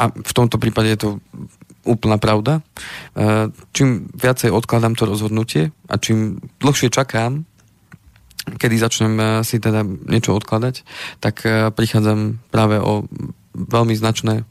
a 0.00 0.02
v 0.08 0.32
tomto 0.32 0.56
prípade 0.56 0.88
je 0.96 1.00
to 1.00 1.10
úplná 1.86 2.18
pravda. 2.18 2.64
Čím 3.76 4.10
viacej 4.10 4.50
odkladám 4.50 4.98
to 4.98 5.06
rozhodnutie 5.06 5.70
a 5.86 5.94
čím 6.00 6.42
dlhšie 6.58 6.90
čakám, 6.90 7.46
kedy 8.54 8.76
začnem 8.78 9.14
e, 9.18 9.24
si 9.42 9.58
teda 9.58 9.82
niečo 9.82 10.30
odkladať, 10.38 10.86
tak 11.18 11.42
e, 11.42 11.74
prichádzam 11.74 12.38
práve 12.54 12.78
o 12.78 13.10
veľmi 13.56 13.98
značné 13.98 14.46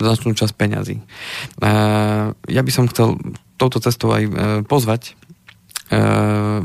značnú 0.00 0.32
časť 0.32 0.56
peňazí. 0.56 0.96
E, 0.96 1.04
Ja 2.32 2.62
by 2.64 2.70
som 2.72 2.88
chcel 2.88 3.20
touto 3.60 3.76
cestou 3.84 4.16
aj 4.16 4.24
pozvať 4.64 5.20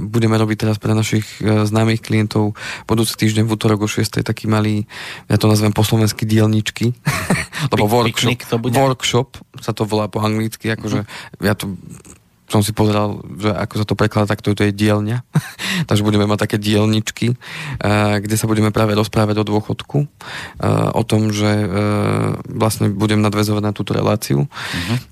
budeme 0.06 0.38
robiť 0.38 0.58
teraz 0.62 0.78
pre 0.78 0.94
našich 0.94 1.26
známych 1.42 2.06
klientov 2.06 2.54
budúci 2.86 3.18
týždeň 3.18 3.50
v 3.50 3.54
útorok 3.58 3.80
o 3.82 3.90
6. 3.90 4.22
taký 4.22 4.46
malý, 4.46 4.86
ja 5.26 5.42
to 5.42 5.50
nazvem 5.50 5.74
po 5.74 5.82
slovensky 5.82 6.30
dielničky, 6.30 6.94
lebo 7.74 7.90
workshop, 7.90 8.38
to 8.46 8.62
bude? 8.62 8.78
workshop 8.78 9.42
sa 9.58 9.74
to 9.74 9.90
volá 9.90 10.06
po 10.14 10.22
anglicky, 10.22 10.70
akože 10.70 11.10
ja 11.42 11.58
to 11.58 11.74
som 12.46 12.62
si 12.62 12.78
pozeral, 12.78 13.26
že 13.42 13.50
ako 13.50 13.74
sa 13.82 13.86
to 13.86 13.98
prekladá, 13.98 14.38
tak 14.38 14.46
to, 14.46 14.54
to 14.54 14.70
je 14.70 14.74
dielňa. 14.74 15.26
Takže 15.90 16.06
budeme 16.06 16.30
mať 16.30 16.46
také 16.46 16.58
dielničky, 16.62 17.34
eh, 17.34 18.18
kde 18.22 18.36
sa 18.38 18.46
budeme 18.46 18.70
práve 18.70 18.94
rozprávať 18.94 19.42
o 19.42 19.48
dôchodku, 19.48 20.06
eh, 20.06 20.90
o 20.94 21.02
tom, 21.02 21.34
že 21.34 21.50
eh, 21.50 21.68
vlastne 22.46 22.94
budem 22.94 23.22
nadvezovať 23.26 23.64
na 23.66 23.74
túto 23.74 23.98
reláciu 23.98 24.46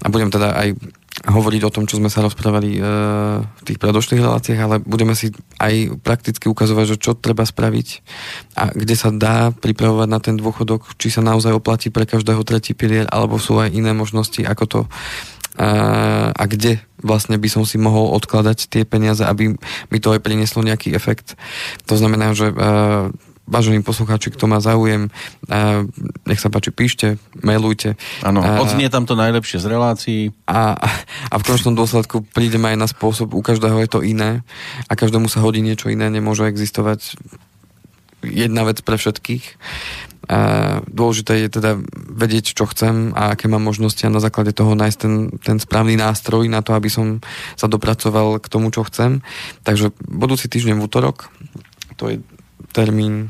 a 0.01 0.07
budem 0.07 0.29
teda 0.29 0.53
aj 0.53 0.77
hovoriť 1.23 1.61
o 1.65 1.73
tom, 1.73 1.86
čo 1.86 2.01
sme 2.01 2.09
sa 2.09 2.25
rozprávali 2.25 2.81
v 2.81 3.61
tých 3.61 3.77
predošlých 3.77 4.25
reláciách, 4.25 4.59
ale 4.65 4.75
budeme 4.81 5.13
si 5.13 5.29
aj 5.61 6.01
prakticky 6.01 6.49
ukazovať, 6.49 6.97
že 6.97 6.97
čo 6.97 7.13
treba 7.13 7.45
spraviť 7.45 7.88
a 8.57 8.73
kde 8.73 8.95
sa 8.97 9.13
dá 9.13 9.53
pripravovať 9.53 10.07
na 10.09 10.17
ten 10.17 10.36
dôchodok, 10.41 10.97
či 10.97 11.13
sa 11.13 11.21
naozaj 11.21 11.53
oplatí 11.53 11.93
pre 11.93 12.09
každého 12.09 12.41
tretí 12.41 12.73
pilier, 12.73 13.05
alebo 13.13 13.38
sú 13.38 13.61
aj 13.61 13.77
iné 13.77 13.93
možnosti, 13.93 14.41
ako 14.41 14.63
to 14.65 14.79
a 16.34 16.43
kde 16.49 16.81
vlastne 17.03 17.35
by 17.37 17.49
som 17.51 17.63
si 17.67 17.75
mohol 17.77 18.15
odkladať 18.15 18.71
tie 18.71 18.83
peniaze, 18.87 19.21
aby 19.21 19.53
mi 19.91 19.97
to 19.99 20.15
aj 20.15 20.23
prinieslo 20.23 20.63
nejaký 20.63 20.95
efekt. 20.95 21.35
To 21.91 21.99
znamená, 21.99 22.31
že 22.31 22.49
uh, 22.49 23.11
vážení 23.43 23.83
poslucháči, 23.83 24.31
kto 24.31 24.47
má 24.47 24.63
záujem, 24.63 25.11
uh, 25.51 25.83
nech 26.23 26.39
sa 26.39 26.47
páči, 26.47 26.71
píšte, 26.71 27.19
mailujte. 27.43 27.99
Áno, 28.23 28.39
A- 28.39 28.63
odznie 28.63 28.87
tam 28.87 29.03
to 29.03 29.19
najlepšie 29.19 29.59
z 29.59 29.67
relácií. 29.67 30.21
a, 30.47 30.79
a 31.27 31.35
v 31.35 31.43
konečnom 31.43 31.75
dôsledku 31.75 32.23
prídeme 32.31 32.71
aj 32.71 32.77
na 32.79 32.87
spôsob, 32.87 33.35
u 33.35 33.43
každého 33.43 33.75
je 33.83 33.89
to 33.91 33.99
iné 33.99 34.47
a 34.87 34.93
každému 34.95 35.27
sa 35.27 35.43
hodí 35.43 35.59
niečo 35.59 35.91
iné, 35.91 36.07
nemôže 36.07 36.47
existovať 36.47 37.19
jedna 38.24 38.63
vec 38.63 38.82
pre 38.82 38.95
všetkých. 38.95 39.45
A 40.24 40.80
dôležité 40.88 41.43
je 41.43 41.49
teda 41.51 41.84
vedieť, 41.93 42.55
čo 42.55 42.63
chcem 42.71 43.11
a 43.11 43.36
aké 43.36 43.51
mám 43.51 43.67
možnosti 43.67 43.99
a 44.07 44.13
na 44.13 44.24
základe 44.24 44.55
toho 44.55 44.71
nájsť 44.71 44.97
ten, 44.97 45.15
ten 45.43 45.57
správny 45.59 45.99
nástroj 45.99 46.47
na 46.47 46.63
to, 46.63 46.71
aby 46.80 46.88
som 46.88 47.19
sa 47.59 47.67
dopracoval 47.67 48.39
k 48.39 48.47
tomu, 48.47 48.71
čo 48.71 48.88
chcem. 48.88 49.19
Takže 49.67 49.91
budúci 49.99 50.47
týždeň 50.47 50.80
v 50.80 50.86
útorok, 50.88 51.28
to 51.99 52.07
je 52.07 52.17
termín 52.71 53.28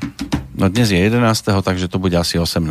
No 0.54 0.70
dnes 0.70 0.94
je 0.94 1.02
11., 1.02 1.66
takže 1.66 1.90
to 1.90 1.98
bude 1.98 2.14
asi 2.14 2.38
18. 2.38 2.62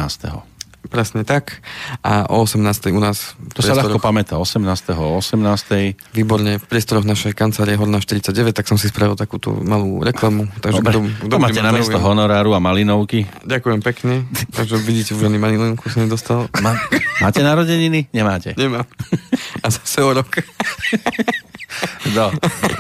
presne 0.83 1.22
tak 1.22 1.62
a 2.01 2.26
o 2.26 2.43
18. 2.43 2.59
u 2.91 2.99
nás 2.99 3.39
To 3.53 3.61
sa 3.61 3.72
ľahko 3.72 3.99
pamätá. 3.99 4.37
18. 4.37 4.62
o 4.95 5.18
18. 5.18 5.95
Výborne, 6.11 6.59
v 6.59 6.64
priestoroch 6.64 7.03
našej 7.03 7.33
kancelárie 7.33 7.74
Horná 7.74 7.99
49, 7.99 8.51
tak 8.51 8.66
som 8.66 8.74
si 8.74 8.87
spravil 8.87 9.14
takúto 9.14 9.55
malú 9.55 10.01
reklamu. 10.01 10.51
Takže 10.59 10.80
Dobre, 10.80 10.95
kto- 10.95 11.28
kto 11.28 11.37
máte 11.39 11.61
na 11.61 11.70
miesto 11.70 11.97
honoráru 11.97 12.53
a 12.53 12.61
malinovky. 12.61 13.24
Ďakujem 13.43 13.80
pekne. 13.80 14.14
Takže 14.51 14.76
vidíte, 14.78 15.14
už 15.14 15.24
ani 15.24 15.39
manilenku 15.39 15.87
som 15.87 16.03
nedostal. 16.03 16.51
Ma, 16.59 16.74
máte 17.20 17.41
narodeniny? 17.41 18.11
Nemáte. 18.11 18.53
Nemám. 18.55 18.85
A 19.62 19.66
zase 19.68 20.03
o 20.03 20.11
rok. 20.11 20.43
No. 22.12 22.28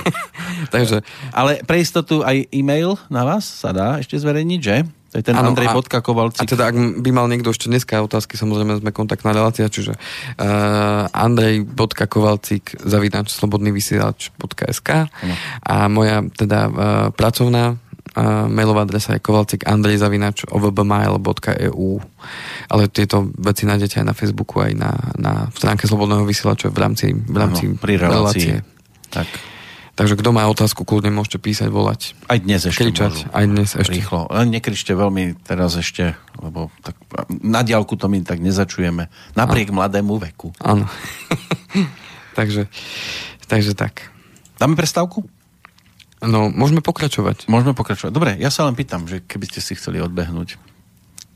Takže 0.74 1.00
Ale 1.32 1.64
pre 1.64 1.80
istotu 1.80 2.20
aj 2.20 2.44
e-mail 2.50 2.94
na 3.08 3.24
vás 3.24 3.44
sa 3.44 3.72
dá 3.72 3.96
ešte 3.98 4.14
zverejniť, 4.14 4.60
že? 4.60 4.76
To 5.12 5.20
je 5.20 5.24
ten 5.28 5.36
Áno, 5.36 5.52
Andrej 5.52 5.68
a- 5.68 5.76
Bodka 5.76 6.00
A 6.00 6.04
Kovalcik. 6.04 6.48
teda, 6.48 6.72
ak 6.72 7.04
by 7.04 7.10
mal 7.12 7.28
niekto 7.28 7.52
ešte 7.52 7.68
dneska 7.68 8.00
otázky, 8.00 8.40
samozrejme 8.40 8.80
sme 8.80 8.96
kontaktná 8.96 9.36
relácia, 9.36 9.68
čiže 9.68 9.92
uh, 9.92 11.04
andrej.kovalcik 11.12 12.80
zavinač 12.80 13.28
slobodnyvysielač.sk 13.36 14.88
a 15.60 15.76
moja 15.92 16.24
teda 16.32 16.60
uh, 16.64 16.74
pracovná 17.12 17.76
uh, 17.76 18.48
mailová 18.48 18.88
adresa 18.88 19.12
je 19.12 19.20
kovalcik 19.20 19.68
andrej 19.68 20.00
zavinač 20.00 20.48
ovbmail.eu 20.48 22.00
ale 22.72 22.82
tieto 22.88 23.28
veci 23.36 23.68
nájdete 23.68 24.00
aj 24.00 24.06
na 24.08 24.16
Facebooku, 24.16 24.64
aj 24.64 24.72
na, 24.72 24.96
na 25.20 25.32
stránke 25.52 25.84
Slobodného 25.84 26.24
vysielača 26.24 26.72
v 26.72 26.78
rámci, 26.80 27.12
v 27.12 27.36
rámci 27.36 27.68
Áno, 27.68 27.76
pri 27.76 28.00
relácii. 28.00 28.56
Tak. 29.12 29.51
Takže 29.92 30.16
kto 30.16 30.32
má 30.32 30.48
otázku, 30.48 30.88
kľudne 30.88 31.12
môžete 31.12 31.36
písať, 31.36 31.68
volať. 31.68 32.16
Aj 32.24 32.40
dnes 32.40 32.64
ešte 32.64 32.80
Kričať, 32.80 33.12
môžu. 33.12 33.26
aj 33.28 33.44
dnes 33.44 33.70
ešte. 33.76 33.92
Rýchlo. 33.92 34.24
Len 34.32 34.48
nekričte 34.48 34.92
veľmi 34.96 35.36
teraz 35.44 35.76
ešte, 35.76 36.16
lebo 36.40 36.72
tak, 36.80 36.96
na 37.28 37.60
diálku 37.60 38.00
to 38.00 38.08
my 38.08 38.24
tak 38.24 38.40
nezačujeme. 38.40 39.12
Napriek 39.36 39.68
mladému 39.68 40.16
veku. 40.16 40.48
Áno. 40.64 40.88
takže, 42.38 42.72
takže 43.44 43.76
tak. 43.76 44.08
Dáme 44.56 44.80
prestávku? 44.80 45.28
No, 46.24 46.48
môžeme 46.48 46.80
pokračovať. 46.80 47.50
Môžeme 47.52 47.76
pokračovať. 47.76 48.12
Dobre, 48.14 48.30
ja 48.40 48.48
sa 48.48 48.64
len 48.64 48.78
pýtam, 48.78 49.04
že 49.04 49.20
keby 49.20 49.44
ste 49.50 49.60
si 49.60 49.76
chceli 49.76 50.00
odbehnúť. 50.00 50.56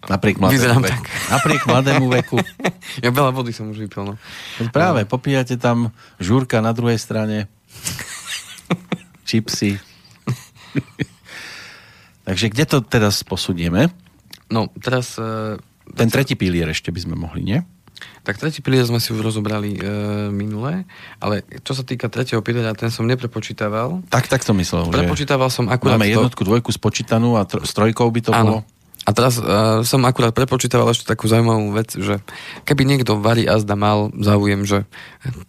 Napriek 0.06 0.38
mladému 0.38 0.54
Vyzerám 0.56 0.82
veku. 0.86 0.94
tak. 0.94 1.04
Napriek 1.34 1.62
mladému 1.66 2.06
veku. 2.08 2.38
Ja 3.04 3.12
veľa 3.12 3.34
vody 3.34 3.52
som 3.52 3.68
už 3.68 3.82
vypil, 3.84 4.08
no. 4.08 4.14
Práve, 4.72 5.04
popíjate 5.04 5.60
tam 5.60 5.92
žúrka 6.16 6.64
na 6.64 6.72
druhej 6.72 6.96
strane. 6.96 7.44
Čipsy. 9.26 9.76
Takže 12.26 12.46
kde 12.50 12.64
to 12.66 12.78
teraz 12.82 13.22
posunieme? 13.26 13.90
No, 14.46 14.70
teraz... 14.78 15.18
E, 15.18 15.58
Ten 15.94 16.10
tretí 16.10 16.38
pilier 16.38 16.70
ešte 16.70 16.94
by 16.94 17.00
sme 17.02 17.14
mohli, 17.18 17.42
nie? 17.42 17.60
tak 18.26 18.42
tretí 18.42 18.60
pilier 18.60 18.82
sme 18.82 18.98
si 18.98 19.14
už 19.14 19.22
rozobrali 19.22 19.78
e, 19.78 19.80
minule, 20.34 20.84
ale 21.22 21.46
čo 21.62 21.72
sa 21.72 21.86
týka 21.86 22.10
tretieho 22.10 22.42
piliera, 22.42 22.74
ten 22.74 22.90
som 22.90 23.06
neprepočítaval. 23.06 24.02
Tak, 24.10 24.26
tak 24.26 24.42
to 24.42 24.52
myslel. 24.58 24.90
Prepočítaval 24.90 25.48
som 25.48 25.70
akurát 25.70 25.96
Máme 25.96 26.10
jednotku, 26.10 26.42
dvojku 26.42 26.74
spočítanú 26.74 27.38
a 27.38 27.46
tr- 27.46 27.62
s 27.62 27.72
trojkou 27.72 28.10
by 28.10 28.20
to 28.20 28.30
bolo. 28.34 28.60
Áno. 28.60 28.66
A 29.06 29.14
teraz 29.14 29.38
uh, 29.38 29.86
som 29.86 30.02
akurát 30.02 30.34
prepočítaval 30.34 30.90
ešte 30.90 31.06
takú 31.06 31.30
zaujímavú 31.30 31.70
vec, 31.70 31.94
že 31.94 32.18
keby 32.66 32.82
niekto 32.82 33.22
varí 33.22 33.46
azda 33.46 33.78
mal 33.78 34.10
záujem, 34.18 34.66
že 34.66 34.82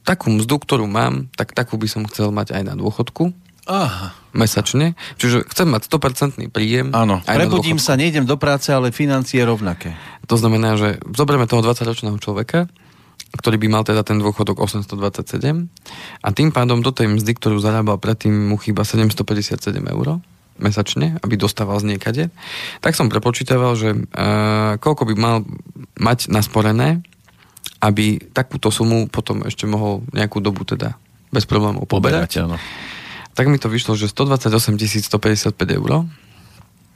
takú 0.05 0.29
mzdu, 0.29 0.61
ktorú 0.61 0.85
mám, 0.85 1.33
tak 1.33 1.57
takú 1.57 1.81
by 1.81 1.89
som 1.89 2.05
chcel 2.05 2.29
mať 2.29 2.53
aj 2.53 2.61
na 2.61 2.73
dôchodku 2.77 3.33
Aha. 3.67 4.15
mesačne. 4.31 4.95
Čiže 5.19 5.43
chcem 5.51 5.67
mať 5.67 5.91
100% 5.91 6.47
príjem. 6.49 6.95
Áno, 6.95 7.19
prebudím 7.23 7.77
sa, 7.77 7.99
nejdem 7.99 8.23
do 8.23 8.39
práce, 8.39 8.71
ale 8.71 8.95
financie 8.95 9.43
rovnaké. 9.43 9.93
To 10.31 10.39
znamená, 10.39 10.79
že 10.79 11.03
zoberieme 11.11 11.47
toho 11.47 11.63
20-ročného 11.63 12.15
človeka, 12.19 12.71
ktorý 13.35 13.59
by 13.59 13.67
mal 13.67 13.83
teda 13.83 14.07
ten 14.07 14.17
dôchodok 14.23 14.63
827 14.63 15.67
a 16.23 16.27
tým 16.31 16.49
pádom 16.55 16.79
do 16.79 16.95
tej 16.95 17.11
mzdy, 17.11 17.35
ktorú 17.35 17.59
zarábal 17.59 17.99
predtým, 17.99 18.31
mu 18.31 18.55
chýba 18.55 18.87
757 18.87 19.59
eur 19.83 20.23
mesačne, 20.57 21.21
aby 21.21 21.37
dostával 21.37 21.77
z 21.77 21.95
niekade, 21.95 22.23
tak 22.81 22.97
som 22.97 23.13
prepočítaval, 23.13 23.77
že 23.77 23.93
uh, 23.93 24.81
koľko 24.81 25.05
by 25.05 25.13
mal 25.13 25.35
mať 26.01 26.33
nasporené, 26.33 27.05
aby 27.77 28.17
takúto 28.33 28.73
sumu 28.73 29.05
potom 29.05 29.45
ešte 29.45 29.69
mohol 29.69 30.01
nejakú 30.09 30.41
dobu 30.41 30.65
teda 30.65 30.97
bez 31.29 31.45
problémov 31.45 31.85
poberať. 31.85 32.41
áno. 32.41 32.57
Tak 33.37 33.45
mi 33.45 33.55
to 33.55 33.69
vyšlo, 33.69 33.93
že 33.93 34.09
128 34.09 34.49
155 34.81 35.53
eur 35.71 36.09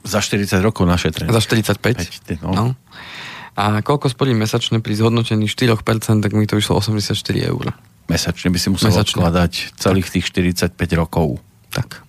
Za 0.02 0.18
40 0.18 0.58
rokov 0.58 0.82
našetrené. 0.84 1.30
za 1.30 1.38
45. 1.38 1.78
Päť, 1.78 2.10
ty, 2.20 2.34
no. 2.42 2.50
No. 2.50 2.64
A 3.54 3.78
koľko 3.78 4.08
sporím 4.08 4.42
mesačne 4.42 4.82
pri 4.82 4.92
zhodnotení 4.92 5.46
4%, 5.46 5.78
tak 6.18 6.32
mi 6.32 6.42
to 6.44 6.58
vyšlo 6.58 6.82
84 6.82 7.14
eur. 7.38 7.70
Mesačne 8.10 8.50
by 8.50 8.58
si 8.58 8.68
musel 8.68 8.90
Mesačne. 8.90 9.22
odkladať 9.22 9.52
celých 9.78 10.08
tých 10.10 10.26
45 10.26 10.74
rokov. 10.92 11.38
Tak, 11.70 12.02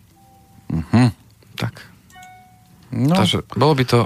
Mhm. 0.67 1.13
tak. 1.55 1.86
No, 2.89 3.13
Takže 3.13 3.45
bolo 3.53 3.73
by 3.73 3.86
to, 3.86 3.99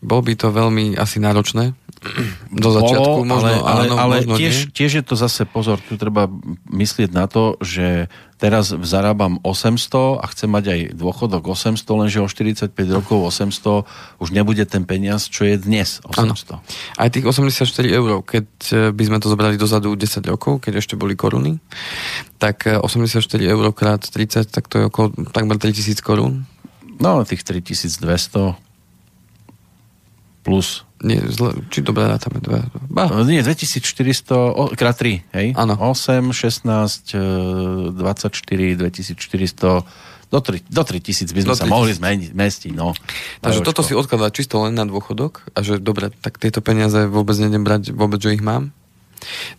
bolo 0.00 0.22
by 0.22 0.34
to 0.34 0.50
veľmi 0.50 0.94
asi 0.94 1.18
náročné 1.18 1.74
do 2.64 2.68
začiatku, 2.72 3.18
Bolo, 3.22 3.28
možno 3.28 3.48
ale, 3.64 3.86
áno, 3.88 3.94
ale 3.98 4.14
možno 4.22 4.34
tiež, 4.38 4.54
nie. 4.68 4.72
tiež 4.72 4.90
je 5.00 5.04
to 5.04 5.14
zase, 5.14 5.42
pozor, 5.48 5.78
tu 5.82 5.98
treba 5.98 6.30
myslieť 6.70 7.10
na 7.12 7.26
to, 7.26 7.58
že 7.60 8.08
teraz 8.36 8.68
zarábam 8.72 9.40
800 9.40 10.20
a 10.20 10.24
chcem 10.28 10.48
mať 10.52 10.64
aj 10.68 10.80
dôchodok 10.92 11.56
800, 11.56 11.88
lenže 11.88 12.18
o 12.20 12.28
45 12.28 12.72
rokov 12.92 13.32
800 13.32 13.88
už 14.20 14.28
nebude 14.28 14.60
ten 14.68 14.84
peniaz, 14.84 15.26
čo 15.32 15.48
je 15.48 15.56
dnes 15.56 16.04
800. 16.04 16.60
Aj 17.00 17.08
tých 17.08 17.24
84 17.24 17.64
eur, 17.88 18.20
keď 18.20 18.46
e, 18.72 18.74
by 18.92 19.02
sme 19.08 19.18
to 19.24 19.32
zobrali 19.32 19.56
dozadu 19.56 19.96
10 19.96 20.20
rokov, 20.28 20.60
keď 20.60 20.84
ešte 20.84 21.00
boli 21.00 21.16
koruny, 21.16 21.56
tak 22.36 22.68
e, 22.68 22.76
84 22.76 23.24
eur 23.40 23.64
krát 23.72 24.04
30, 24.04 24.52
tak 24.52 24.68
to 24.68 24.84
je 24.84 24.84
okolo 24.92 25.16
takmer 25.32 25.56
3000 25.56 26.04
korún. 26.04 26.44
No, 27.00 27.24
tých 27.24 27.44
3200 27.44 28.56
plus 30.44 30.86
Nie, 31.06 31.22
zle, 31.30 31.54
či 31.70 31.80
dobre 31.80 32.02
rátame 32.04 32.42
dve. 32.42 32.66
Ba, 32.90 33.06
No, 33.06 33.22
Nie, 33.22 33.46
2400 33.46 34.34
o, 34.34 34.74
krát 34.74 34.98
3, 34.98 35.22
hej? 35.30 35.46
Áno. 35.54 35.78
8, 35.78 36.34
16, 36.34 37.14
e, 37.14 37.94
24, 37.94 38.74
2400, 38.74 39.86
do, 40.26 40.38
3, 40.42 40.66
do 40.66 40.82
3000 40.82 41.30
by 41.30 41.40
sme 41.46 41.50
Do 41.54 41.54
sa 41.54 41.64
3000. 41.64 41.70
mohli 41.70 41.92
zmeniť, 41.94 42.30
mestiť, 42.34 42.72
no. 42.74 42.90
Takže 43.38 43.62
Majočko. 43.62 43.68
toto 43.70 43.82
si 43.86 43.94
odkladá 43.94 44.34
čisto 44.34 44.58
len 44.66 44.74
na 44.74 44.82
dôchodok 44.82 45.46
a 45.54 45.62
že 45.62 45.78
dobre, 45.78 46.10
tak 46.18 46.42
tieto 46.42 46.58
peniaze 46.58 47.06
vôbec 47.06 47.38
nejdem 47.38 47.62
brať, 47.62 47.94
vôbec, 47.94 48.18
že 48.18 48.34
ich 48.34 48.42
mám, 48.42 48.74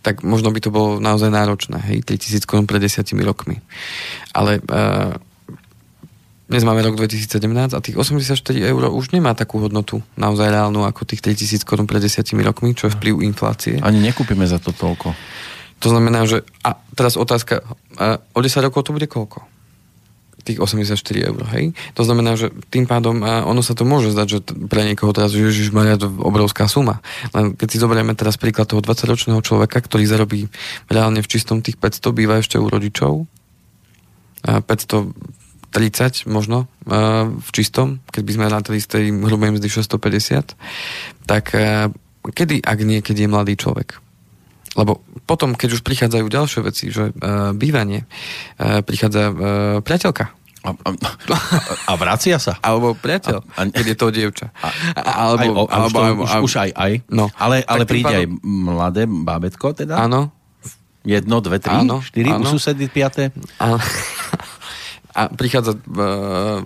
tak 0.04 0.20
možno 0.20 0.52
by 0.52 0.60
to 0.60 0.68
bolo 0.68 1.00
naozaj 1.00 1.32
náročné, 1.32 1.80
hej, 1.88 2.04
3000 2.04 2.44
korún 2.44 2.68
pred 2.68 2.78
desiatimi 2.78 3.24
rokmi. 3.24 3.64
Ale 4.36 4.60
uh, 4.60 5.16
dnes 6.48 6.64
máme 6.64 6.80
rok 6.80 6.96
2017 6.96 7.76
a 7.76 7.78
tých 7.84 8.00
84 8.00 8.40
eur 8.56 8.82
už 8.88 9.12
nemá 9.12 9.36
takú 9.36 9.60
hodnotu 9.60 10.00
naozaj 10.16 10.48
reálnu 10.48 10.80
ako 10.88 11.04
tých 11.04 11.20
3000 11.20 11.60
korún 11.68 11.84
pred 11.84 12.00
desiatimi 12.00 12.40
rokmi, 12.40 12.72
čo 12.72 12.88
je 12.88 12.96
vplyv 12.96 13.20
inflácie. 13.20 13.76
Ani 13.84 14.00
nekúpime 14.00 14.48
za 14.48 14.56
to 14.56 14.72
toľko. 14.72 15.12
To 15.84 15.88
znamená, 15.92 16.24
že... 16.24 16.48
A 16.64 16.80
teraz 16.96 17.20
otázka, 17.20 17.60
uh, 18.00 18.16
o 18.32 18.40
10 18.40 18.64
rokov 18.64 18.88
to 18.88 18.96
bude 18.96 19.04
koľko? 19.04 19.44
Tých 20.40 20.56
84 20.56 20.96
eur, 21.20 21.40
hej? 21.52 21.76
To 21.92 22.02
znamená, 22.08 22.32
že 22.40 22.48
tým 22.72 22.88
pádom 22.88 23.20
a 23.28 23.44
ono 23.44 23.60
sa 23.60 23.76
to 23.76 23.84
môže 23.84 24.16
zdať, 24.16 24.26
že 24.32 24.38
pre 24.72 24.88
niekoho 24.88 25.12
teraz, 25.12 25.36
Ježiš 25.36 25.68
Maria, 25.76 26.00
to 26.00 26.08
obrovská 26.08 26.64
suma. 26.64 27.04
Len 27.36 27.60
keď 27.60 27.68
si 27.68 27.76
zoberieme 27.76 28.16
teraz 28.16 28.40
príklad 28.40 28.64
toho 28.64 28.80
20-ročného 28.80 29.44
človeka, 29.44 29.84
ktorý 29.84 30.08
zarobí 30.08 30.48
reálne 30.88 31.20
v 31.20 31.28
čistom 31.28 31.60
tých 31.60 31.76
500, 31.76 32.08
býva 32.16 32.40
ešte 32.40 32.56
u 32.56 32.64
rodičov, 32.64 33.28
a 34.48 34.62
530 35.70 36.26
možno 36.26 36.64
a, 36.84 37.28
v 37.28 37.50
čistom, 37.52 38.00
keď 38.08 38.22
by 38.24 38.32
sme 38.34 38.46
z 38.78 38.88
tej 38.88 39.04
hrubej 39.12 39.50
mzdy 39.56 39.68
650, 39.68 40.56
tak 41.24 41.52
a, 41.52 41.92
kedy, 42.24 42.60
ak 42.64 42.78
nie, 42.84 43.00
keď 43.00 43.16
je 43.24 43.28
mladý 43.28 43.54
človek? 43.56 44.00
Lebo 44.76 45.00
potom, 45.24 45.56
keď 45.58 45.80
už 45.80 45.82
prichádzajú 45.82 46.26
ďalšie 46.28 46.60
veci, 46.62 46.92
že 46.92 47.10
uh, 47.10 47.50
bývanie, 47.56 48.04
uh, 48.60 48.84
prichádza 48.84 49.32
uh, 49.32 49.34
priateľka, 49.82 50.30
A, 50.62 50.70
a, 50.70 50.90
a 51.88 51.92
vracia 51.96 52.36
sa. 52.38 52.60
alebo 52.66 52.92
priateľ, 52.94 53.42
A- 53.56 53.64
a- 53.64 53.72
keď 53.72 53.86
je 53.90 53.96
to 53.96 54.06
dievča. 54.12 54.46
A, 54.94 55.32
alebo, 55.32 55.40
aj, 55.40 55.48
o, 55.48 55.62
alebo, 55.66 55.98
už, 55.98 56.30
alebo, 56.30 56.44
už 56.46 56.52
aj, 56.62 56.70
aj. 56.78 56.92
No. 57.10 57.26
Ale, 57.40 57.64
ale 57.64 57.84
príde 57.88 58.12
aj 58.12 58.26
pádom- 58.28 58.38
mladé 58.44 59.02
bábetko 59.08 59.66
teda? 59.74 59.98
Áno, 59.98 60.30
Jedno, 61.08 61.40
dve, 61.40 61.56
tri, 61.62 61.72
Áno, 61.72 62.04
štyri, 62.04 62.28
áno. 62.28 62.44
u 62.44 62.52
susedy 62.52 62.84
piaté? 62.92 63.32
A, 63.56 63.80
A 65.18 65.26
prichádza 65.34 65.74
e, 65.74 65.80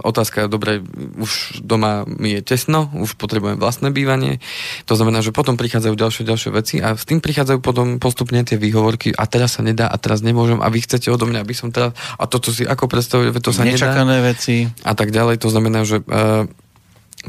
otázka, 0.05 0.45
dobre, 0.45 0.85
už 1.17 1.65
doma 1.65 2.05
mi 2.05 2.37
je 2.37 2.45
tesno, 2.45 2.93
už 2.93 3.17
potrebujem 3.17 3.57
vlastné 3.57 3.89
bývanie. 3.89 4.45
To 4.85 4.93
znamená, 4.93 5.25
že 5.25 5.33
potom 5.33 5.57
prichádzajú 5.57 5.95
ďalšie, 5.97 6.23
ďalšie 6.29 6.51
veci 6.53 6.77
a 6.85 6.93
s 6.93 7.09
tým 7.09 7.25
prichádzajú 7.25 7.65
potom 7.65 7.97
postupne 7.97 8.45
tie 8.45 8.61
výhovorky 8.61 9.17
a 9.17 9.25
teraz 9.25 9.57
sa 9.57 9.65
nedá 9.65 9.89
a 9.89 9.97
teraz 9.97 10.21
nemôžem 10.21 10.61
a 10.61 10.69
vy 10.69 10.85
chcete 10.85 11.09
odo 11.09 11.25
mňa, 11.25 11.41
aby 11.41 11.55
som 11.57 11.73
teraz 11.73 11.97
a 12.21 12.29
toto 12.29 12.53
si 12.53 12.69
ako 12.69 12.93
predstavuje, 12.93 13.33
to 13.41 13.57
sa 13.57 13.65
nedá 13.65 13.89
Nečakané 13.89 14.21
veci. 14.21 14.69
a 14.85 14.93
tak 14.93 15.09
ďalej. 15.09 15.41
To 15.41 15.49
znamená, 15.49 15.89
že 15.89 16.05
uh, 16.05 16.45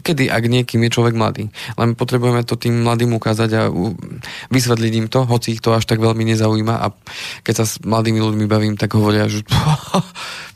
kedy, 0.01 0.34
ak 0.34 0.49
niekým 0.49 0.82
je 0.89 0.93
človek 0.93 1.13
mladý. 1.13 1.53
Len 1.78 1.93
potrebujeme 1.93 2.41
to 2.41 2.57
tým 2.57 2.82
mladým 2.82 3.13
ukázať 3.13 3.49
a 3.53 3.61
vysvetliť 4.49 4.93
im 4.97 5.07
to, 5.11 5.30
hoci 5.30 5.53
ich 5.53 5.61
to 5.61 5.78
až 5.78 5.86
tak 5.86 6.01
veľmi 6.01 6.26
nezaujíma 6.34 6.76
a 6.82 6.89
keď 7.45 7.53
sa 7.61 7.65
s 7.69 7.78
mladými 7.86 8.17
ľuďmi 8.17 8.45
bavím, 8.49 8.74
tak 8.74 8.97
hovoria, 8.97 9.30
že 9.30 9.45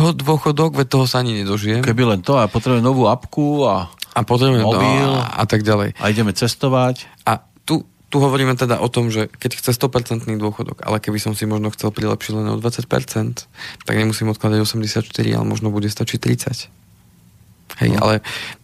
čo 0.00 0.16
dôchodok, 0.16 0.72
veď 0.74 0.86
toho 0.88 1.04
sa 1.04 1.20
ani 1.20 1.36
nedožijem. 1.36 1.84
Keby 1.84 2.02
len 2.08 2.20
to 2.20 2.34
a 2.34 2.48
potrebujem 2.48 2.80
novú 2.80 3.04
apku 3.04 3.68
a, 3.68 3.92
A 4.16 4.24
potrebujem 4.24 4.64
Mobil. 4.64 4.80
no, 4.80 5.20
a, 5.20 5.38
a 5.38 5.44
tak 5.44 5.60
ďalej. 5.60 5.94
a 5.94 6.04
ideme 6.08 6.32
cestovať. 6.32 7.04
A 7.22 7.44
tu, 7.62 7.84
tu 8.08 8.16
hovoríme 8.18 8.56
teda 8.56 8.80
o 8.80 8.88
tom, 8.88 9.12
že 9.12 9.28
keď 9.28 9.60
chce 9.60 9.70
100% 9.76 10.24
dôchodok, 10.34 10.80
ale 10.82 10.98
keby 10.98 11.20
som 11.20 11.36
si 11.36 11.44
možno 11.44 11.68
chcel 11.70 11.92
prilepšiť 11.92 12.32
len 12.34 12.48
o 12.48 12.56
20%, 12.56 13.46
tak 13.84 13.94
nemusím 13.94 14.32
odkladať 14.32 14.64
84, 14.64 15.04
ale 15.36 15.44
možno 15.44 15.68
bude 15.68 15.86
stačiť 15.86 16.18
30. 16.18 16.72
Hej, 17.78 17.90
No. 17.94 18.02
ale 18.02 18.14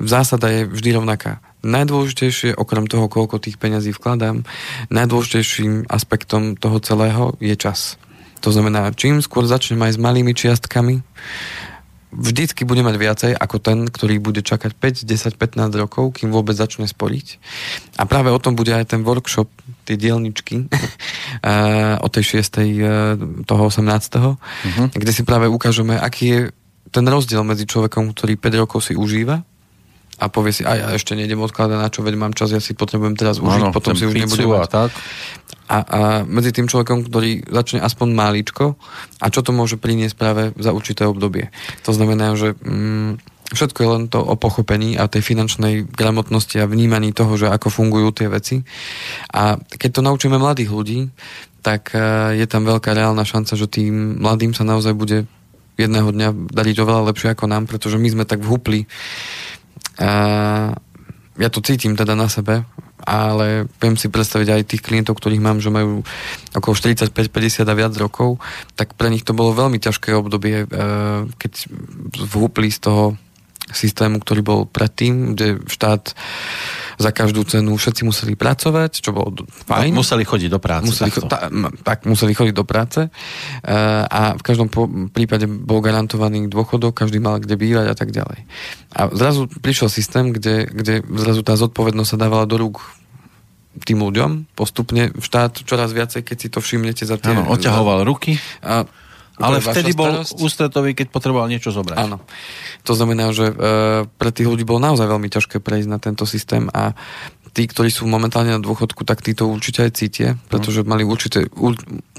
zásada 0.02 0.50
je 0.50 0.66
vždy 0.66 0.98
rovnaká. 0.98 1.38
Najdôležitejšie, 1.62 2.54
okrem 2.54 2.86
toho, 2.86 3.06
koľko 3.06 3.38
tých 3.38 3.54
peňazí 3.56 3.90
vkladám, 3.90 4.42
najdôležitejším 4.90 5.86
aspektom 5.88 6.54
toho 6.54 6.78
celého 6.78 7.34
je 7.38 7.54
čas. 7.54 7.98
To 8.46 8.54
znamená, 8.54 8.94
čím 8.94 9.18
skôr 9.18 9.42
začnem 9.42 9.82
aj 9.82 9.98
s 9.98 9.98
malými 9.98 10.30
čiastkami, 10.30 11.02
vždycky 12.14 12.62
bude 12.62 12.86
mať 12.86 12.94
viacej 12.94 13.32
ako 13.34 13.56
ten, 13.58 13.78
ktorý 13.90 14.22
bude 14.22 14.38
čakať 14.46 14.70
5, 14.78 15.02
10, 15.02 15.34
15 15.34 15.82
rokov, 15.82 16.14
kým 16.14 16.30
vôbec 16.30 16.54
začne 16.54 16.86
sporiť. 16.86 17.42
A 17.98 18.06
práve 18.06 18.30
o 18.30 18.38
tom 18.38 18.54
bude 18.54 18.70
aj 18.70 18.94
ten 18.94 19.02
workshop, 19.02 19.50
tie 19.82 19.98
dielničky 19.98 20.62
eh, 20.70 21.98
o 21.98 22.06
tej 22.06 22.38
6. 22.38 22.62
eh, 22.62 22.70
toho 23.42 23.62
18. 23.66 23.82
Uh-huh. 23.82 24.86
kde 24.94 25.10
si 25.10 25.26
práve 25.26 25.50
ukážeme, 25.50 25.98
aký 25.98 26.24
je 26.30 26.40
ten 26.94 27.02
rozdiel 27.02 27.42
medzi 27.42 27.66
človekom, 27.66 28.14
ktorý 28.14 28.38
5 28.38 28.62
rokov 28.62 28.86
si 28.86 28.94
užíva 28.94 29.42
a 30.16 30.32
povie 30.32 30.52
si, 30.56 30.62
aj 30.64 30.76
ja 30.80 30.88
ešte 30.96 31.12
nejdem 31.12 31.36
odkladať 31.44 31.76
na 31.76 31.88
čo, 31.92 32.00
veď 32.00 32.14
mám 32.16 32.32
čas, 32.32 32.48
ja 32.48 32.60
si 32.60 32.72
potrebujem 32.72 33.20
teraz 33.20 33.36
užiť, 33.36 33.68
Áno, 33.68 33.74
potom 33.74 33.92
si 33.92 34.08
už 34.08 34.16
nebudem 34.16 34.48
a 34.56 34.64
mať. 34.64 34.70
tak. 34.72 34.90
A, 35.66 35.76
a 35.82 35.98
medzi 36.24 36.56
tým 36.56 36.70
človekom, 36.70 37.04
ktorý 37.10 37.44
začne 37.44 37.84
aspoň 37.84 38.08
máličko 38.16 38.80
a 39.20 39.26
čo 39.28 39.44
to 39.44 39.52
môže 39.52 39.76
priniesť 39.76 40.16
práve 40.16 40.42
za 40.56 40.72
určité 40.72 41.04
obdobie. 41.04 41.52
To 41.84 41.92
znamená, 41.92 42.32
že 42.32 42.56
mm, 42.56 43.20
všetko 43.52 43.78
je 43.78 43.88
len 43.92 44.04
to 44.08 44.18
o 44.24 44.34
pochopení 44.40 44.96
a 44.96 45.04
tej 45.10 45.20
finančnej 45.22 45.84
gramotnosti 45.84 46.56
a 46.58 46.70
vnímaní 46.70 47.12
toho, 47.12 47.36
že 47.36 47.52
ako 47.52 47.68
fungujú 47.68 48.08
tie 48.16 48.28
veci. 48.32 48.64
A 49.36 49.60
keď 49.60 50.00
to 50.00 50.06
naučíme 50.06 50.40
mladých 50.40 50.70
ľudí, 50.72 51.00
tak 51.60 51.92
eh, 51.92 52.40
je 52.40 52.46
tam 52.48 52.64
veľká 52.64 52.94
reálna 52.94 53.26
šanca, 53.26 53.52
že 53.58 53.66
tým 53.68 54.22
mladým 54.22 54.54
sa 54.54 54.64
naozaj 54.64 54.94
bude 54.96 55.26
jedného 55.76 56.08
dňa 56.08 56.28
dariť 56.56 56.76
oveľa 56.80 57.12
lepšie 57.12 57.36
ako 57.36 57.44
nám, 57.52 57.68
pretože 57.68 58.00
my 58.00 58.08
sme 58.08 58.24
tak 58.24 58.40
vhupli 58.40 58.88
a 59.96 60.10
ja 61.36 61.48
to 61.52 61.60
cítim 61.60 61.96
teda 61.96 62.16
na 62.16 62.32
sebe, 62.32 62.64
ale 63.04 63.68
viem 63.78 63.94
si 63.94 64.08
predstaviť 64.08 64.48
aj 64.50 64.62
tých 64.66 64.82
klientov, 64.82 65.20
ktorých 65.20 65.44
mám, 65.44 65.60
že 65.60 65.68
majú 65.68 66.00
okolo 66.56 66.74
45, 66.74 67.12
50 67.12 67.68
a 67.68 67.74
viac 67.76 67.92
rokov, 68.00 68.40
tak 68.72 68.96
pre 68.96 69.12
nich 69.12 69.22
to 69.22 69.36
bolo 69.36 69.52
veľmi 69.52 69.76
ťažké 69.76 70.16
obdobie, 70.16 70.64
e, 70.64 70.66
keď 71.36 71.52
vhúpli 72.16 72.72
z 72.72 72.88
toho 72.88 73.04
systému, 73.70 74.22
ktorý 74.22 74.40
bol 74.46 74.60
predtým, 74.66 75.34
kde 75.34 75.62
štát 75.66 76.14
za 76.96 77.10
každú 77.12 77.44
cenu 77.44 77.76
všetci 77.76 78.08
museli 78.08 78.32
pracovať, 78.38 79.04
čo 79.04 79.12
bolo 79.12 79.44
fajn. 79.68 79.92
No, 79.92 80.00
museli 80.00 80.24
chodiť 80.24 80.48
do 80.48 80.60
práce. 80.62 80.88
Museli, 80.88 81.12
cho- 81.12 81.28
ta, 81.28 81.52
tak, 81.84 82.08
museli 82.08 82.32
chodiť 82.32 82.54
do 82.56 82.64
práce 82.64 83.04
uh, 83.04 83.10
a 84.08 84.32
v 84.38 84.42
každom 84.42 84.72
prípade 85.12 85.44
bol 85.44 85.84
garantovaný 85.84 86.48
dôchodok, 86.48 86.96
každý 86.96 87.20
mal 87.20 87.36
kde 87.36 87.60
bývať 87.60 87.86
a 87.92 87.94
tak 87.98 88.16
ďalej. 88.16 88.48
A 88.96 89.12
zrazu 89.12 89.44
prišiel 89.60 89.92
systém, 89.92 90.32
kde, 90.32 90.72
kde 90.72 91.04
zrazu 91.04 91.44
tá 91.44 91.52
zodpovednosť 91.58 92.10
sa 92.16 92.22
dávala 92.22 92.48
do 92.48 92.56
rúk 92.56 92.80
tým 93.84 94.00
ľuďom, 94.00 94.56
postupne 94.56 95.12
štát 95.20 95.60
čoraz 95.68 95.92
viacej, 95.92 96.24
keď 96.24 96.36
si 96.40 96.48
to 96.48 96.64
všimnete 96.64 97.04
za 97.04 97.20
tie... 97.20 97.36
Áno, 97.36 97.52
oťahoval 97.52 98.08
ruky, 98.08 98.40
A, 98.64 98.88
ale 99.36 99.60
vtedy 99.60 99.92
bol 99.92 100.24
starosť. 100.24 100.40
ústretový, 100.40 100.90
keď 100.96 101.12
potreboval 101.12 101.48
niečo 101.48 101.68
zobrať. 101.68 101.96
Áno. 102.00 102.24
To 102.88 102.92
znamená, 102.96 103.32
že 103.36 103.52
e, 103.52 103.54
pre 104.08 104.30
tých 104.32 104.48
ľudí 104.48 104.64
bolo 104.64 104.80
naozaj 104.80 105.04
veľmi 105.04 105.28
ťažké 105.28 105.60
prejsť 105.60 105.88
na 105.92 105.98
tento 106.00 106.24
systém 106.24 106.72
a 106.72 106.96
tí, 107.56 107.64
ktorí 107.64 107.88
sú 107.88 108.04
momentálne 108.04 108.52
na 108.52 108.60
dôchodku, 108.60 109.00
tak 109.08 109.24
tí 109.24 109.32
to 109.32 109.48
určite 109.48 109.88
aj 109.88 109.96
cítia, 109.96 110.30
pretože 110.52 110.84
mali 110.84 111.08
určite 111.08 111.48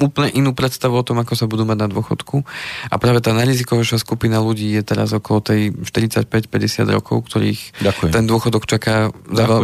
úplne 0.01 0.33
inú 0.33 0.57
predstavu 0.57 0.97
o 0.97 1.05
tom, 1.05 1.21
ako 1.21 1.37
sa 1.37 1.45
budú 1.45 1.61
mať 1.61 1.77
na 1.85 1.87
dôchodku. 1.93 2.41
A 2.89 2.95
práve 2.97 3.21
tá 3.21 3.37
najrizikovejšia 3.37 4.01
skupina 4.01 4.41
ľudí 4.41 4.73
je 4.73 4.81
teraz 4.81 5.13
okolo 5.13 5.45
tej 5.45 5.77
45-50 5.85 6.89
rokov, 6.89 7.29
ktorých 7.29 7.85
Ďakujem. 7.85 8.11
ten 8.17 8.25
dôchodok 8.25 8.65
čaká 8.65 9.13
za, 9.13 9.45
veľ, 9.45 9.61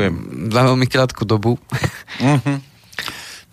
za 0.53 0.61
veľmi 0.61 0.85
krátku 0.85 1.25
dobu. 1.25 1.57
Mhm. 2.21 2.72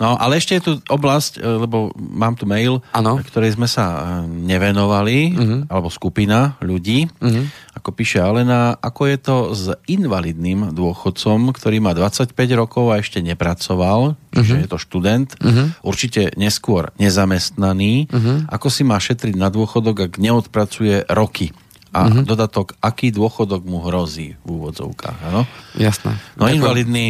No, 0.00 0.16
ale 0.16 0.40
ešte 0.40 0.56
je 0.56 0.64
tu 0.64 0.72
oblasť, 0.82 1.36
e, 1.36 1.60
lebo 1.60 1.92
mám 1.94 2.32
tu 2.32 2.48
mail, 2.48 2.80
Áno. 2.90 3.20
ktorej 3.20 3.52
sme 3.52 3.68
sa 3.68 3.84
e, 3.84 4.00
nevenovali, 4.24 5.18
Mhm. 5.30 5.56
alebo 5.68 5.86
skupina 5.86 6.56
ľudí, 6.58 7.04
Mhm. 7.20 7.42
ako 7.76 7.88
píše 7.92 8.18
Alena, 8.18 8.74
ako 8.74 9.02
je 9.04 9.16
to 9.18 9.36
s 9.52 9.62
invalidným 9.86 10.72
dôchodcom, 10.72 11.52
ktorý 11.52 11.78
má 11.78 11.92
25 11.92 12.32
rokov 12.50 12.88
a 12.88 12.96
ešte 12.96 13.20
nepracoval, 13.20 14.16
čiže 14.32 14.64
je 14.64 14.68
to 14.68 14.78
študent, 14.78 15.36
Mhm. 15.36 15.84
určite 15.84 16.32
neskôr 16.34 16.88
nezamestnaný, 16.96 18.08
Mhm. 18.08 18.48
ako 18.48 18.66
si 18.66 18.82
má 18.82 18.96
šetriť 18.96 19.36
na 19.36 19.48
dôchodok, 19.48 20.08
ak 20.08 20.12
neodpracuje 20.16 21.04
roky. 21.08 21.52
A 21.90 22.06
Mhm. 22.06 22.22
dodatok, 22.24 22.78
aký 22.80 23.10
dôchodok 23.10 23.66
mu 23.66 23.82
hrozí 23.82 24.38
v 24.40 24.48
úvodzovkách. 24.48 25.18
Áno? 25.26 25.42
Jasné. 25.74 26.14
No 26.38 26.46
Ďakujem. 26.46 26.56
invalidný 26.56 27.06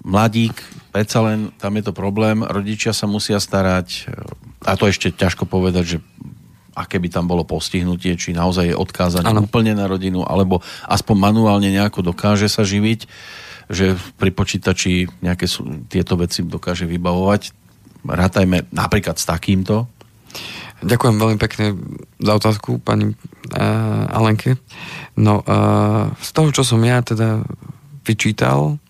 mladík, 0.00 0.56
predsa 0.90 1.20
len 1.24 1.52
tam 1.60 1.76
je 1.76 1.84
to 1.88 1.92
problém, 1.92 2.42
rodičia 2.42 2.96
sa 2.96 3.04
musia 3.04 3.36
starať, 3.36 4.10
a 4.64 4.76
to 4.76 4.88
ešte 4.88 5.12
ťažko 5.12 5.48
povedať, 5.48 5.84
že 5.84 5.98
aké 6.76 6.96
by 7.02 7.08
tam 7.12 7.26
bolo 7.28 7.44
postihnutie, 7.44 8.16
či 8.16 8.32
naozaj 8.32 8.72
je 8.72 8.76
odkázaný 8.78 9.28
Áno. 9.28 9.44
úplne 9.44 9.76
na 9.76 9.84
rodinu, 9.90 10.24
alebo 10.24 10.64
aspoň 10.88 11.16
manuálne 11.18 11.68
nejako 11.68 12.14
dokáže 12.14 12.48
sa 12.48 12.64
živiť, 12.64 13.04
že 13.70 13.94
pri 14.18 14.30
počítači 14.34 15.06
nejaké 15.22 15.46
sú, 15.46 15.86
tieto 15.86 16.18
veci 16.18 16.42
dokáže 16.42 16.88
vybavovať. 16.88 17.54
Rátajme 18.02 18.72
napríklad 18.72 19.20
s 19.20 19.28
takýmto. 19.28 19.86
Ďakujem 20.80 21.16
veľmi 21.20 21.38
pekne 21.38 21.76
za 22.16 22.32
otázku 22.40 22.80
pani 22.80 23.12
uh, 23.12 24.16
Alenke. 24.16 24.56
No, 25.20 25.44
uh, 25.44 26.08
z 26.16 26.30
toho, 26.32 26.48
čo 26.50 26.64
som 26.64 26.80
ja 26.80 27.04
teda 27.04 27.44
vyčítal 28.02 28.80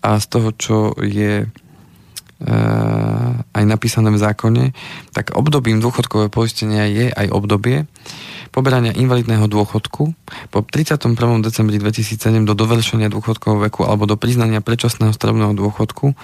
a 0.00 0.16
z 0.20 0.26
toho, 0.28 0.48
čo 0.56 0.76
je 1.00 1.44
uh, 1.44 3.32
aj 3.52 3.64
napísané 3.64 4.08
v 4.12 4.18
zákone, 4.18 4.64
tak 5.12 5.36
obdobím 5.36 5.80
dôchodkového 5.80 6.32
poistenia 6.32 6.88
je 6.88 7.12
aj 7.12 7.26
obdobie 7.32 7.84
poberania 8.50 8.90
invalidného 8.90 9.46
dôchodku 9.46 10.02
po 10.50 10.58
31. 10.66 11.14
decembri 11.38 11.78
2007 11.78 12.42
do 12.42 12.58
dovršenia 12.58 13.06
dôchodkového 13.06 13.70
veku 13.70 13.86
alebo 13.86 14.10
do 14.10 14.18
priznania 14.18 14.58
predčasného 14.58 15.14
starobného 15.14 15.54
dôchodku 15.54 16.18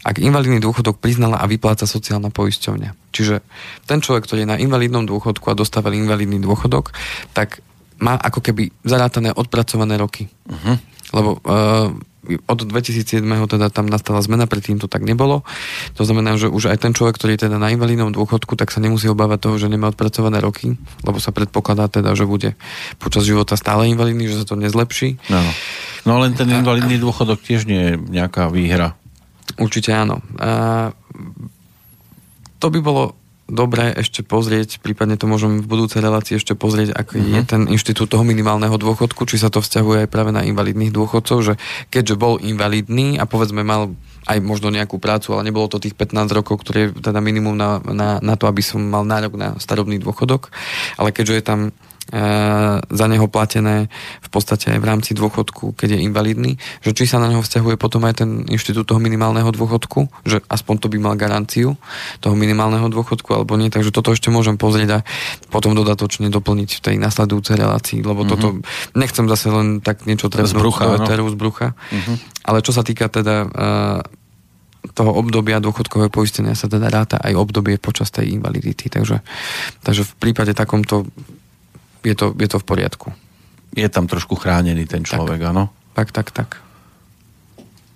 ak 0.00 0.16
invalidný 0.16 0.64
dôchodok 0.64 0.96
priznala 0.96 1.36
a 1.38 1.44
vypláca 1.44 1.84
sociálna 1.84 2.32
poisťovňa. 2.32 3.12
Čiže 3.12 3.44
ten 3.84 4.00
človek, 4.00 4.24
ktorý 4.24 4.48
je 4.48 4.52
na 4.56 4.56
invalidnom 4.56 5.04
dôchodku 5.04 5.52
a 5.52 5.58
dostával 5.58 5.92
invalidný 5.92 6.40
dôchodok, 6.40 6.96
tak 7.36 7.60
má 8.00 8.16
ako 8.16 8.40
keby 8.40 8.72
zarátané 8.80 9.36
odpracované 9.36 10.00
roky. 10.00 10.32
Uh-huh. 10.48 10.80
Lebo 11.12 11.30
uh, 11.44 11.92
od 12.20 12.58
2007. 12.68 13.24
teda 13.24 13.72
tam 13.72 13.88
nastala 13.88 14.20
zmena, 14.20 14.44
predtým 14.44 14.76
to 14.76 14.88
tak 14.88 15.04
nebolo. 15.04 15.40
To 15.96 16.04
znamená, 16.04 16.36
že 16.36 16.52
už 16.52 16.68
aj 16.68 16.84
ten 16.84 16.92
človek, 16.92 17.16
ktorý 17.16 17.36
je 17.36 17.48
teda 17.48 17.56
na 17.56 17.72
invalidnom 17.72 18.12
dôchodku, 18.12 18.56
tak 18.60 18.68
sa 18.68 18.84
nemusí 18.84 19.08
obávať 19.08 19.38
toho, 19.48 19.56
že 19.56 19.72
nemá 19.72 19.88
odpracované 19.88 20.40
roky, 20.44 20.76
lebo 21.00 21.16
sa 21.16 21.32
predpokladá 21.32 21.88
teda, 21.88 22.12
že 22.12 22.28
bude 22.28 22.56
počas 23.00 23.24
života 23.24 23.56
stále 23.56 23.88
invalidný, 23.88 24.28
že 24.28 24.44
sa 24.44 24.46
to 24.48 24.60
nezlepší. 24.60 25.16
No, 25.32 25.40
no 26.04 26.12
len 26.20 26.36
ten 26.36 26.48
invalidný 26.52 27.00
dôchodok 27.00 27.40
tiež 27.40 27.64
nie 27.64 27.92
je 27.92 27.94
nejaká 27.96 28.52
výhra. 28.52 28.96
Určite 29.56 29.96
áno. 29.96 30.20
A 30.36 30.92
to 32.60 32.68
by 32.68 32.80
bolo 32.84 33.19
dobré 33.50 33.92
ešte 33.92 34.22
pozrieť, 34.22 34.78
prípadne 34.80 35.18
to 35.18 35.26
môžem 35.26 35.60
v 35.60 35.66
budúcej 35.66 36.00
relácii 36.00 36.38
ešte 36.38 36.54
pozrieť, 36.54 36.94
aký 36.94 37.18
mm-hmm. 37.18 37.36
je 37.36 37.42
ten 37.44 37.62
inštitút 37.66 38.08
toho 38.08 38.22
minimálneho 38.22 38.78
dôchodku, 38.78 39.26
či 39.26 39.36
sa 39.36 39.50
to 39.50 39.60
vzťahuje 39.60 40.06
aj 40.06 40.08
práve 40.08 40.30
na 40.30 40.46
invalidných 40.46 40.94
dôchodcov, 40.94 41.38
že 41.42 41.54
keďže 41.90 42.14
bol 42.16 42.38
invalidný 42.38 43.18
a 43.18 43.26
povedzme 43.26 43.66
mal 43.66 43.92
aj 44.30 44.38
možno 44.44 44.70
nejakú 44.70 45.02
prácu, 45.02 45.34
ale 45.34 45.50
nebolo 45.50 45.66
to 45.66 45.82
tých 45.82 45.98
15 45.98 46.30
rokov, 46.30 46.62
ktoré 46.62 46.88
je 46.88 47.02
teda 47.02 47.18
minimum 47.18 47.56
na, 47.58 47.82
na, 47.82 48.22
na 48.22 48.34
to, 48.38 48.46
aby 48.46 48.62
som 48.62 48.78
mal 48.78 49.02
nárok 49.02 49.34
na 49.34 49.58
starobný 49.58 49.98
dôchodok. 49.98 50.52
Ale 51.00 51.10
keďže 51.10 51.34
je 51.34 51.44
tam 51.44 51.60
za 52.90 53.06
neho 53.06 53.26
platené 53.30 53.86
v 54.20 54.28
podstate 54.28 54.74
aj 54.74 54.78
v 54.82 54.88
rámci 54.88 55.10
dôchodku, 55.14 55.78
keď 55.78 55.96
je 55.96 56.00
invalidný, 56.04 56.52
že 56.82 56.90
či 56.90 57.06
sa 57.06 57.22
na 57.22 57.30
neho 57.30 57.42
vzťahuje 57.42 57.78
potom 57.78 58.02
aj 58.06 58.26
ten 58.26 58.42
inštitút 58.50 58.90
toho 58.90 58.98
minimálneho 58.98 59.46
dôchodku, 59.54 60.10
že 60.26 60.42
aspoň 60.50 60.74
to 60.82 60.86
by 60.90 60.98
mal 60.98 61.14
garanciu 61.14 61.78
toho 62.18 62.34
minimálneho 62.34 62.90
dôchodku 62.90 63.30
alebo 63.30 63.54
nie, 63.54 63.70
takže 63.70 63.94
toto 63.94 64.10
ešte 64.10 64.28
môžem 64.28 64.58
pozrieť 64.58 65.00
a 65.00 65.04
potom 65.54 65.78
dodatočne 65.78 66.26
doplniť 66.34 66.70
v 66.78 66.80
tej 66.90 66.96
nasledujúcej 66.98 67.54
relácii, 67.54 68.02
lebo 68.02 68.26
mm-hmm. 68.26 68.32
toto 68.34 68.48
nechcem 68.98 69.26
zase 69.30 69.46
len 69.50 69.78
tak 69.78 70.04
niečo 70.06 70.26
Z 70.30 70.54
brucha, 70.54 70.98
áno. 70.98 71.06
z 71.06 71.36
brucha. 71.38 71.78
Mm-hmm. 71.90 72.16
Ale 72.46 72.58
čo 72.66 72.74
sa 72.74 72.82
týka 72.82 73.06
teda 73.06 73.46
e, 73.46 73.48
toho 74.96 75.12
obdobia 75.12 75.60
dôchodkového 75.60 76.08
poistenia 76.08 76.56
sa 76.56 76.66
teda 76.66 76.88
ráta 76.88 77.16
aj 77.20 77.36
obdobie 77.36 77.76
počas 77.76 78.08
tej 78.08 78.32
invalidity. 78.32 78.88
Takže, 78.88 79.20
takže 79.84 80.02
v 80.08 80.12
prípade 80.16 80.56
takomto 80.56 81.06
je 82.04 82.14
to, 82.16 82.32
je 82.36 82.48
to 82.48 82.58
v 82.60 82.66
poriadku. 82.66 83.08
Je 83.76 83.86
tam 83.86 84.10
trošku 84.10 84.34
chránený 84.34 84.86
ten 84.88 85.06
človek, 85.06 85.40
áno? 85.54 85.70
Tak, 85.94 86.10
tak, 86.10 86.34
tak. 86.34 86.58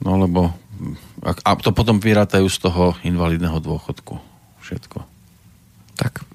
No 0.05 0.21
lebo 0.21 0.55
a, 1.25 1.31
a 1.33 1.51
to 1.57 1.71
potom 1.73 2.03
vyrátajú 2.03 2.47
z 2.51 2.59
toho 2.69 2.93
invalidného 3.07 3.57
dôchodku. 3.63 4.19
Všetko. 4.61 4.99
Tak. 5.97 6.27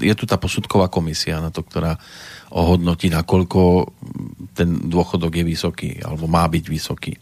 Je 0.00 0.14
tu 0.16 0.24
tá 0.24 0.40
posudková 0.40 0.88
komisia 0.88 1.36
na 1.38 1.52
to, 1.52 1.60
ktorá 1.60 2.00
ohodnotí, 2.48 3.12
nakoľko 3.12 3.92
ten 4.56 4.88
dôchodok 4.88 5.36
je 5.36 5.44
vysoký, 5.44 5.90
alebo 6.00 6.24
má 6.24 6.48
byť 6.48 6.64
vysoký. 6.64 7.12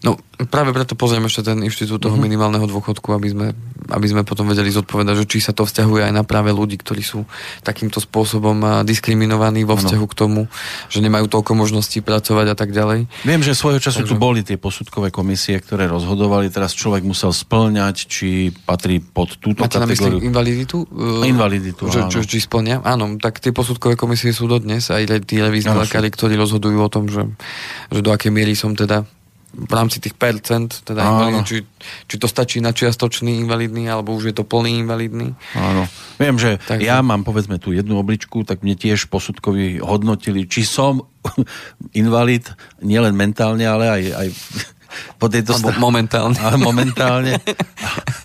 No 0.00 0.16
práve 0.48 0.72
preto 0.72 0.96
pozrieme 0.96 1.28
ešte 1.28 1.52
ten 1.52 1.60
inštitút 1.60 2.00
toho 2.00 2.16
mm-hmm. 2.16 2.24
minimálneho 2.24 2.64
dôchodku, 2.64 3.12
aby 3.12 3.28
sme, 3.28 3.46
aby 3.92 4.06
sme 4.08 4.22
potom 4.24 4.48
vedeli 4.48 4.72
zodpovedať, 4.72 5.24
že 5.24 5.26
či 5.28 5.38
sa 5.44 5.52
to 5.52 5.68
vzťahuje 5.68 6.08
aj 6.08 6.12
na 6.14 6.24
práve 6.24 6.54
ľudí, 6.54 6.80
ktorí 6.80 7.04
sú 7.04 7.28
takýmto 7.60 8.00
spôsobom 8.00 8.56
a, 8.64 8.72
diskriminovaní 8.86 9.68
vo 9.68 9.76
vzťahu 9.76 10.06
ano. 10.06 10.12
k 10.12 10.14
tomu, 10.16 10.40
že 10.88 11.04
nemajú 11.04 11.26
toľko 11.28 11.52
možností 11.52 12.00
pracovať 12.00 12.46
a 12.52 12.56
tak 12.56 12.72
ďalej. 12.72 13.10
Viem, 13.26 13.42
že 13.44 13.52
svojho 13.52 13.82
času 13.82 14.06
Takže... 14.06 14.12
tu 14.12 14.14
boli 14.16 14.40
tie 14.40 14.56
posudkové 14.56 15.12
komisie, 15.12 15.60
ktoré 15.60 15.90
rozhodovali, 15.90 16.48
teraz 16.48 16.72
človek 16.72 17.04
musel 17.04 17.34
splňať, 17.34 17.96
či 18.08 18.28
patrí 18.64 19.02
pod 19.02 19.36
túto 19.36 19.66
Máte 19.66 19.76
kategóriu. 19.76 20.16
na 20.16 20.24
mysli 20.24 20.28
invaliditu? 20.30 20.76
Invaliditu, 21.26 21.82
že, 21.92 22.06
áno. 22.06 22.10
čo, 22.12 22.24
či 22.24 22.40
splňa? 22.40 22.86
Áno, 22.86 23.20
tak 23.20 23.42
tie 23.42 23.52
posudkové 23.52 23.98
komisie 23.98 24.32
sú 24.32 24.48
dodnes, 24.48 24.88
aj 24.88 25.28
tí 25.28 25.36
revízni 25.42 25.74
lekári, 25.76 26.08
ktorí 26.08 26.38
rozhodujú 26.40 26.78
o 26.80 26.90
tom, 26.90 27.10
že, 27.10 27.28
že 27.92 28.00
do 28.00 28.10
akej 28.14 28.32
miery 28.32 28.56
som 28.56 28.72
teda 28.72 29.04
v 29.50 29.72
rámci 29.72 29.98
tých 29.98 30.14
percent, 30.14 30.70
teda 30.86 31.02
Áno. 31.02 31.10
invalidný, 31.26 31.42
či, 31.42 31.56
či 32.06 32.16
to 32.16 32.30
stačí 32.30 32.62
na 32.62 32.70
čiastočný 32.70 33.42
invalidný, 33.42 33.90
alebo 33.90 34.14
už 34.14 34.30
je 34.30 34.34
to 34.38 34.44
plný 34.46 34.82
invalidný. 34.82 35.34
Áno. 35.54 35.90
Viem, 36.16 36.38
že 36.38 36.62
Takže- 36.62 36.86
ja 36.86 37.02
mám 37.02 37.26
povedzme 37.26 37.58
tú 37.58 37.74
jednu 37.74 37.98
obličku, 37.98 38.46
tak 38.46 38.62
mne 38.62 38.78
tiež 38.78 39.10
posudkovi 39.10 39.82
hodnotili, 39.82 40.46
či 40.46 40.62
som 40.62 41.02
invalid, 41.92 42.46
nielen 42.78 43.14
mentálne, 43.18 43.66
ale 43.66 43.84
aj, 43.90 44.02
aj 44.14 44.28
po 45.22 45.30
tejto 45.30 45.54
Alebo 45.54 45.70
strane. 45.70 45.82
momentálne. 45.82 46.38
Ale 46.46 46.56
momentálne. 46.58 47.38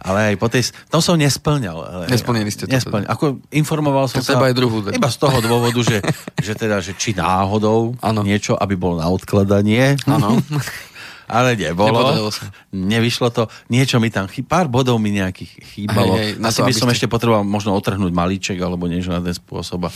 Ale 0.02 0.34
aj 0.34 0.36
po 0.42 0.50
tej... 0.50 0.66
To 0.90 0.98
som 0.98 1.14
nesplňal. 1.14 1.78
Ale, 1.78 2.04
Nesplnili 2.10 2.50
ste 2.50 2.66
to 2.66 2.74
Nesplňal. 2.74 3.06
Ako 3.06 3.38
informoval 3.54 4.10
som 4.10 4.22
sa... 4.26 4.38
aj 4.42 4.58
druhú. 4.58 4.82
Iba 4.90 5.10
z 5.14 5.18
toho 5.22 5.38
dôvodu, 5.46 5.78
že, 5.86 6.02
že 6.46 6.58
teda, 6.58 6.82
že 6.82 6.98
či 6.98 7.14
náhodou 7.14 7.94
Áno. 8.02 8.26
niečo, 8.26 8.58
aby 8.58 8.74
bol 8.74 8.98
na 8.98 9.06
odkladanie. 9.14 9.94
Áno. 10.10 10.42
Ale 11.28 11.54
nebolo. 11.54 12.30
Nevyšlo 12.70 13.28
to. 13.30 13.44
Niečo 13.68 13.98
mi 13.98 14.10
tam 14.10 14.26
chý... 14.26 14.42
Pár 14.42 14.66
bodov 14.66 14.98
mi 14.98 15.10
nejakých 15.10 15.52
chýbalo. 15.66 16.14
Hej, 16.16 16.38
hej, 16.38 16.44
Asi 16.44 16.60
to, 16.60 16.66
by 16.66 16.74
som 16.74 16.88
ste- 16.88 16.96
ešte 16.96 17.08
potreboval 17.08 17.42
možno 17.42 17.74
otrhnúť 17.74 18.10
malíček 18.10 18.58
alebo 18.58 18.86
niečo 18.86 19.10
na 19.10 19.20
ten 19.20 19.32
spôsob. 19.32 19.90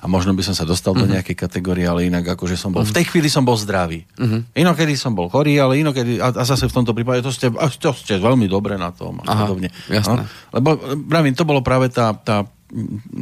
A, 0.00 0.06
možno 0.06 0.30
by 0.30 0.40
som 0.40 0.52
sa 0.52 0.62
dostal 0.62 0.94
Mhm. 0.94 0.98
do 0.98 1.06
nejakej 1.10 1.36
kategórie, 1.36 1.84
ale 1.84 2.06
inak 2.06 2.24
akože 2.24 2.54
som 2.54 2.70
bol... 2.70 2.80
V 2.80 2.90
tej 2.90 3.04
chvíli 3.04 3.26
som 3.26 3.42
bol 3.42 3.54
zdravý. 3.54 4.06
Mhm. 4.16 4.54
Inokedy 4.54 4.94
som 4.94 5.12
bol 5.12 5.26
chorý, 5.26 5.56
ale 5.56 5.76
inokedy... 5.76 6.16
A, 6.18 6.30
a 6.30 6.42
zase 6.42 6.64
v 6.64 6.72
tomto 6.72 6.92
prípade 6.92 7.20
to 7.20 7.28
ste, 7.28 7.50
to 7.76 7.90
ste 7.92 8.16
veľmi 8.16 8.46
dobre 8.46 8.74
na 8.74 8.90
tom. 8.90 9.18
Aha, 9.20 9.44
podobne. 9.44 9.68
jasné. 9.86 10.22
No, 10.22 10.30
lebo, 10.52 10.68
pravím, 11.02 11.34
to 11.34 11.42
bolo 11.42 11.60
práve 11.60 11.88
tá, 11.88 12.14
tá, 12.14 12.46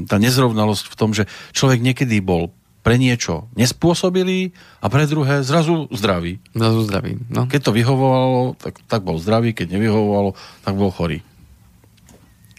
tá 0.04 0.16
nezrovnalosť 0.16 0.84
v 0.86 0.94
tom, 0.94 1.10
že 1.10 1.24
človek 1.50 1.80
niekedy 1.80 2.20
bol 2.20 2.52
pre 2.88 2.96
niečo 2.96 3.52
nespôsobilý 3.52 4.56
a 4.80 4.88
pre 4.88 5.04
druhé 5.04 5.44
zrazu 5.44 5.92
zdravý. 5.92 6.40
Zrazu 6.56 6.88
zdravím. 6.88 7.20
No. 7.28 7.44
Keď 7.44 7.68
to 7.68 7.76
vyhovovalo, 7.76 8.56
tak, 8.56 8.80
tak 8.88 9.04
bol 9.04 9.20
zdravý, 9.20 9.52
keď 9.52 9.76
nevyhovovalo, 9.76 10.32
tak 10.64 10.72
bol 10.72 10.88
chorý. 10.88 11.20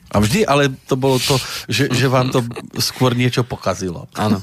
A 0.10 0.18
vždy, 0.18 0.42
ale 0.42 0.74
to 0.90 0.98
bolo 0.98 1.22
to, 1.22 1.38
že, 1.70 1.94
že 1.94 2.10
vám 2.10 2.34
to 2.34 2.42
skôr 2.82 3.14
niečo 3.14 3.46
pokazilo. 3.46 4.10
Áno. 4.18 4.42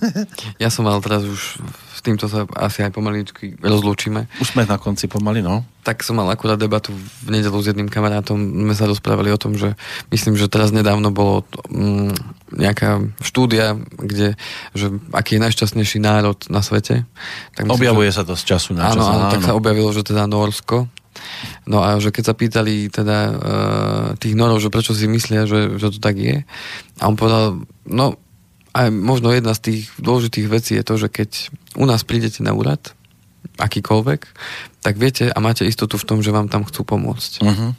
Ja 0.62 0.71
som 0.71 0.87
mal 0.87 1.03
teraz 1.03 1.27
už, 1.27 1.59
s 1.91 2.01
týmto 2.07 2.31
sa 2.31 2.47
asi 2.55 2.87
aj 2.87 2.95
pomaličky 2.95 3.59
rozlúčime. 3.59 4.31
Už 4.39 4.55
sme 4.55 4.62
na 4.62 4.79
konci 4.79 5.11
pomaly, 5.11 5.43
no. 5.43 5.67
Tak 5.83 6.07
som 6.07 6.23
mal 6.23 6.31
akurát 6.31 6.59
debatu 6.59 6.95
v 6.95 7.29
nedelu 7.35 7.59
s 7.59 7.67
jedným 7.67 7.91
kamarátom. 7.91 8.39
My 8.39 8.79
sa 8.79 8.87
rozprávali 8.87 9.35
o 9.35 9.39
tom, 9.39 9.59
že 9.59 9.75
myslím, 10.14 10.39
že 10.39 10.47
teraz 10.47 10.71
nedávno 10.71 11.11
bolo 11.11 11.43
mm, 11.67 12.14
nejaká 12.55 13.03
štúdia, 13.23 13.75
kde, 13.99 14.39
že 14.71 14.87
aký 15.11 15.39
je 15.39 15.45
najšťastnejší 15.51 15.99
národ 15.99 16.39
na 16.47 16.62
svete. 16.62 17.03
Tak 17.59 17.67
myslím, 17.67 17.75
Objavuje 17.75 18.14
že, 18.14 18.23
sa 18.23 18.23
to 18.23 18.39
z 18.39 18.55
času 18.55 18.71
na 18.79 18.95
áno, 18.95 19.03
čas. 19.03 19.07
áno, 19.11 19.25
tak 19.35 19.43
sa 19.43 19.59
objavilo, 19.59 19.91
že 19.91 20.07
teda 20.07 20.31
Norsko. 20.31 20.87
No 21.67 21.83
a 21.83 21.99
že 21.99 22.14
keď 22.14 22.25
sa 22.31 22.35
pýtali 22.35 22.89
teda 22.89 23.19
uh, 23.19 23.35
tých 24.17 24.35
norov, 24.39 24.62
že 24.62 24.73
prečo 24.73 24.95
si 24.95 25.11
myslia, 25.11 25.49
že, 25.49 25.77
že 25.77 25.93
to 25.95 25.99
tak 25.99 26.17
je, 26.17 26.47
a 26.99 27.03
on 27.05 27.19
povedal, 27.19 27.62
no 27.87 28.17
aj 28.77 28.93
možno 28.93 29.33
jedna 29.33 29.57
z 29.57 29.61
tých 29.73 29.81
dôležitých 29.97 30.47
vecí 30.53 30.73
je 30.77 30.85
to, 30.85 30.95
že 31.01 31.09
keď 31.09 31.31
u 31.81 31.89
nás 31.89 32.05
prídete 32.05 32.45
na 32.45 32.53
úrad, 32.53 32.93
akýkoľvek, 33.57 34.21
tak 34.85 34.95
viete 35.01 35.33
a 35.33 35.39
máte 35.41 35.64
istotu 35.64 35.97
v 35.97 36.05
tom, 36.05 36.19
že 36.21 36.35
vám 36.35 36.53
tam 36.53 36.67
chcú 36.69 36.85
pomôcť. 36.85 37.33
Uh-huh. 37.41 37.73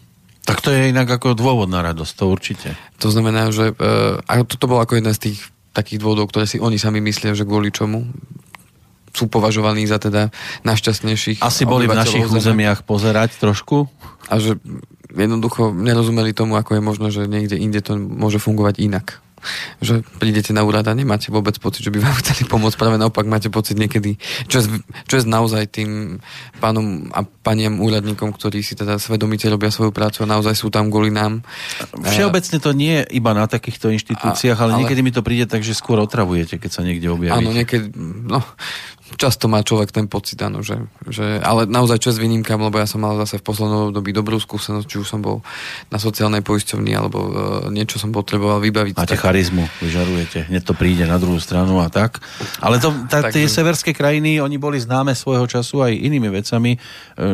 Tak 0.48 0.64
to 0.64 0.74
je 0.74 0.90
inak 0.90 1.06
ako 1.06 1.38
dôvod 1.38 1.70
na 1.70 1.84
radosť, 1.86 2.14
to 2.18 2.26
určite. 2.32 2.70
To 3.04 3.14
znamená, 3.14 3.54
že 3.54 3.76
uh, 3.78 4.18
a 4.26 4.42
toto 4.42 4.66
bolo 4.66 4.82
ako 4.82 4.98
jeden 4.98 5.14
z 5.14 5.32
tých 5.32 5.40
takých 5.78 6.02
dôvodov, 6.02 6.34
ktoré 6.34 6.50
si 6.50 6.58
oni 6.58 6.82
sami 6.82 6.98
myslia, 7.06 7.38
že 7.38 7.46
kvôli 7.46 7.70
čomu 7.70 8.10
sú 9.18 9.26
považovaní 9.26 9.84
za 9.84 9.98
teda 9.98 10.30
najšťastnejších 10.62 11.42
Asi 11.42 11.66
boli 11.66 11.90
v 11.90 11.98
našich 11.98 12.22
Zeme. 12.24 12.38
územiach 12.38 12.84
pozerať 12.84 13.34
trošku. 13.36 13.90
A 14.28 14.38
že 14.38 14.62
jednoducho 15.10 15.74
nerozumeli 15.74 16.32
tomu, 16.32 16.54
ako 16.54 16.78
je 16.78 16.82
možno, 16.84 17.08
že 17.10 17.26
niekde 17.26 17.56
inde 17.56 17.82
to 17.82 17.96
môže 17.96 18.38
fungovať 18.38 18.78
inak. 18.78 19.24
Že 19.80 20.02
prídete 20.18 20.50
na 20.50 20.62
úrad 20.62 20.84
a 20.84 20.92
nemáte 20.92 21.30
vôbec 21.30 21.56
pocit, 21.56 21.80
že 21.80 21.94
by 21.94 22.02
vám 22.02 22.18
chceli 22.22 22.44
pomôcť. 22.44 22.76
Práve 22.76 22.98
naopak 22.98 23.24
máte 23.24 23.48
pocit 23.48 23.78
niekedy, 23.78 24.18
čo 24.46 24.60
je, 24.60 24.68
čo 25.06 25.14
je 25.16 25.24
naozaj 25.24 25.64
tým 25.72 26.20
pánom 26.58 27.08
a 27.10 27.22
paniam 27.24 27.78
úradníkom, 27.78 28.30
ktorí 28.30 28.60
si 28.60 28.74
teda 28.74 28.98
svedomite 28.98 29.46
robia 29.46 29.70
svoju 29.70 29.90
prácu 29.90 30.26
a 30.26 30.32
naozaj 30.34 30.52
sú 30.54 30.68
tam 30.68 30.90
kvôli 30.90 31.10
nám. 31.10 31.46
Všeobecne 31.96 32.58
to 32.60 32.74
nie 32.74 33.00
je 33.00 33.16
iba 33.16 33.32
na 33.32 33.46
takýchto 33.46 33.88
inštitúciách, 33.90 34.58
A- 34.58 34.60
ale, 34.60 34.72
ale- 34.74 34.80
niekedy 34.84 35.00
mi 35.00 35.14
to 35.14 35.22
príde 35.22 35.46
tak, 35.46 35.62
že 35.62 35.72
skôr 35.72 35.98
otravujete, 35.98 36.58
keď 36.58 36.72
sa 36.74 36.82
niekde 36.82 37.08
objavíte. 37.08 37.38
Áno, 37.38 37.54
niekedy, 37.54 37.94
no, 38.28 38.42
často 39.16 39.48
má 39.48 39.64
človek 39.64 39.96
ten 39.96 40.12
pocit, 40.12 40.36
áno, 40.44 40.60
že, 40.60 40.76
že, 41.08 41.40
ale 41.40 41.64
naozaj 41.64 42.04
čo 42.04 42.12
s 42.12 42.20
výnimkám, 42.20 42.60
lebo 42.60 42.76
ja 42.76 42.84
som 42.84 43.00
mal 43.00 43.16
zase 43.24 43.40
v 43.40 43.48
poslednom 43.48 43.94
období 43.94 44.12
dobrú 44.12 44.36
skúsenosť, 44.36 44.84
či 44.84 45.00
už 45.00 45.08
som 45.08 45.24
bol 45.24 45.40
na 45.88 45.96
sociálnej 45.96 46.44
poisťovni, 46.44 46.92
alebo 46.92 47.18
uh, 47.24 47.32
niečo 47.72 47.96
som 48.04 48.12
potreboval 48.12 48.60
vybaviť. 48.60 49.00
Máte 49.00 49.16
tak- 49.16 49.24
charizmu, 49.24 49.64
vyžarujete. 49.80 50.52
Hneď 50.52 50.64
to 50.68 50.74
príde 50.76 51.08
na 51.08 51.16
druhú 51.16 51.40
stranu 51.40 51.80
a 51.80 51.88
tak. 51.88 52.20
Ale 52.60 52.84
to, 52.84 52.92
tá, 53.08 53.24
Tak- 53.24 53.32
tie 53.32 53.48
severské 53.48 53.96
krajiny, 53.96 54.44
oni 54.44 54.60
boli 54.60 54.76
známe 54.82 55.16
svojho 55.16 55.48
času 55.48 55.88
aj 55.88 55.96
inými 55.96 56.28
vecami, 56.28 56.76
e, 56.76 56.80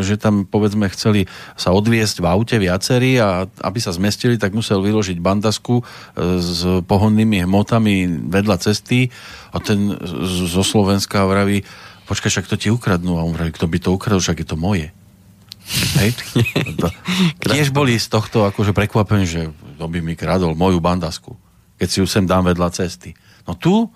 že 0.05 0.21
tam 0.21 0.45
povedzme 0.45 0.85
chceli 0.93 1.25
sa 1.57 1.73
odviesť 1.73 2.21
v 2.21 2.29
aute 2.29 2.55
viacerí 2.61 3.17
a 3.17 3.49
aby 3.65 3.79
sa 3.81 3.95
zmestili, 3.95 4.37
tak 4.37 4.53
musel 4.53 4.83
vyložiť 4.83 5.17
bandasku 5.17 5.81
e, 5.81 5.83
s 6.37 6.61
pohonnými 6.85 7.41
hmotami 7.49 8.29
vedľa 8.29 8.61
cesty 8.61 9.09
a 9.53 9.57
ten 9.61 9.95
zo 10.51 10.63
Slovenska 10.65 11.23
vraví, 11.23 11.62
počkaj, 12.05 12.29
však 12.29 12.49
to 12.49 12.55
ti 12.59 12.67
ukradnú. 12.69 13.17
A 13.17 13.25
on 13.25 13.35
vraví, 13.35 13.51
kto 13.55 13.67
by 13.67 13.77
to 13.79 13.89
ukradol, 13.95 14.21
však 14.21 14.43
je 14.43 14.47
to 14.47 14.57
moje. 14.59 14.91
Hej? 15.99 16.11
Tiež 17.43 17.71
boli 17.71 17.95
z 17.95 18.07
tohto 18.11 18.43
akože 18.47 18.75
prekvapení, 18.75 19.25
že 19.25 19.41
to 19.79 19.85
by 19.87 19.99
mi 20.03 20.13
kradol 20.19 20.55
moju 20.55 20.83
bandasku, 20.83 21.35
keď 21.79 21.87
si 21.87 21.97
ju 22.03 22.07
sem 22.07 22.27
dám 22.27 22.47
vedľa 22.51 22.69
cesty. 22.75 23.15
No 23.47 23.55
tu 23.55 23.87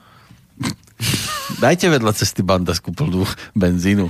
dajte 1.64 1.92
vedľa 1.92 2.12
cesty 2.16 2.42
bandasku 2.42 2.96
plnú 2.96 3.28
benzínu 3.54 4.08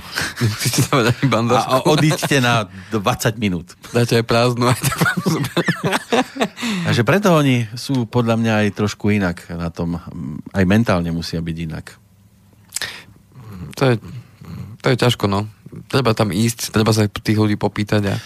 a, 1.58 1.60
a 1.66 1.76
odíďte 1.86 2.38
na 2.38 2.70
20 2.94 3.42
minút. 3.42 3.74
Dáte 3.90 4.22
aj 4.22 4.24
prázdnu, 4.24 4.70
aj 4.70 4.80
zober. 5.26 5.64
Takže 6.88 7.02
preto 7.04 7.28
oni 7.34 7.68
sú 7.76 8.08
podľa 8.08 8.40
mňa 8.40 8.52
aj 8.64 8.68
trošku 8.74 9.12
inak 9.12 9.44
na 9.52 9.68
tom, 9.68 10.00
aj 10.54 10.64
mentálne 10.64 11.10
musia 11.12 11.42
byť 11.42 11.56
inak. 11.68 11.86
To 13.78 13.84
je, 13.88 13.94
to 14.82 14.86
je 14.90 14.96
ťažko, 14.98 15.24
no. 15.30 15.46
treba 15.88 16.12
tam 16.12 16.34
ísť, 16.34 16.74
treba 16.74 16.90
sa 16.90 17.06
tých 17.06 17.38
ľudí 17.38 17.54
popýtať 17.54 18.02
a, 18.10 18.16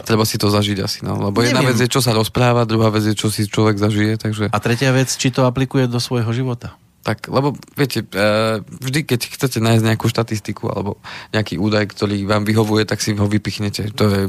treba 0.00 0.24
si 0.24 0.40
to 0.40 0.48
zažiť 0.48 0.78
asi. 0.80 0.98
No. 1.04 1.20
Lebo 1.20 1.44
jedna 1.44 1.60
vec 1.60 1.76
je, 1.76 1.88
čo 1.90 2.00
sa 2.00 2.16
rozpráva, 2.16 2.64
druhá 2.64 2.88
vec 2.88 3.04
je, 3.04 3.14
čo 3.14 3.28
si 3.28 3.44
človek 3.44 3.76
zažije. 3.76 4.16
Takže... 4.16 4.44
A 4.48 4.58
tretia 4.62 4.88
vec, 4.94 5.12
či 5.12 5.28
to 5.28 5.44
aplikuje 5.44 5.84
do 5.84 6.00
svojho 6.00 6.32
života. 6.32 6.80
Tak, 7.02 7.26
lebo 7.34 7.58
viete, 7.74 8.06
e, 8.06 8.62
vždy, 8.62 9.02
keď 9.02 9.20
chcete 9.34 9.58
nájsť 9.58 9.82
nejakú 9.82 10.06
štatistiku 10.06 10.70
alebo 10.70 11.02
nejaký 11.34 11.58
údaj, 11.58 11.90
ktorý 11.90 12.22
vám 12.30 12.46
vyhovuje, 12.46 12.86
tak 12.86 13.02
si 13.02 13.10
ho 13.18 13.26
vypichnete. 13.26 13.90
To 13.98 14.04
je 14.06 14.20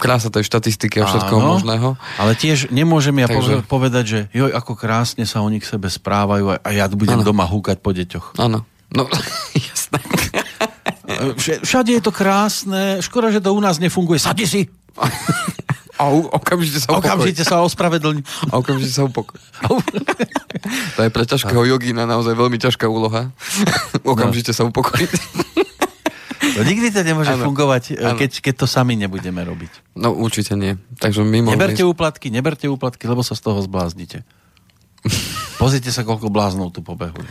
krása 0.00 0.32
tej 0.32 0.48
štatistiky 0.48 1.04
a 1.04 1.12
všetkoho 1.12 1.40
Áno, 1.44 1.52
možného. 1.60 1.88
Ale 2.16 2.32
tiež 2.32 2.72
nemôžem 2.72 3.12
ja 3.20 3.28
Takže- 3.28 3.68
povedať, 3.68 4.04
že 4.08 4.20
joj, 4.32 4.48
ako 4.48 4.72
krásne 4.80 5.28
sa 5.28 5.44
oni 5.44 5.60
k 5.60 5.76
sebe 5.76 5.92
správajú 5.92 6.56
a- 6.56 6.60
a 6.64 6.70
ja 6.72 6.88
budem 6.88 7.20
Áno. 7.20 7.28
doma 7.28 7.44
húkať 7.44 7.84
po 7.84 7.92
deťoch. 7.92 8.40
Áno. 8.40 8.64
No, 8.92 9.08
jasné. 9.68 9.98
Vš- 11.36 11.62
Všade 11.62 11.92
je 11.92 12.02
to 12.02 12.12
krásne, 12.12 13.00
škoda, 13.00 13.28
že 13.28 13.40
to 13.40 13.52
u 13.52 13.60
nás 13.60 13.76
nefunguje. 13.76 14.16
Sadni 14.16 14.46
si! 14.46 14.68
A 16.00 16.08
u- 16.08 16.26
okamžite 16.26 16.82
sa 16.82 16.88
upokoj. 16.90 17.04
Okamžite 17.04 17.42
sa 17.46 17.62
ospravedlň. 17.62 18.26
A 18.50 18.58
okamžite 18.58 18.90
sa 18.90 19.06
upokoj. 19.06 19.38
to 20.96 21.00
je 21.00 21.10
pre 21.12 21.22
ťažkého 21.22 21.62
jogína 21.62 22.10
naozaj 22.10 22.34
veľmi 22.34 22.58
ťažká 22.58 22.90
úloha. 22.90 23.30
okamžite 24.02 24.50
sa 24.50 24.66
upokojiť. 24.66 25.10
No, 26.42 26.60
nikdy 26.66 26.90
to 26.90 27.06
nemôže 27.06 27.32
Áno. 27.32 27.46
fungovať, 27.46 27.94
e, 27.94 28.02
Áno. 28.02 28.18
keď, 28.18 28.42
keď 28.42 28.54
to 28.56 28.66
sami 28.66 28.98
nebudeme 28.98 29.40
robiť. 29.40 29.94
No 29.94 30.10
určite 30.10 30.58
nie. 30.58 30.74
Takže 30.98 31.22
mimo... 31.22 31.54
Neberte 31.54 31.86
úplatky, 31.86 32.28
neberte 32.28 32.66
úplatky, 32.66 33.06
lebo 33.06 33.22
sa 33.22 33.38
z 33.38 33.46
toho 33.46 33.62
zbláznite. 33.62 34.26
Pozrite 35.56 35.94
sa, 35.94 36.02
koľko 36.02 36.28
bláznov 36.28 36.74
tu 36.74 36.82
pobehuje. 36.82 37.30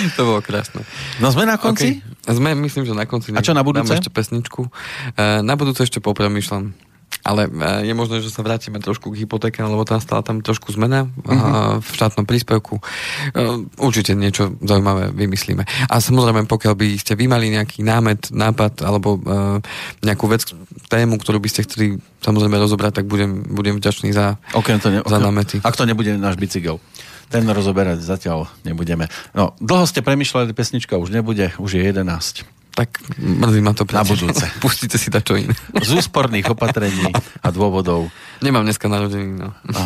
To 0.16 0.22
bolo 0.24 0.40
krásne. 0.40 0.82
No 1.18 1.28
sme 1.28 1.44
na 1.44 1.56
konci? 1.56 1.98
Okay. 1.98 2.30
Sme, 2.30 2.52
myslím, 2.54 2.84
že 2.84 2.92
na 2.92 3.04
konci. 3.04 3.30
A 3.30 3.40
čo 3.40 3.50
na 3.50 3.60
budúce? 3.60 3.86
Dáme 3.86 3.96
ešte 3.96 4.08
pesničku. 4.08 4.68
E, 5.12 5.40
na 5.40 5.54
budúce 5.54 5.80
ešte 5.80 5.98
popremýšľam. 5.98 6.72
Ale 7.20 7.44
e, 7.44 7.50
je 7.84 7.92
možné, 7.92 8.16
že 8.18 8.28
sa 8.28 8.40
vrátime 8.40 8.78
trošku 8.78 9.10
k 9.10 9.18
hypotéke, 9.18 9.58
lebo 9.58 9.82
tam 9.82 9.98
stala 9.98 10.20
tam 10.20 10.38
trošku 10.38 10.70
zmena 10.70 11.04
Mhm. 11.04 11.20
uh-huh. 11.26 11.76
v 11.78 11.88
štátnom 11.90 12.24
príspevku. 12.24 12.80
Určite 13.76 14.14
niečo 14.14 14.56
zaujímavé 14.58 15.10
vymyslíme. 15.10 15.60
A 15.86 15.94
samozrejme, 15.96 16.44
pokiaľ 16.44 16.74
by 16.74 16.86
ste 16.94 17.12
vy 17.14 17.26
mali 17.26 17.50
nejaký 17.50 17.82
námet, 17.82 18.30
nápad 18.30 18.80
alebo 18.80 19.20
nejakú 20.00 20.24
vec, 20.26 20.48
tému, 20.86 21.16
ktorú 21.16 21.38
by 21.38 21.48
ste 21.48 21.62
chceli 21.62 21.86
samozrejme 22.20 22.56
rozobrať, 22.56 22.92
tak 22.94 23.06
budem, 23.06 23.44
budem 23.44 23.76
vďačný 23.76 24.10
za, 24.10 24.36
Okrem 24.52 24.76
to 24.76 24.88
ne, 24.88 24.98
za 24.98 25.06
okrem- 25.06 25.22
námety. 25.22 25.56
Ak 25.58 25.74
to 25.74 25.84
nebude 25.84 26.10
náš 26.14 26.34
bicykel. 26.34 26.80
Ten 27.30 27.46
rozoberať 27.46 28.02
zatiaľ 28.02 28.50
nebudeme. 28.66 29.06
No, 29.32 29.54
dlho 29.62 29.86
ste 29.86 30.02
premyšľali, 30.02 30.50
pesnička 30.50 30.98
už 30.98 31.14
nebude, 31.14 31.54
už 31.62 31.78
je 31.78 31.82
11. 31.86 32.42
Tak 32.74 32.90
mrzí 33.18 33.60
ma 33.62 33.70
to. 33.74 33.86
Na 33.90 34.02
budúce. 34.02 34.46
Pustíte 34.64 34.98
si 34.98 35.14
dačo 35.14 35.38
iné. 35.38 35.54
Z 35.78 35.94
úsporných 35.94 36.50
opatrení 36.50 37.10
a 37.42 37.48
dôvodov. 37.54 38.10
Nemám 38.42 38.66
dneska 38.66 38.90
narodeniny, 38.90 39.46
no. 39.46 39.50
No, 39.70 39.82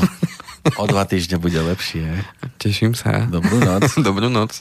o 0.80 0.84
dva 0.88 1.05
týždne 1.05 1.36
bude 1.36 1.61
lepšie. 1.61 2.24
Teším 2.57 2.97
sa. 2.97 3.28
Dobrú 3.28 3.61
noc. 3.61 3.92
Dobrú 4.09 4.32
noc. 4.32 4.61